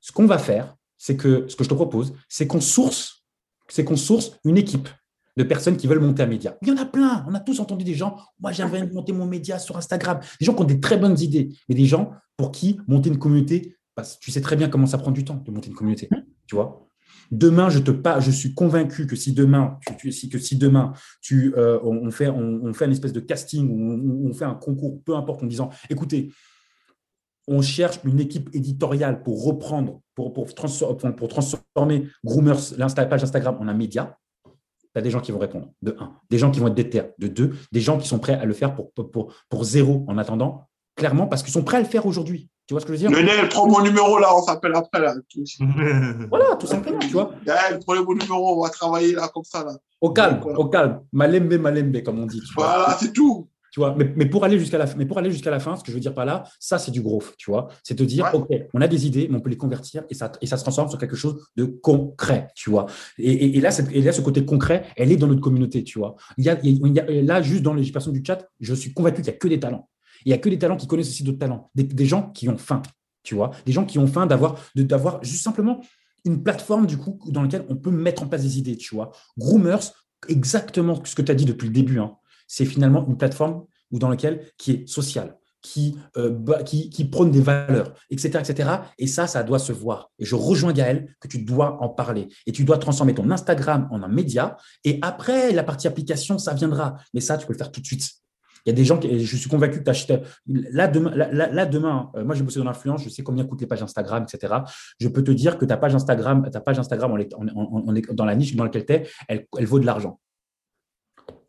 [0.00, 3.24] Ce qu'on va faire, c'est que ce que je te propose, c'est qu'on source,
[3.68, 4.88] c'est qu'on source une équipe
[5.36, 6.56] de personnes qui veulent monter un média.
[6.62, 7.24] Il y en a plein.
[7.28, 8.16] On a tous entendu des gens.
[8.40, 10.18] Moi, j'aimerais monter mon média sur Instagram.
[10.40, 13.18] Des gens qui ont des très bonnes idées, mais des gens pour qui monter une
[13.18, 16.08] communauté, que tu sais très bien comment ça prend du temps de monter une communauté.
[16.46, 16.88] Tu vois.
[17.30, 17.90] Demain, je te
[18.20, 19.78] je suis convaincu que si demain,
[21.32, 25.46] euh, on, fait, on, espèce de casting, ou on fait un concours, peu importe, en
[25.46, 26.32] disant, écoutez,
[27.48, 33.22] on cherche une équipe éditoriale pour reprendre, pour, pour, transfor- pour- transformer Groomers, l'insta- page
[33.24, 34.16] Instagram, en un média.
[34.44, 36.12] Tu as des gens qui vont répondre, de un.
[36.30, 37.54] Des gens qui vont être déter, de deux.
[37.72, 41.26] Des gens qui sont prêts à le faire pour, pour, pour, zéro en attendant, clairement,
[41.26, 42.48] parce qu'ils sont prêts à le faire aujourd'hui.
[42.66, 43.18] Tu vois ce que je veux dire?
[43.18, 45.14] Lionel, prends mon numéro là, on s'appelle après là.
[46.30, 47.32] Voilà, tout simplement, tu vois.
[47.44, 49.72] Gaël, prenez mon numéro, on va travailler là comme ça là.
[50.00, 50.58] Au calme, Voilà.
[50.58, 51.00] au calme.
[51.12, 52.40] Malembe, malembe, comme on dit.
[52.40, 52.54] Tu.
[52.56, 53.48] Voilà, c'est tout.
[53.78, 55.84] Tu vois, mais, mais pour aller jusqu'à la, mais pour aller jusqu'à la fin, ce
[55.84, 57.68] que je veux dire par là, ça, c'est du growth, tu vois.
[57.84, 58.34] C'est te dire, Ouais.
[58.34, 60.64] OK, on a des idées, mais on peut les convertir et ça, et ça se
[60.64, 62.86] transforme sur quelque chose de concret, tu vois.
[63.18, 65.84] Et, et- et là, cette- et là, ce côté concret, elle est dans notre communauté,
[65.84, 66.16] tu vois.
[66.38, 68.92] Il y a, il y a- là, juste dans les personnes du chat, je suis
[68.92, 69.88] convaincu qu'il n'y a que des talents.
[70.24, 71.70] Il n'y a que des talents qui connaissent aussi d'autres talents.
[71.76, 72.82] Des, des gens qui ont faim,
[73.22, 73.52] tu vois.
[73.64, 75.80] Des gens qui ont faim d'avoir, d'avoir juste simplement
[76.24, 79.12] une plateforme, du coup, dans laquelle on peut mettre en place des idées, tu vois.
[79.38, 79.78] Groomers,
[80.28, 82.16] exactement ce que tu as dit depuis le début, hein
[82.48, 86.36] c'est finalement une plateforme ou dans laquelle qui est sociale, qui, euh,
[87.10, 88.70] prône des valeurs, etc., etc.
[88.98, 90.10] Et ça, ça doit se voir.
[90.18, 92.28] Et je rejoins Gaël que tu dois en parler.
[92.46, 94.56] Et tu dois transformer ton Instagram en un média.
[94.84, 96.96] Et après, la partie application, ça viendra.
[97.14, 98.08] Mais ça, tu peux le faire tout de suite.
[98.66, 100.12] Il y a des gens qui, je suis convaincu que tu.
[100.46, 103.60] Là, demain, là, là- demain euh, moi, j'ai bossé dans l'influence, je sais combien coûtent
[103.60, 104.54] les pages Instagram, etc.
[105.00, 108.24] Je peux te dire que ta page Instagram, ta page Instagram, on- on est dans
[108.26, 110.20] la niche dans laquelle tu es, elle vaut de l'argent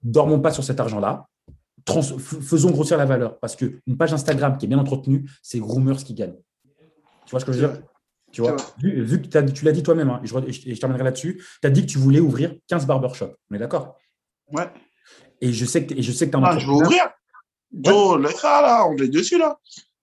[0.03, 1.27] dormons pas sur cet argent-là.
[1.87, 6.13] Faisons grossir la valeur parce qu'une page Instagram qui est bien entretenue, c'est Groomers qui
[6.13, 6.35] gagne.
[7.25, 7.81] Tu vois ce que je veux dire?
[8.31, 10.79] Tu vois, vu, vu que t'as- tu l'as dit toi-même, hein, et, je, et je-
[10.79, 13.33] terminerai là-dessus, tu as dit que tu voulais ouvrir 15 barbershops.
[13.49, 13.97] On est d'accord?
[14.51, 14.69] Ouais.
[15.41, 17.09] Et je sais que tu es un Ah, je vais ouvrir.
[17.73, 19.57] Joe, laisse ça là, on est dessus là.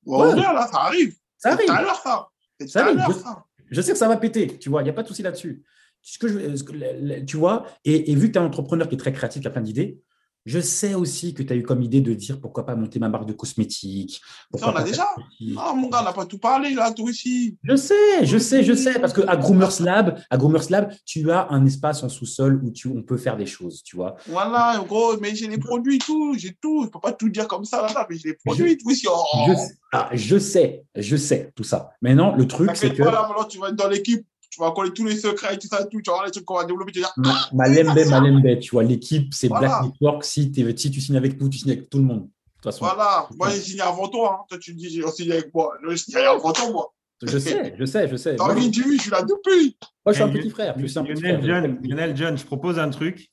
[0.06, 0.32] On va Ouais.
[0.34, 1.14] ouvrir là, ça arrive.
[1.38, 1.86] Ça C'est tout à arrive.
[1.86, 2.28] l'heure ça.
[2.66, 2.96] Ça arrive.
[2.96, 3.44] l'heure Je- ça.
[3.70, 5.62] Je sais que ça va péter, tu vois, il n'y a pas de souci là-dessus.
[6.08, 8.88] Ce que je- que- le- tu vois, et, et vu que tu es un entrepreneur
[8.88, 9.98] qui est très créatif, qui a plein d'idées,
[10.44, 13.08] je sais aussi que tu as eu comme idée de dire pourquoi pas monter ma
[13.08, 14.20] marque de cosmétiques.
[14.48, 15.04] Pourquoi on l'a pas déjà.
[15.40, 17.58] Non, mon gars, on n'a pas tout parlé là, toi aussi.
[17.64, 21.48] Je sais, je sais, je sais, parce qu'à Groomers Lab, à Groomers Lab, tu as
[21.50, 24.14] un espace en sous-sol où tu, on peut faire des choses, tu vois.
[24.28, 26.84] Voilà, gros, mais j'ai les produits, tout, j'ai tout.
[26.84, 29.08] Je peux pas tout dire comme ça là, là mais j'ai les produits, tout aussi.
[29.10, 29.48] Oh.
[29.48, 29.52] Je,
[29.92, 31.90] ah, je sais, je sais tout ça.
[32.00, 34.70] Maintenant, le truc, c'est que pas, là, maintenant, tu vas être dans l'équipe, tu vas
[34.72, 36.64] connaître tous les secrets et tout ça, tout, tu vas voir les trucs qu'on va
[36.64, 39.68] développer, tu vas dire, ma, Malembe, Malembe, tu vois, l'équipe, c'est Voilà.
[39.68, 40.24] Black Network.
[40.24, 42.22] Si, si tu signes avec nous, tu signes avec tout le monde.
[42.22, 42.28] De
[42.62, 44.44] toute façon, voilà, moi j'ai signé avant toi, hein.
[44.48, 46.92] toi tu me dis j'ai signé avec moi, j'ai signé avant toi, moi.
[47.22, 48.36] je sais, je sais, je sais.
[48.36, 49.76] Dans Jimmy, je suis là depuis.
[50.04, 50.74] moi, je suis un petit frère.
[50.78, 51.62] Je suis un petit Lionel frère.
[51.62, 53.30] John, Lionel John, je propose un truc.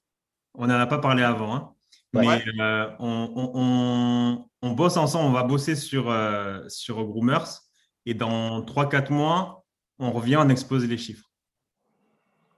[0.55, 1.55] On n'en a pas parlé avant.
[1.55, 1.73] hein.
[2.13, 7.61] Mais euh, on, on, bosse ensemble, on va bosser sur, euh, sur Groomers.
[8.05, 9.62] Et dans 3-4 mois,
[9.99, 11.29] on revient, on expose les chiffres.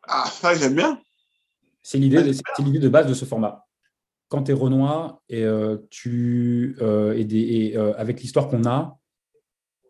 [0.08, 1.02] Ah, ça, j'aime bien.
[1.82, 3.66] C'est l'idée de, de base de ce format.
[4.28, 8.98] Quand tu es Renoir et, euh, tu, et, avec l'histoire qu'on a,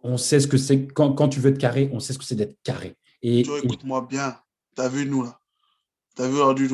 [0.03, 0.87] on sait ce que c'est.
[0.87, 2.95] Quand, quand, tu veux être carré, on sait ce que c'est d'être carré.
[3.21, 4.37] Et, écoute-moi bien.
[4.75, 5.39] Tu as vu nous là?
[6.15, 6.69] Tu as vu aujourd'hui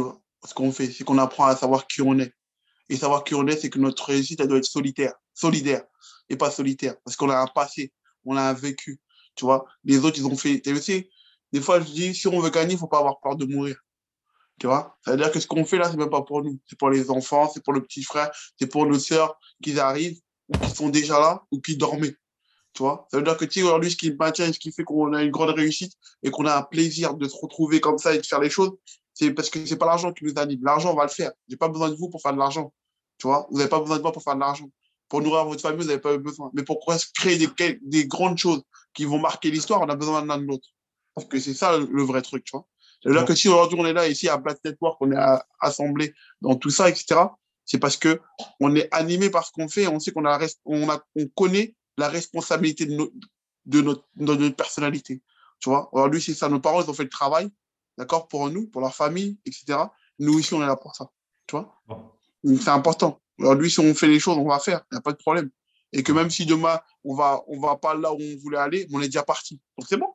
[0.45, 0.88] ce qu'on fait.
[0.88, 2.34] C'est qu'on apprend à savoir qui on est.
[2.89, 5.84] Et savoir qui on est, c'est que notre réussite, elle doit être solitaire, solidaire
[6.30, 6.95] et pas solitaire.
[7.06, 7.93] Parce qu'on a un passé,
[8.26, 8.99] on a un vécu.
[9.36, 10.62] Tu vois, les autres, ils ont fait.
[10.62, 11.10] Tu sais,
[11.52, 13.78] des fois, je dis, si on veut gagner, il faut pas avoir peur de mourir.
[14.60, 16.60] Tu vois, ça veut dire que ce qu'on fait là, c'est même pas pour nous.
[16.68, 18.30] C'est pour les enfants, c'est pour le petit frère,
[18.60, 22.16] c'est pour nos sœurs qui arrivent ou qui sont déjà là ou qui dormaient.
[22.74, 25.14] Tu vois, ça veut dire que tu aujourd'hui, ce qui maintient, ce qui fait qu'on
[25.14, 25.94] a une grande réussite
[26.24, 28.72] et qu'on a un plaisir de se retrouver comme ça et de faire les choses,
[29.14, 30.60] c'est parce que c'est pas l'argent qui nous anime.
[30.64, 31.32] L'argent, on va le faire.
[31.49, 32.72] J'ai pas besoin de vous pour faire de l'argent.
[33.18, 34.70] Tu vois, vous n'avez pas besoin de moi pour faire de l'argent.
[35.10, 36.49] Pour nourrir votre famille, vous n'avez pas besoin.
[36.53, 37.38] Mais pourquoi créer
[37.82, 38.62] des grandes choses
[38.93, 40.69] qui vont marquer l'histoire, on a besoin d'un de l'autre.
[41.13, 42.68] Parce que c'est ça le vrai truc, tu vois.
[43.01, 46.55] C'est-à-dire que si aujourd'hui on est là ici à Black Network, on est assemblé dans
[46.55, 47.22] tout ça, etc.,
[47.65, 48.19] c'est parce que
[48.59, 51.76] on est animé par ce qu'on fait, on sait qu'on a, on a, on connaît
[51.97, 53.11] la responsabilité de,
[53.65, 55.22] de, notre, de notre personnalité.
[55.59, 56.49] Tu vois, aujourd'hui, c'est ça.
[56.49, 57.49] Nos parents, ils ont fait le travail,
[57.97, 59.80] d'accord, pour nous, pour leur famille, etc.
[60.19, 61.09] Nous ici, on est là pour ça.
[61.47, 61.81] Tu vois?
[62.43, 63.22] C'est important.
[63.39, 65.18] Alors lui, si on fait les choses, on va faire, il n'y a pas de
[65.18, 65.49] problème.
[65.93, 68.88] Et que même si demain, on va, on va pas là où on voulait aller,
[68.93, 69.59] on est déjà parti.
[69.77, 70.07] Donc c'est bon.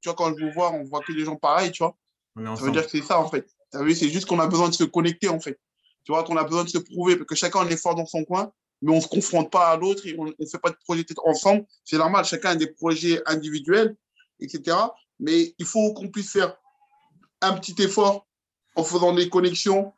[0.00, 1.96] Tu vois, quand je vous vois, on voit que des gens pareils, tu vois.
[2.36, 3.48] Ça veut dire que c'est ça, en fait.
[3.72, 5.58] c'est juste qu'on a besoin de se connecter, en fait.
[6.04, 8.24] Tu vois, qu'on a besoin de se prouver, parce que chacun est fort dans son
[8.24, 10.76] coin, mais on ne se confronte pas à l'autre et on ne fait pas de
[10.84, 11.64] projet ensemble.
[11.84, 13.96] C'est normal, chacun a des projets individuels,
[14.40, 14.76] etc.
[15.18, 16.56] Mais il faut qu'on puisse faire
[17.40, 18.26] un petit effort
[18.76, 19.92] en faisant des connexions,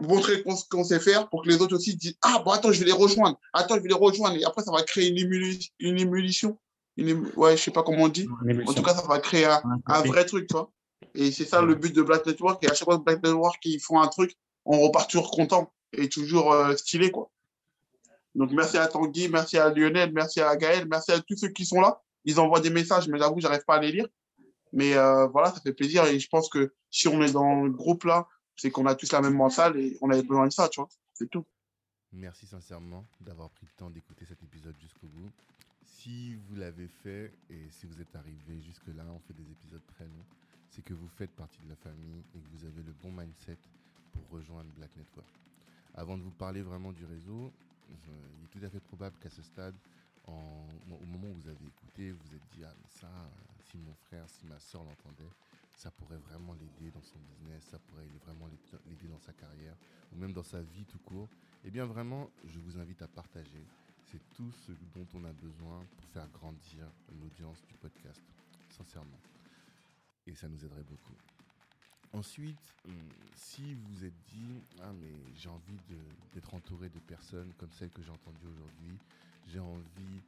[0.00, 2.86] montrer qu'on sait faire pour que les autres aussi disent Ah, bon, attends, je vais
[2.86, 3.38] les rejoindre.
[3.52, 4.36] Attends, je vais les rejoindre.
[4.36, 5.70] Et après, ça va créer une, émulation.
[5.78, 6.58] Une émulation.
[6.96, 8.28] Une, ouais, je sais pas comment on dit.
[8.66, 10.70] En tout cas, ça va créer un, vrai truc, tu vois.
[11.14, 12.62] Et c'est ça le but de Black Network.
[12.64, 14.34] Et à chaque fois que Black Network, ils font un truc,
[14.64, 17.30] on repart toujours content et toujours euh, stylé, quoi.
[18.34, 21.64] Donc, merci à Tanguy, merci à Lionel, merci à Gaël, merci à tous ceux qui
[21.64, 22.02] sont là.
[22.24, 24.06] Ils envoient des messages, mais j'avoue, j'arrive pas à les lire.
[24.72, 26.04] Mais euh, voilà, ça fait plaisir.
[26.04, 29.10] Et je pense que si on est dans le groupe là, c'est qu'on a tous
[29.12, 30.88] la même mentale et on avait besoin de ça, tu vois.
[31.14, 31.46] C'est tout.
[32.12, 35.30] Merci sincèrement d'avoir pris le temps d'écouter cet épisode jusqu'au bout.
[35.84, 40.04] Si vous l'avez fait et si vous êtes arrivé jusque-là, on fait des épisodes très
[40.04, 40.26] longs,
[40.70, 43.58] c'est que vous faites partie de la famille et que vous avez le bon mindset
[44.12, 45.28] pour rejoindre Black Network.
[45.94, 47.52] Avant de vous parler vraiment du réseau,
[47.90, 49.74] il est tout à fait probable qu'à ce stade,
[50.26, 53.78] au moment où vous avez écouté, vous vous êtes dit, ah mais ça, euh, si
[53.78, 55.30] mon frère, si ma soeur l'entendait,
[55.78, 58.48] ça pourrait vraiment l'aider dans son business, ça pourrait vraiment
[58.86, 59.76] l'aider dans sa carrière,
[60.12, 61.28] ou même dans sa vie tout court,
[61.64, 63.64] eh bien vraiment, je vous invite à partager.
[64.10, 66.90] C'est tout ce dont on a besoin pour faire grandir
[67.20, 68.22] l'audience du podcast,
[68.70, 69.20] sincèrement.
[70.26, 71.14] Et ça nous aiderait beaucoup.
[72.12, 72.94] Ensuite, hum,
[73.36, 75.78] si vous êtes dit, ah mais j'ai envie
[76.34, 78.98] d'être entouré de personnes comme celles que j'ai entendues aujourd'hui,
[79.46, 80.22] j'ai envie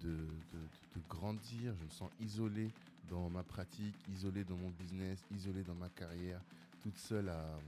[0.00, 0.16] de,
[0.52, 2.70] de, grandir, je me sens isolé
[3.08, 6.40] dans ma pratique, isolé dans mon business, isolé dans ma carrière,
[6.82, 7.58] toute seule à,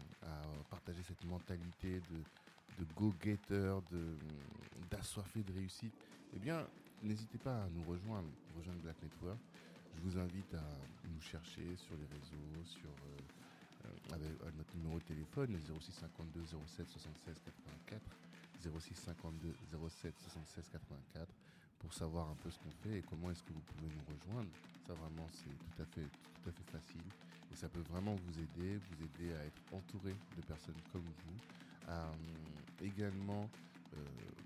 [0.71, 2.01] partager cette mentalité
[2.79, 3.79] de, go-getter,
[4.91, 5.95] d'assoiffé de, réussite,
[6.35, 6.67] eh bien,
[7.03, 9.39] n'hésitez pas à nous rejoindre, rejoindre Black Network.
[9.95, 10.65] Je vous invite à
[11.09, 17.43] nous chercher sur les réseaux, sur euh, avec, notre numéro de téléphone, 0652 07 76
[17.45, 18.03] 84,
[18.63, 19.55] 0652
[19.89, 21.33] 07 76 84
[21.79, 24.51] pour savoir un peu ce qu'on fait et comment est-ce que vous pouvez nous rejoindre.
[24.87, 27.07] Ça vraiment c'est tout à fait tout à fait facile
[27.53, 31.89] et ça peut vraiment vous aider, vous aider à être entouré de personnes comme vous,
[31.89, 32.13] à euh,
[32.83, 33.49] également
[33.95, 34.05] euh,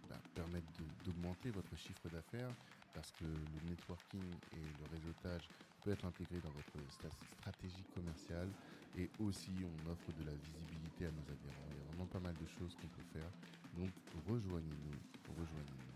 [0.09, 0.66] bah, permettre
[1.05, 2.52] d'augmenter votre chiffre d'affaires
[2.94, 5.48] parce que le networking et le réseautage
[5.82, 6.78] peut être intégré dans votre
[7.39, 8.48] stratégie commerciale
[8.98, 11.69] et aussi on offre de la visibilité à nos adhérents.
[11.70, 13.31] Il y a vraiment pas mal de choses qu'on peut faire.
[13.78, 13.90] Donc
[14.28, 14.98] rejoignez-nous,
[15.39, 15.90] rejoignez-nous, rejoignez-nous.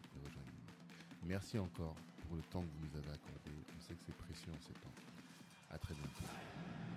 [1.26, 1.96] Merci encore
[2.26, 3.50] pour le temps que vous nous avez accordé.
[3.76, 4.94] On sait que c'est précieux en ces temps.
[5.70, 6.93] À très bientôt.